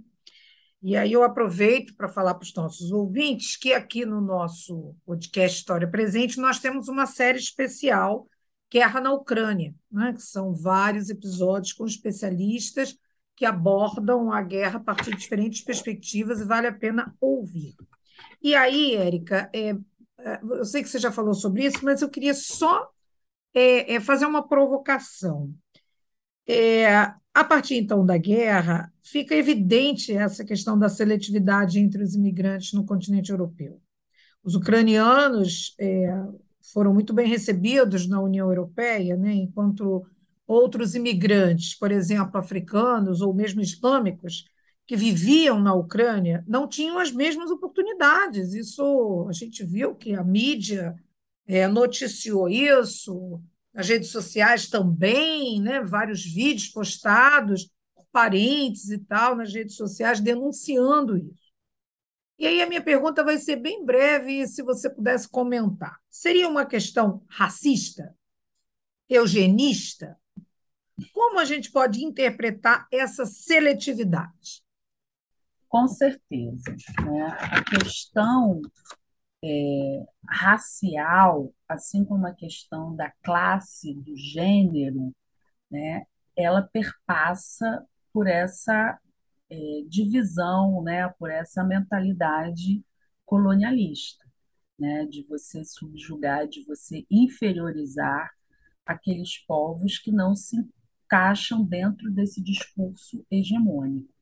E 0.82 0.96
aí 0.96 1.12
eu 1.12 1.24
aproveito 1.24 1.96
para 1.96 2.10
falar 2.10 2.36
para 2.36 2.46
os 2.46 2.54
nossos 2.54 2.92
ouvintes 2.92 3.58
que 3.58 3.74
aqui 3.74 4.06
no 4.06 4.22
nosso 4.22 4.96
podcast 5.06 5.60
História 5.60 5.90
Presente 5.90 6.40
nós 6.40 6.60
temos 6.60 6.88
uma 6.88 7.06
série 7.06 7.40
especial 7.40 8.28
Guerra 8.72 9.02
na 9.02 9.12
Ucrânia, 9.12 9.76
né? 9.92 10.14
que 10.14 10.22
são 10.22 10.54
vários 10.54 11.10
episódios 11.10 11.74
com 11.74 11.86
especialistas 11.86 12.96
que 13.36 13.46
abordam 13.46 14.32
a 14.32 14.42
guerra 14.42 14.78
a 14.78 14.84
partir 14.84 15.12
de 15.12 15.18
diferentes 15.18 15.62
perspectivas 15.62 16.40
e 16.40 16.46
vale 16.46 16.68
a 16.68 16.74
pena 16.74 17.16
ouvir. 17.20 17.76
E 18.42 18.56
aí, 18.56 18.96
Érica, 18.96 19.50
é, 19.54 19.76
é, 20.20 20.40
eu 20.44 20.66
sei 20.66 20.82
que 20.84 20.90
você 20.90 21.00
já 21.00 21.12
falou 21.12 21.34
sobre 21.34 21.66
isso, 21.66 21.80
mas 21.84 22.02
eu 22.02 22.10
queria 22.10 22.34
só 22.34 22.90
é, 23.54 23.96
é, 23.96 24.00
fazer 24.00 24.26
uma 24.26 24.48
provocação. 24.48 25.54
É, 26.48 26.96
a 27.34 27.44
partir 27.44 27.76
então 27.76 28.06
da 28.06 28.18
guerra, 28.18 28.92
fica 29.02 29.36
evidente 29.36 30.16
essa 30.16 30.44
questão 30.44 30.78
da 30.78 30.90
seletividade 30.90 31.80
entre 31.80 32.04
os 32.04 32.16
imigrantes 32.16 32.74
no 32.74 32.86
continente 32.86 33.32
europeu. 33.32 33.82
Os 34.44 34.56
ucranianos 34.56 35.76
é, 35.80 36.14
foram 36.74 36.94
muito 36.94 37.14
bem 37.14 37.28
recebidos 37.28 38.08
na 38.08 38.22
União 38.22 38.50
Europeia, 38.50 39.16
né, 39.16 39.34
enquanto 39.34 40.06
outros 40.48 40.96
imigrantes, 40.96 41.76
por 41.76 41.92
exemplo, 41.92 42.38
africanos 42.38 43.22
ou 43.22 43.34
mesmo 43.34 43.62
islâmicos, 43.62 44.46
que 44.92 44.96
viviam 44.98 45.58
na 45.58 45.74
Ucrânia, 45.74 46.44
não 46.46 46.68
tinham 46.68 47.00
as 47.00 47.14
mesmas 47.14 47.50
oportunidades. 47.50 48.54
Isso 48.54 49.26
a 49.30 49.32
gente 49.32 49.64
viu 49.64 49.96
que 49.96 50.14
a 50.14 50.22
mídia 50.22 50.94
é, 51.48 51.66
noticiou 51.66 52.50
isso, 52.50 53.42
as 53.74 53.88
redes 53.88 54.10
sociais 54.10 54.68
também, 54.68 55.62
né, 55.62 55.80
vários 55.80 56.26
vídeos 56.26 56.68
postados 56.68 57.70
por 57.96 58.06
parentes 58.12 58.90
e 58.90 58.98
tal 58.98 59.34
nas 59.34 59.54
redes 59.54 59.78
sociais 59.78 60.20
denunciando 60.20 61.16
isso. 61.16 61.54
E 62.38 62.46
aí 62.46 62.62
a 62.62 62.68
minha 62.68 62.84
pergunta 62.84 63.24
vai 63.24 63.38
ser 63.38 63.56
bem 63.56 63.86
breve, 63.86 64.46
se 64.46 64.62
você 64.62 64.90
pudesse 64.90 65.30
comentar. 65.30 66.02
Seria 66.10 66.50
uma 66.50 66.66
questão 66.66 67.24
racista? 67.30 68.14
Eugenista? 69.08 70.20
Como 71.14 71.40
a 71.40 71.46
gente 71.46 71.72
pode 71.72 72.04
interpretar 72.04 72.90
essa 72.92 73.26
seletividade? 73.26 74.62
Com 75.72 75.88
certeza. 75.88 76.76
Né? 77.06 77.28
A 77.40 77.64
questão 77.64 78.62
é, 79.42 80.06
racial, 80.28 81.54
assim 81.68 82.04
como 82.04 82.28
a 82.28 82.34
questão 82.34 82.94
da 82.94 83.10
classe, 83.24 83.94
do 83.94 84.14
gênero, 84.18 85.16
né, 85.72 86.06
ela 86.36 86.62
perpassa 86.62 87.88
por 88.12 88.28
essa 88.28 89.00
é, 89.50 89.58
divisão, 89.88 90.84
né, 90.84 91.08
por 91.18 91.32
essa 91.32 91.64
mentalidade 91.64 92.84
colonialista, 93.26 94.26
né, 94.78 95.06
de 95.06 95.24
você 95.24 95.64
subjugar, 95.64 96.50
de 96.50 96.66
você 96.66 97.06
inferiorizar 97.10 98.30
aqueles 98.86 99.38
povos 99.46 99.98
que 100.00 100.12
não 100.12 100.36
se 100.36 100.58
encaixam 101.06 101.64
dentro 101.64 102.12
desse 102.12 102.44
discurso 102.44 103.26
hegemônico. 103.32 104.21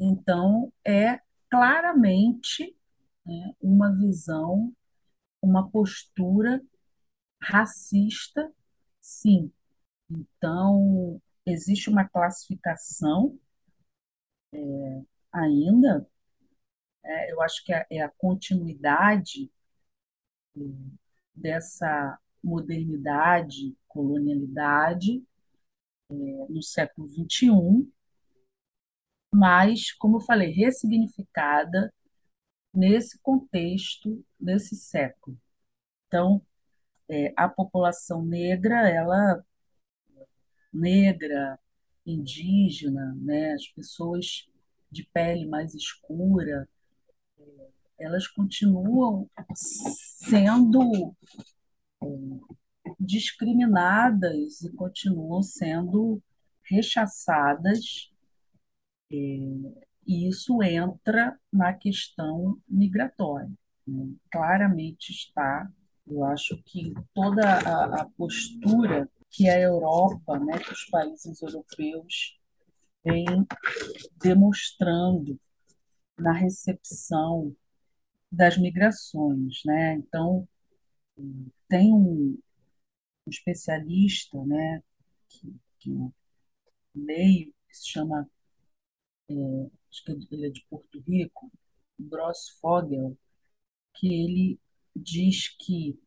Então, 0.00 0.72
é 0.84 1.20
claramente 1.50 2.76
né, 3.26 3.54
uma 3.60 3.92
visão, 3.92 4.72
uma 5.42 5.68
postura 5.70 6.62
racista, 7.42 8.52
sim. 9.00 9.52
Então, 10.10 11.20
existe 11.46 11.90
uma 11.90 12.08
classificação 12.08 13.38
é, 14.52 15.02
ainda, 15.32 16.06
é, 17.04 17.32
eu 17.32 17.40
acho 17.42 17.64
que 17.64 17.72
é, 17.72 17.86
é 17.90 18.00
a 18.02 18.08
continuidade 18.10 19.50
é, 20.56 20.60
dessa 21.34 22.18
modernidade, 22.42 23.76
colonialidade 23.88 25.22
é, 26.10 26.14
no 26.48 26.62
século 26.62 27.08
XXI, 27.08 27.90
mas, 29.32 29.92
como 29.92 30.16
eu 30.16 30.20
falei, 30.20 30.50
ressignificada 30.50 31.92
nesse 32.74 33.18
contexto, 33.20 34.24
nesse 34.38 34.76
século. 34.76 35.38
Então, 36.06 36.42
é, 37.08 37.32
a 37.36 37.48
população 37.48 38.24
negra, 38.24 38.88
ela 38.88 39.44
negra, 40.72 41.58
indígena, 42.06 43.14
né, 43.16 43.52
as 43.52 43.66
pessoas 43.68 44.48
de 44.90 45.04
pele 45.12 45.46
mais 45.46 45.74
escura, 45.74 46.68
elas 47.98 48.26
continuam 48.26 49.28
sendo 49.54 51.14
é, 52.02 52.06
discriminadas 52.98 54.62
e 54.62 54.72
continuam 54.72 55.42
sendo 55.42 56.22
rechaçadas, 56.62 58.09
e 59.10 60.28
isso 60.28 60.62
entra 60.62 61.38
na 61.52 61.72
questão 61.72 62.60
migratória. 62.68 63.50
Né? 63.86 64.14
Claramente 64.30 65.10
está, 65.10 65.70
eu 66.06 66.24
acho 66.24 66.60
que 66.64 66.92
toda 67.14 67.44
a, 67.46 68.02
a 68.02 68.04
postura 68.16 69.08
que 69.30 69.48
a 69.48 69.58
Europa, 69.58 70.38
né, 70.40 70.58
que 70.58 70.72
os 70.72 70.84
países 70.86 71.40
europeus 71.40 72.38
vêm 73.04 73.46
demonstrando 74.22 75.38
na 76.18 76.32
recepção 76.32 77.54
das 78.30 78.58
migrações, 78.58 79.62
né? 79.64 79.94
Então 79.94 80.46
tem 81.68 81.92
um, 81.92 82.38
um 83.26 83.30
especialista, 83.30 84.44
né, 84.44 84.82
que, 85.28 85.54
que 85.78 85.90
eu 85.90 86.12
leio, 86.94 87.54
que 87.68 87.76
se 87.76 87.88
chama, 87.88 88.22
é, 88.22 88.39
acho 89.90 90.04
que 90.04 90.34
ele 90.34 90.46
é 90.46 90.50
de 90.50 90.64
Porto 90.68 91.00
Rico, 91.06 91.50
Gross 91.98 92.50
Fogel, 92.60 93.16
que 93.94 94.06
ele 94.08 94.60
diz 94.94 95.48
que 95.56 95.98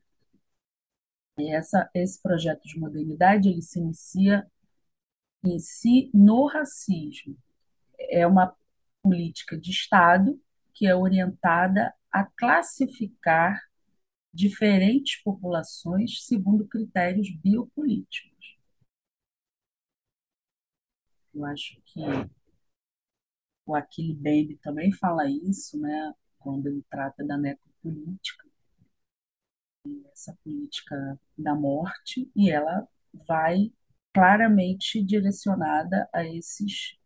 essa, 1.37 1.89
esse 1.93 2.21
projeto 2.21 2.63
de 2.63 2.79
modernidade 2.79 3.49
ele 3.49 3.61
se 3.61 3.79
inicia 3.79 4.45
em 5.43 5.59
si 5.59 6.09
no 6.13 6.47
racismo. 6.47 7.37
É 7.99 8.25
uma 8.27 8.55
política 9.01 9.57
de 9.57 9.71
Estado 9.71 10.39
que 10.73 10.87
é 10.87 10.95
orientada 10.95 11.93
a 12.11 12.25
classificar 12.25 13.61
diferentes 14.33 15.21
populações 15.23 16.25
segundo 16.25 16.67
critérios 16.67 17.29
biopolíticos. 17.35 18.57
Eu 21.33 21.45
acho 21.45 21.81
que 21.85 21.99
o 23.65 23.75
Achille 23.75 24.13
Mbembe 24.13 24.57
também 24.57 24.91
fala 24.91 25.29
isso, 25.29 25.79
né, 25.79 26.13
quando 26.39 26.67
ele 26.67 26.83
trata 26.89 27.25
da 27.25 27.37
necropolítica, 27.37 28.45
essa 30.11 30.37
política 30.43 31.19
da 31.37 31.55
morte, 31.55 32.29
e 32.35 32.49
ela 32.49 32.87
vai 33.27 33.71
claramente 34.13 35.03
direcionada 35.03 36.07
a 36.13 36.25
esses 36.25 36.97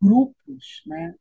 grupos, 0.00 0.82
né, 0.86 1.14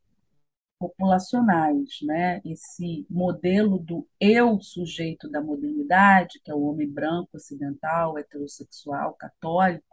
populacionais, 0.80 2.00
né? 2.04 2.42
Esse 2.46 3.06
modelo 3.10 3.80
do 3.80 4.08
eu 4.20 4.60
sujeito 4.60 5.30
da 5.30 5.42
modernidade, 5.42 6.40
que 6.44 6.52
é 6.52 6.56
o 6.56 6.64
homem 6.64 6.90
branco, 6.90 7.38
ocidental, 7.38 8.18
heterossexual, 8.18 9.14
católico, 9.16 9.86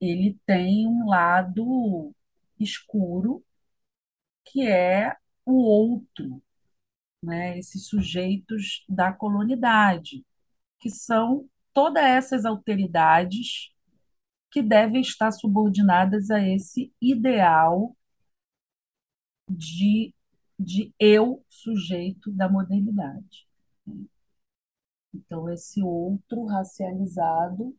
ele 0.00 0.38
tem 0.46 0.86
um 0.86 1.06
lado 1.06 2.12
escuro 2.60 3.44
que 4.44 4.66
é 4.66 5.16
o 5.44 5.52
outro, 5.54 6.42
né? 7.22 7.58
Esses 7.58 7.86
sujeitos 7.88 8.84
da 8.88 9.12
colonidade, 9.12 10.24
que 10.80 10.90
são 10.90 11.48
todas 11.72 12.04
essas 12.04 12.44
alteridades 12.44 13.72
que 14.50 14.62
devem 14.62 15.00
estar 15.02 15.32
subordinadas 15.32 16.30
a 16.30 16.40
esse 16.46 16.92
ideal 17.00 17.96
de, 19.48 20.14
de 20.58 20.92
eu 20.98 21.44
sujeito 21.48 22.30
da 22.32 22.48
modernidade. 22.48 23.46
Então, 25.14 25.48
esse 25.48 25.82
outro 25.82 26.46
racializado 26.46 27.76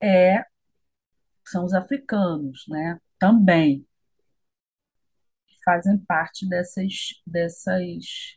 é 0.00 0.44
são 1.44 1.64
os 1.64 1.74
africanos, 1.74 2.64
né? 2.68 3.00
Também 3.22 3.86
fazem 5.64 5.96
parte 5.96 6.44
dessas 6.48 7.22
dessas 7.24 8.36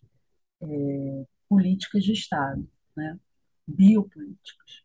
é, 0.62 1.26
políticas 1.50 2.04
de 2.04 2.14
Estado, 2.14 2.70
né? 2.96 3.20
Biopolíticas. 3.66 4.84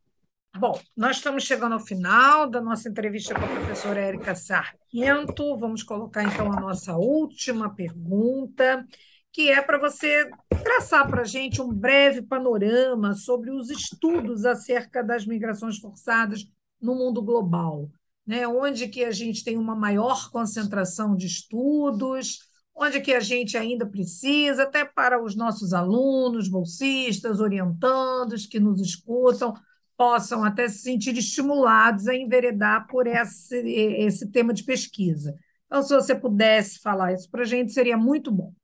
Bom, 0.57 0.81
nós 0.97 1.19
estamos 1.19 1.45
chegando 1.45 1.75
ao 1.75 1.81
final 1.81 2.49
da 2.49 2.63
nossa 2.63 2.89
entrevista 2.89 3.35
com 3.35 3.45
a 3.45 3.47
professora 3.47 4.01
Érica 4.01 4.35
Sarquento. 4.35 5.59
Vamos 5.59 5.83
colocar 5.83 6.23
então 6.23 6.51
a 6.51 6.59
nossa 6.59 6.97
última 6.97 7.75
pergunta, 7.75 8.87
que 9.31 9.51
é 9.51 9.61
para 9.61 9.77
você 9.77 10.31
traçar 10.65 11.11
para 11.11 11.21
a 11.21 11.27
gente 11.27 11.61
um 11.61 11.71
breve 11.71 12.23
panorama 12.23 13.13
sobre 13.13 13.51
os 13.51 13.69
estudos 13.69 14.47
acerca 14.47 15.05
das 15.05 15.27
migrações 15.27 15.77
forçadas 15.77 16.51
no 16.81 16.95
mundo 16.95 17.21
global. 17.21 17.91
Né? 18.31 18.47
Onde 18.47 18.87
que 18.87 19.03
a 19.03 19.11
gente 19.11 19.43
tem 19.43 19.59
uma 19.59 19.75
maior 19.75 20.31
concentração 20.31 21.17
de 21.17 21.27
estudos, 21.27 22.49
onde 22.73 23.01
que 23.01 23.13
a 23.13 23.19
gente 23.19 23.57
ainda 23.57 23.85
precisa, 23.85 24.63
até 24.63 24.85
para 24.85 25.21
os 25.21 25.35
nossos 25.35 25.73
alunos, 25.73 26.47
bolsistas, 26.47 27.41
orientandos 27.41 28.47
que 28.47 28.61
nos 28.61 28.81
escutam, 28.81 29.53
possam 29.97 30.45
até 30.45 30.69
se 30.69 30.79
sentir 30.79 31.19
estimulados 31.19 32.07
a 32.07 32.15
enveredar 32.15 32.87
por 32.87 33.09
esse, 33.09 33.57
esse 33.67 34.31
tema 34.31 34.55
de 34.55 34.63
pesquisa. 34.63 35.37
Então, 35.67 35.83
se 35.83 35.93
você 35.93 36.15
pudesse 36.15 36.79
falar 36.79 37.13
isso 37.13 37.29
para 37.29 37.43
a 37.43 37.45
gente, 37.45 37.73
seria 37.73 37.99
muito 37.99 38.31
bom. 38.31 38.55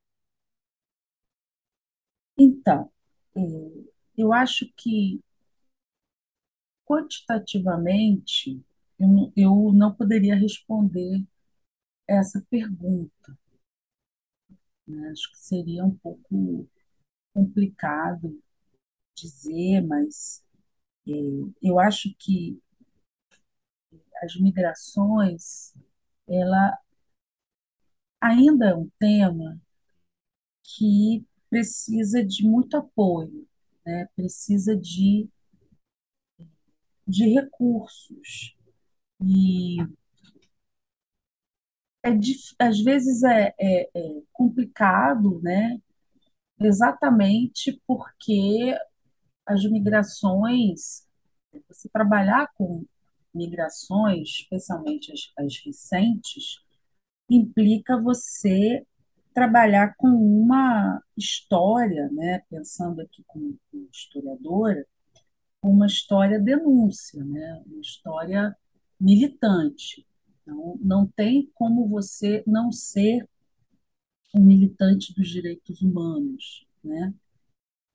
Então, 2.39 2.89
é, 3.37 3.41
eu 4.17 4.33
acho 4.33 4.65
que 4.77 5.19
quantitativamente 6.85 8.65
eu 9.37 9.73
não 9.73 9.95
poderia 9.95 10.35
responder 10.35 11.25
essa 12.09 12.45
pergunta. 12.49 13.39
Né? 14.87 15.09
Acho 15.11 15.31
que 15.33 15.39
seria 15.39 15.85
um 15.85 15.97
pouco 15.97 16.69
complicado 17.35 18.41
dizer, 19.15 19.83
mas 19.83 20.45
é, 21.09 21.13
eu 21.63 21.79
acho 21.79 22.15
que 22.19 22.61
as 24.23 24.37
migrações, 24.37 25.75
ela 26.29 26.79
ainda 28.21 28.71
é 28.71 28.75
um 28.75 28.89
tema 28.99 29.61
que 30.63 31.25
precisa 31.49 32.25
de 32.25 32.45
muito 32.45 32.77
apoio, 32.77 33.47
né? 33.85 34.07
precisa 34.17 34.77
de, 34.77 35.29
de 37.07 37.29
recursos. 37.29 38.56
E 39.21 39.77
é, 42.05 42.11
às 42.59 42.81
vezes 42.83 43.23
é, 43.25 43.55
é, 43.59 43.91
é 43.95 44.23
complicado, 44.33 45.41
né? 45.43 45.79
exatamente 46.61 47.81
porque 47.87 48.77
as 49.47 49.65
migrações, 49.65 51.07
você 51.69 51.89
trabalhar 51.91 52.49
com 52.57 52.85
migrações, 53.35 54.29
especialmente 54.41 55.13
as, 55.13 55.33
as 55.39 55.59
recentes, 55.65 56.61
implica 57.31 58.01
você 58.01 58.87
trabalhar 59.35 59.95
com 59.99 60.09
uma 60.09 61.03
história, 61.17 62.09
né, 62.11 62.43
pensando 62.49 63.03
aqui 63.03 63.23
como 63.27 63.59
historiadora, 63.93 64.87
uma 65.63 65.87
história 65.87 66.41
denúncia, 66.41 67.23
né, 67.25 67.63
uma 67.67 67.81
história 67.81 68.57
militante. 69.01 70.07
Então, 70.43 70.79
não 70.81 71.07
tem 71.07 71.51
como 71.55 71.89
você 71.89 72.43
não 72.47 72.71
ser 72.73 73.29
um 74.35 74.41
militante 74.45 75.15
dos 75.15 75.29
direitos 75.29 75.83
humanos, 75.83 76.67
né? 76.85 77.15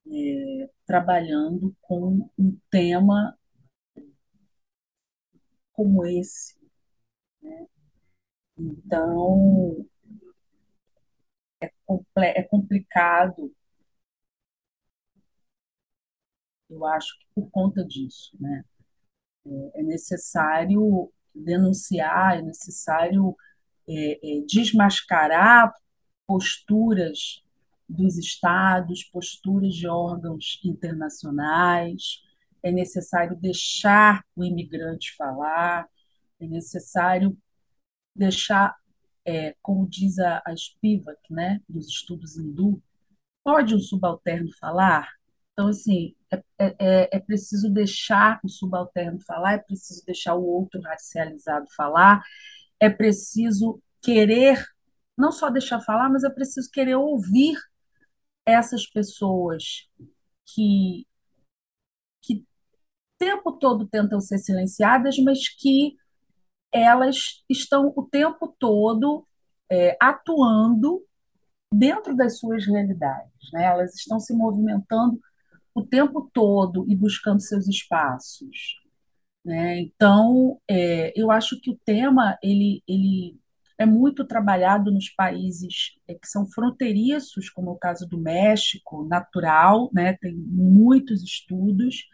é, 0.08 0.70
trabalhando 0.86 1.76
com 1.82 2.30
um 2.38 2.58
tema 2.70 3.38
como 5.74 6.06
esse. 6.06 6.56
Né? 7.42 7.68
Então, 8.58 9.86
é, 11.62 12.40
é 12.40 12.44
complicado, 12.44 13.52
eu 16.70 16.86
acho 16.86 17.18
que 17.20 17.26
por 17.36 17.50
conta 17.52 17.86
disso. 17.86 18.36
Né? 18.40 18.64
É, 19.46 19.82
é 19.82 19.84
necessário 19.84 21.12
denunciar, 21.34 22.38
é 22.38 22.42
necessário 22.42 23.36
é, 23.88 24.40
é, 24.40 24.42
desmascarar 24.48 25.74
posturas 26.28 27.44
dos 27.88 28.18
estados, 28.18 29.04
posturas 29.04 29.74
de 29.76 29.88
órgãos 29.88 30.60
internacionais, 30.64 32.22
é 32.64 32.72
necessário 32.72 33.36
deixar 33.36 34.24
o 34.36 34.44
imigrante 34.44 35.16
falar, 35.18 35.88
é 36.40 36.48
necessário 36.48 37.38
deixar, 38.16 38.76
é, 39.26 39.56
como 39.62 39.88
diz 39.88 40.20
a, 40.20 40.42
a 40.46 40.56
Spivak, 40.56 41.20
né, 41.30 41.60
dos 41.68 41.88
estudos 41.88 42.38
hindu, 42.38 42.82
pode 43.44 43.76
um 43.76 43.80
subalterno 43.80 44.50
falar? 44.60 45.10
Então, 45.54 45.68
assim, 45.68 46.16
é, 46.32 46.44
é, 46.60 46.76
é, 46.80 47.10
é 47.18 47.20
preciso 47.20 47.70
deixar 47.70 48.40
o 48.44 48.50
subalterno 48.50 49.20
falar, 49.22 49.54
é 49.54 49.58
preciso 49.58 50.04
deixar 50.06 50.36
o 50.36 50.46
outro 50.46 50.82
racializado 50.82 51.68
falar, 51.76 52.24
é 52.80 52.90
preciso 52.90 53.82
querer, 54.02 54.66
não 55.18 55.32
só 55.32 55.50
deixar 55.50 55.82
falar, 55.82 56.10
mas 56.10 56.24
é 56.24 56.30
preciso 56.30 56.70
querer 56.72 56.96
ouvir 56.96 57.56
essas 58.46 58.88
pessoas 58.88 59.88
que, 60.46 61.06
que 62.22 62.36
o 62.36 62.46
tempo 63.20 63.52
todo 63.54 63.88
tentam 63.88 64.20
ser 64.20 64.40
silenciadas, 64.40 65.18
mas 65.20 65.48
que 65.50 65.96
elas 66.72 67.44
estão 67.50 67.94
o 67.96 68.04
tempo 68.04 68.56
todo 68.58 69.28
é, 69.70 69.98
atuando 70.02 71.06
dentro 71.74 72.16
das 72.16 72.40
suas 72.40 72.66
realidades. 72.66 73.52
Né? 73.54 73.66
Elas 73.66 73.96
estão 73.96 74.20
se 74.20 74.34
movimentando 74.34 75.20
o 75.74 75.86
tempo 75.86 76.30
todo 76.34 76.86
e 76.90 76.96
buscando 76.96 77.42
seus 77.42 77.68
espaços. 77.68 78.80
Né? 79.44 79.80
Então, 79.82 80.60
é, 80.70 81.14
eu 81.20 81.32
acho 81.32 81.60
que 81.60 81.72
o 81.72 81.80
tema 81.86 82.38
ele, 82.44 82.84
ele 82.88 83.40
é 83.78 83.86
muito 83.86 84.26
trabalhado 84.26 84.92
nos 84.92 85.10
países 85.10 85.96
é, 86.08 86.14
que 86.16 86.28
são 86.28 86.46
fronteiriços, 86.46 87.50
como 87.50 87.72
o 87.72 87.78
caso 87.78 88.08
do 88.08 88.20
México, 88.20 89.06
natural, 89.08 89.90
né? 89.94 90.14
tem 90.18 90.36
muitos 90.36 91.24
estudos. 91.24 92.08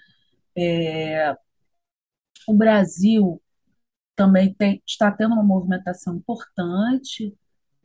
É, 0.55 1.36
o 2.47 2.53
Brasil 2.53 3.41
também 4.16 4.53
tem, 4.53 4.82
está 4.88 5.12
tendo 5.12 5.34
uma 5.34 5.43
movimentação 5.43 6.16
importante, 6.16 7.36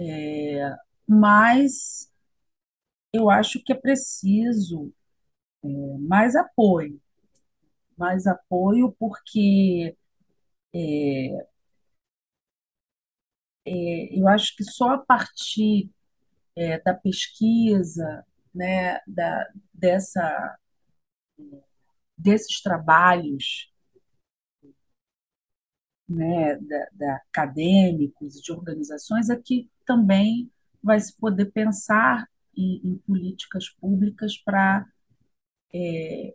é, 0.01 0.77
mas 1.07 2.11
eu 3.13 3.29
acho 3.31 3.63
que 3.63 3.73
é 3.73 3.77
preciso 3.77 4.93
é, 5.65 5.99
mais 5.99 6.37
apoio. 6.37 7.01
Mais 7.97 8.27
apoio, 8.27 8.95
porque 8.99 9.97
é, 10.75 11.47
é, 13.67 14.19
eu 14.19 14.29
acho 14.29 14.57
que 14.57 14.65
só 14.65 14.91
a 14.95 14.99
partir 14.99 15.91
é, 16.57 16.81
da 16.81 16.95
pesquisa, 16.95 18.27
né, 18.55 18.99
da, 19.07 19.49
dessa, 19.75 20.59
desses 22.17 22.61
trabalhos 22.63 23.71
né, 26.09 26.57
da, 26.57 26.87
da 26.93 27.17
acadêmicos, 27.17 28.41
de 28.41 28.53
organizações, 28.53 29.31
é 29.31 29.37
que 29.37 29.71
também 29.87 30.51
vai 30.83 31.01
se 31.01 31.17
poder 31.17 31.47
pensar 31.53 32.29
em, 32.57 32.81
em 32.85 32.99
políticas 32.99 33.69
públicas 33.71 34.37
para 34.37 34.87
é, 35.75 36.35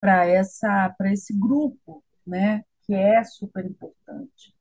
para 0.00 0.26
essa 0.26 0.94
para 0.96 1.12
esse 1.12 1.32
grupo, 1.38 2.02
né, 2.26 2.64
que 2.82 2.94
é 2.94 3.22
super 3.24 3.64
importante 3.64 4.54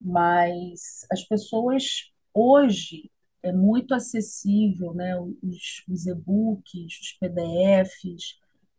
mas 0.00 1.06
as 1.12 1.22
pessoas 1.24 2.10
hoje 2.32 3.10
é 3.42 3.52
muito 3.52 3.94
acessível, 3.94 4.94
né? 4.94 5.18
Os, 5.20 5.84
os 5.88 6.06
e-books, 6.06 7.00
os 7.00 7.12
PDFs 7.20 8.38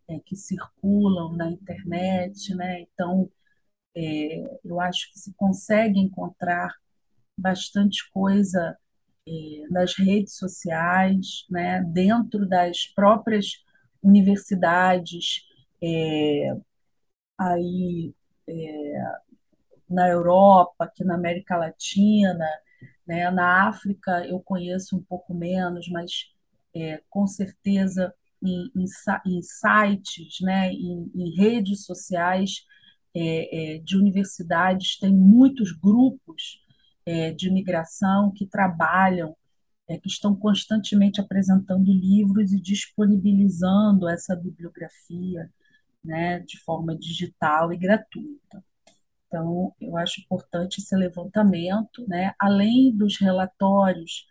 é, 0.09 0.19
que 0.19 0.35
circulam 0.35 1.35
na 1.35 1.49
internet, 1.51 2.53
né? 2.55 2.81
Então, 2.81 3.29
é, 3.95 4.59
eu 4.63 4.79
acho 4.79 5.11
que 5.11 5.19
se 5.19 5.33
consegue 5.35 5.99
encontrar 5.99 6.75
bastante 7.37 8.09
coisa 8.11 8.77
é, 9.27 9.31
nas 9.69 9.95
redes 9.97 10.35
sociais, 10.37 11.45
né? 11.49 11.83
Dentro 11.83 12.47
das 12.47 12.87
próprias 12.87 13.63
universidades, 14.03 15.43
é, 15.83 16.55
aí 17.37 18.13
é, 18.47 18.93
na 19.89 20.07
Europa, 20.09 20.85
aqui 20.85 21.03
na 21.03 21.15
América 21.15 21.57
Latina, 21.57 22.37
né? 23.07 23.29
Na 23.31 23.67
África 23.67 24.25
eu 24.27 24.39
conheço 24.39 24.97
um 24.97 25.03
pouco 25.03 25.33
menos, 25.33 25.89
mas 25.89 26.31
é, 26.75 27.01
com 27.09 27.27
certeza 27.27 28.13
em, 28.43 28.71
em, 28.75 28.85
em 29.25 29.41
sites, 29.41 30.39
né? 30.41 30.71
em, 30.73 31.11
em 31.13 31.35
redes 31.35 31.85
sociais 31.85 32.65
é, 33.15 33.75
é, 33.75 33.79
de 33.79 33.97
universidades, 33.97 34.97
tem 34.97 35.13
muitos 35.13 35.71
grupos 35.73 36.63
é, 37.05 37.31
de 37.31 37.49
imigração 37.49 38.31
que 38.35 38.45
trabalham, 38.47 39.35
é, 39.91 39.99
que 39.99 40.07
estão 40.07 40.33
constantemente 40.33 41.19
apresentando 41.19 41.91
livros 41.91 42.53
e 42.53 42.61
disponibilizando 42.61 44.07
essa 44.07 44.35
bibliografia 44.35 45.51
né, 46.03 46.39
de 46.39 46.57
forma 46.59 46.95
digital 46.97 47.73
e 47.73 47.77
gratuita. 47.77 48.63
Então, 49.27 49.73
eu 49.81 49.97
acho 49.97 50.21
importante 50.21 50.79
esse 50.79 50.95
levantamento, 50.95 52.05
né? 52.07 52.33
além 52.39 52.95
dos 52.95 53.17
relatórios 53.17 54.25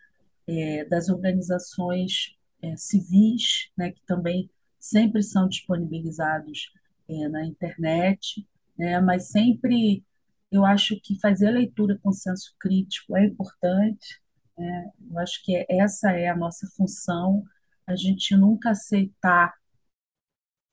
é, 0.47 0.85
das 0.85 1.09
organizações 1.09 2.35
é, 2.61 2.75
civis, 2.75 3.69
né, 3.77 3.91
que 3.91 4.01
também 4.05 4.49
sempre 4.79 5.21
são 5.21 5.47
disponibilizados 5.47 6.71
é, 7.07 7.27
na 7.29 7.45
internet, 7.45 8.47
né, 8.77 8.99
mas 8.99 9.29
sempre 9.29 10.03
eu 10.51 10.65
acho 10.65 10.99
que 11.01 11.19
fazer 11.19 11.47
a 11.47 11.51
leitura 11.51 11.99
com 12.01 12.11
senso 12.11 12.53
crítico 12.59 13.15
é 13.15 13.25
importante. 13.25 14.20
Né? 14.61 14.91
Eu 15.09 15.19
acho 15.19 15.43
que 15.43 15.65
essa 15.69 16.11
é 16.11 16.27
a 16.29 16.35
nossa 16.35 16.67
função, 16.77 17.43
a 17.87 17.95
gente 17.95 18.35
nunca 18.35 18.71
aceitar 18.71 19.53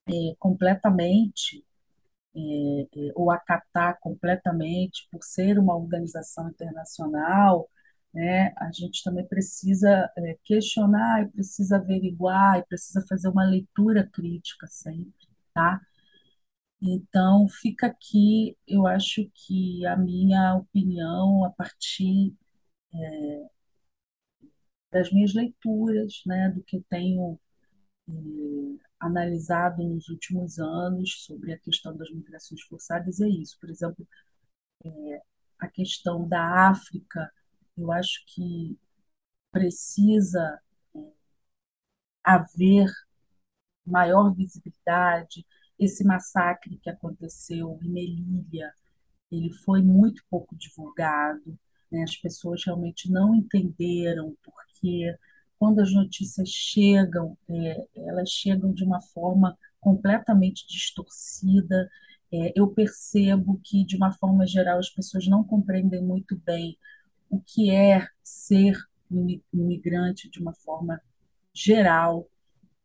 é, 0.09 0.35
completamente 0.39 1.65
é, 2.37 2.41
é, 2.41 3.13
ou 3.15 3.31
acatar 3.31 3.99
completamente 4.01 5.09
por 5.11 5.23
ser 5.23 5.59
uma 5.59 5.77
organização 5.77 6.49
internacional, 6.51 7.69
né, 8.15 8.53
a 8.59 8.71
gente 8.73 9.03
também 9.05 9.27
precisa 9.27 10.11
é, 10.17 10.39
questionar 10.45 11.23
e 11.23 11.29
precisa 11.31 11.77
averiguar 11.77 12.59
e 12.59 12.67
precisa 12.67 13.05
fazer 13.09 13.29
uma 13.29 13.45
leitura 13.45 14.07
crítica 14.13 14.67
sempre, 14.69 15.29
tá? 15.55 15.81
Então, 16.81 17.49
fica 17.49 17.87
aqui, 17.89 18.57
eu 18.67 18.87
acho 18.87 19.29
que 19.35 19.85
a 19.87 19.97
minha 19.97 20.57
opinião 20.57 21.45
a 21.45 21.51
partir 21.51 22.35
é, 22.95 23.49
das 24.91 25.13
minhas 25.13 25.35
leituras, 25.35 26.23
né, 26.27 26.51
do 26.51 26.63
que 26.63 26.77
eu 26.77 26.85
tenho 26.89 27.39
é, 28.09 28.13
analisado 29.01 29.83
nos 29.85 30.09
últimos 30.09 30.59
anos 30.59 31.25
sobre 31.25 31.53
a 31.53 31.59
questão 31.59 31.97
das 31.97 32.11
migrações 32.11 32.63
forçadas 32.63 33.21
é 33.21 33.29
isso. 33.29 33.59
Por 33.61 33.71
exemplo, 33.71 34.07
é, 34.85 35.23
a 35.59 35.69
questão 35.69 36.29
da 36.29 36.71
África, 36.71 37.33
eu 37.77 37.93
acho 37.93 38.25
que 38.27 38.79
precisa 39.53 40.61
é, 40.97 41.01
haver 42.25 42.89
maior 43.87 44.33
visibilidade. 44.35 45.47
Esse 45.79 46.05
massacre 46.05 46.79
que 46.79 46.91
aconteceu 46.91 47.79
em 47.83 47.89
Melilla, 47.89 48.73
ele 49.31 49.53
foi 49.65 49.83
muito 49.83 50.23
pouco 50.31 50.57
divulgado, 50.57 51.59
né? 51.91 52.03
as 52.03 52.17
pessoas 52.17 52.63
realmente 52.65 53.11
não 53.11 53.35
entenderam 53.35 54.37
porque 54.43 55.17
quando 55.59 55.81
as 55.81 55.93
notícias 55.93 56.49
chegam, 56.49 57.37
é, 57.49 57.87
elas 57.97 58.31
chegam 58.31 58.73
de 58.73 58.85
uma 58.85 59.01
forma 59.01 59.57
completamente 59.81 60.67
distorcida. 60.69 61.91
É, 62.33 62.53
eu 62.55 62.69
percebo 62.69 63.61
que, 63.65 63.85
de 63.85 63.97
uma 63.97 64.13
forma 64.13 64.47
geral, 64.47 64.79
as 64.79 64.91
pessoas 64.91 65.27
não 65.27 65.43
compreendem 65.43 66.03
muito 66.03 66.37
bem 66.37 66.79
o 67.31 67.41
que 67.41 67.71
é 67.71 68.07
ser 68.23 68.77
um 69.11 69.41
imigrante 69.53 70.31
de 70.31 70.41
uma 70.41 70.53
forma 70.55 71.01
geral, 71.53 72.29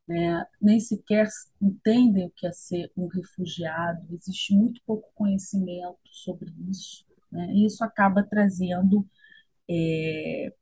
né? 0.07 0.45
nem 0.61 0.79
sequer 0.79 1.27
entendem 1.61 2.25
o 2.25 2.31
que 2.31 2.47
é 2.47 2.51
ser 2.51 2.91
um 2.97 3.07
refugiado, 3.07 4.07
existe 4.13 4.55
muito 4.55 4.81
pouco 4.85 5.09
conhecimento 5.15 5.97
sobre 6.11 6.51
isso, 6.69 7.05
né? 7.33 7.53
isso 7.55 7.83
acaba 7.83 8.23
trazendo 8.23 9.07
é, 9.69 10.53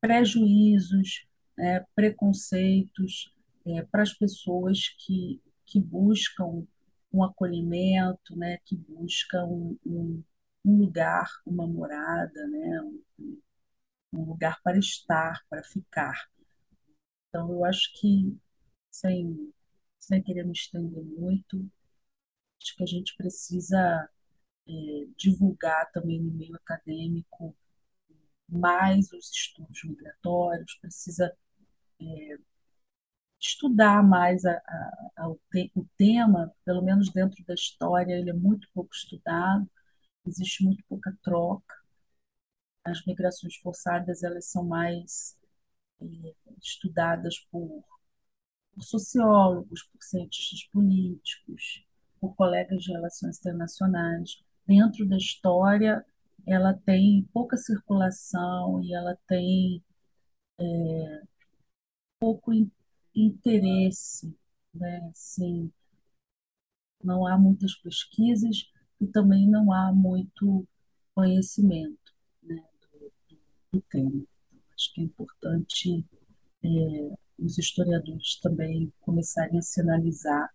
prejuízos, 0.00 1.26
é, 1.58 1.84
preconceitos 1.94 3.32
é, 3.66 3.82
para 3.84 4.02
as 4.02 4.14
pessoas 4.14 4.88
que, 4.98 5.42
que 5.66 5.80
buscam 5.80 6.66
um 7.12 7.24
acolhimento, 7.24 8.36
né, 8.36 8.58
que 8.64 8.76
buscam 8.76 9.46
um, 9.46 9.78
um, 9.86 10.24
um 10.64 10.78
lugar, 10.78 11.28
uma 11.46 11.66
morada, 11.66 12.46
né, 12.48 12.80
um, 12.82 13.40
um 14.12 14.24
lugar 14.24 14.60
para 14.62 14.78
estar, 14.78 15.42
para 15.48 15.62
ficar. 15.64 16.28
Então, 17.28 17.50
eu 17.52 17.64
acho 17.64 17.92
que, 18.00 18.36
sem, 18.90 19.52
sem 19.98 20.22
querer 20.22 20.44
me 20.44 20.52
estender 20.52 21.04
muito, 21.04 21.68
acho 22.62 22.76
que 22.76 22.82
a 22.82 22.86
gente 22.86 23.16
precisa 23.16 24.08
é, 24.68 25.06
divulgar 25.16 25.90
também 25.92 26.20
no 26.22 26.32
meio 26.32 26.56
acadêmico 26.56 27.54
mais 28.48 29.12
os 29.12 29.30
estudos 29.30 29.82
migratórios, 29.84 30.74
precisa 30.80 31.34
é, 32.00 32.38
estudar 33.40 34.02
mais 34.02 34.44
a, 34.44 34.52
a, 34.52 35.10
a, 35.18 35.28
o, 35.28 35.40
te, 35.50 35.70
o, 35.74 35.86
tema, 35.96 36.52
pelo 36.64 36.82
menos 36.82 37.10
dentro 37.12 37.44
da 37.44 37.54
história, 37.54 38.14
ele 38.14 38.30
é 38.30 38.32
muito 38.32 38.68
pouco 38.74 38.94
estudado, 38.94 39.68
existe 40.26 40.64
muito 40.64 40.84
pouca 40.88 41.16
troca. 41.22 41.74
As 42.84 43.04
migrações 43.06 43.56
forçadas 43.56 44.22
elas 44.22 44.46
são 44.50 44.64
mais 44.64 45.36
é, 46.00 46.06
estudadas 46.62 47.38
por, 47.50 47.84
por 48.74 48.82
sociólogos, 48.84 49.82
por 49.84 50.02
cientistas 50.02 50.64
políticos, 50.72 51.86
por 52.20 52.34
colegas 52.36 52.82
de 52.84 52.92
relações 52.92 53.38
internacionais. 53.38 54.43
Dentro 54.66 55.06
da 55.06 55.16
história, 55.16 56.04
ela 56.46 56.74
tem 56.74 57.28
pouca 57.32 57.56
circulação 57.56 58.82
e 58.82 58.94
ela 58.94 59.16
tem 59.26 59.82
é, 60.58 61.22
pouco 62.18 62.52
interesse, 63.14 64.34
né? 64.74 65.10
Assim, 65.10 65.70
não 67.02 67.26
há 67.26 67.38
muitas 67.38 67.74
pesquisas 67.76 68.70
e 69.00 69.06
também 69.06 69.48
não 69.48 69.72
há 69.72 69.92
muito 69.92 70.66
conhecimento, 71.14 72.12
né, 72.42 72.64
do, 72.80 73.12
do 73.72 73.80
tema. 73.82 74.10
Então, 74.10 74.26
acho 74.74 74.92
que 74.92 75.00
é 75.00 75.04
importante 75.04 76.04
é, 76.64 77.16
os 77.38 77.58
historiadores 77.58 78.40
também 78.40 78.92
começarem 79.00 79.58
a 79.58 79.62
sinalizar 79.62 80.52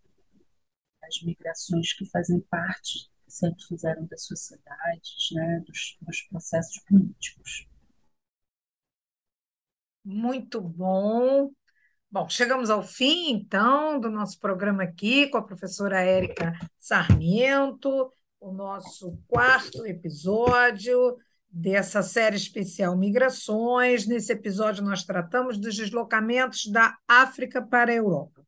as 1.03 1.22
migrações 1.23 1.94
que 1.94 2.06
fazem 2.06 2.40
parte, 2.41 3.10
sempre 3.30 3.64
fizeram 3.64 4.06
das 4.06 4.23
sociedades, 4.26 5.30
né, 5.34 5.64
dos, 5.65 5.97
dos 6.01 6.22
processos 6.23 6.80
políticos. 6.84 7.68
Muito 10.03 10.61
bom. 10.61 11.51
Bom, 12.11 12.27
chegamos 12.27 12.69
ao 12.72 12.81
fim, 12.81 13.31
então, 13.31 13.99
do 13.99 14.10
nosso 14.10 14.39
programa 14.39 14.84
aqui 14.84 15.27
com 15.27 15.38
a 15.38 15.43
professora 15.43 16.01
Érica 16.01 16.53
Sarmiento, 16.80 18.11
o 18.39 18.51
nosso 18.51 19.15
quarto 19.27 19.85
episódio 19.85 21.18
dessa 21.51 22.01
série 22.01 22.35
especial 22.35 22.97
Migrações. 22.97 24.07
Nesse 24.07 24.34
episódio, 24.34 24.84
nós 24.84 25.03
tratamos 25.03 25.60
dos 25.60 25.76
deslocamentos 25.76 26.65
da 26.65 26.97
África 27.07 27.61
para 27.61 27.91
a 27.91 27.95
Europa. 27.95 28.43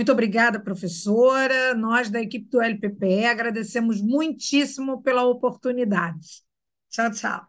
Muito 0.00 0.12
obrigada, 0.12 0.58
professora. 0.58 1.74
Nós, 1.74 2.08
da 2.08 2.22
equipe 2.22 2.48
do 2.48 2.58
LPPE, 2.58 3.26
agradecemos 3.26 4.00
muitíssimo 4.00 5.02
pela 5.02 5.26
oportunidade. 5.26 6.42
Tchau, 6.88 7.10
tchau. 7.10 7.46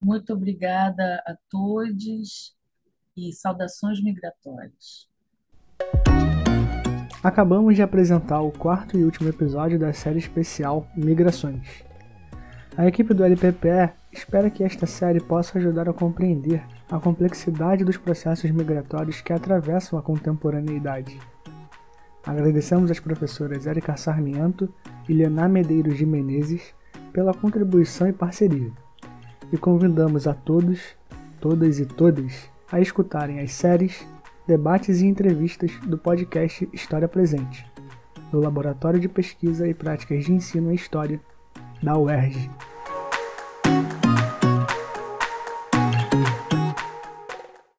Muito 0.00 0.32
obrigada 0.32 1.22
a 1.26 1.36
todos 1.50 2.56
e 3.14 3.30
saudações 3.34 4.02
migratórias. 4.02 5.06
Acabamos 7.22 7.76
de 7.76 7.82
apresentar 7.82 8.40
o 8.40 8.50
quarto 8.50 8.96
e 8.96 9.04
último 9.04 9.28
episódio 9.28 9.78
da 9.78 9.92
série 9.92 10.18
especial 10.18 10.88
Migrações. 10.96 11.84
A 12.74 12.86
equipe 12.86 13.12
do 13.12 13.22
LPPE 13.22 13.92
espera 14.10 14.48
que 14.48 14.64
esta 14.64 14.86
série 14.86 15.20
possa 15.20 15.58
ajudar 15.58 15.90
a 15.90 15.92
compreender 15.92 16.64
a 16.90 16.98
complexidade 16.98 17.84
dos 17.84 17.98
processos 17.98 18.50
migratórios 18.50 19.20
que 19.20 19.34
atravessam 19.34 19.98
a 19.98 20.02
contemporaneidade. 20.02 21.18
Agradecemos 22.24 22.90
às 22.90 23.00
professoras 23.00 23.66
Érica 23.66 23.96
Sarmiento 23.96 24.72
e 25.08 25.12
Lená 25.12 25.48
Medeiros 25.48 25.96
de 25.96 26.04
Menezes 26.04 26.74
pela 27.12 27.34
contribuição 27.34 28.08
e 28.08 28.12
parceria. 28.12 28.70
E 29.52 29.56
convidamos 29.56 30.26
a 30.26 30.34
todos, 30.34 30.80
todas 31.40 31.78
e 31.78 31.86
todas 31.86 32.50
a 32.70 32.80
escutarem 32.80 33.40
as 33.40 33.52
séries, 33.52 34.06
debates 34.46 35.00
e 35.00 35.06
entrevistas 35.06 35.72
do 35.86 35.98
podcast 35.98 36.68
História 36.72 37.08
Presente, 37.08 37.66
do 38.30 38.38
Laboratório 38.38 39.00
de 39.00 39.08
Pesquisa 39.08 39.66
e 39.66 39.74
Práticas 39.74 40.24
de 40.24 40.32
Ensino 40.32 40.70
em 40.70 40.74
História 40.74 41.20
da 41.82 41.96
UERJ. 41.96 42.48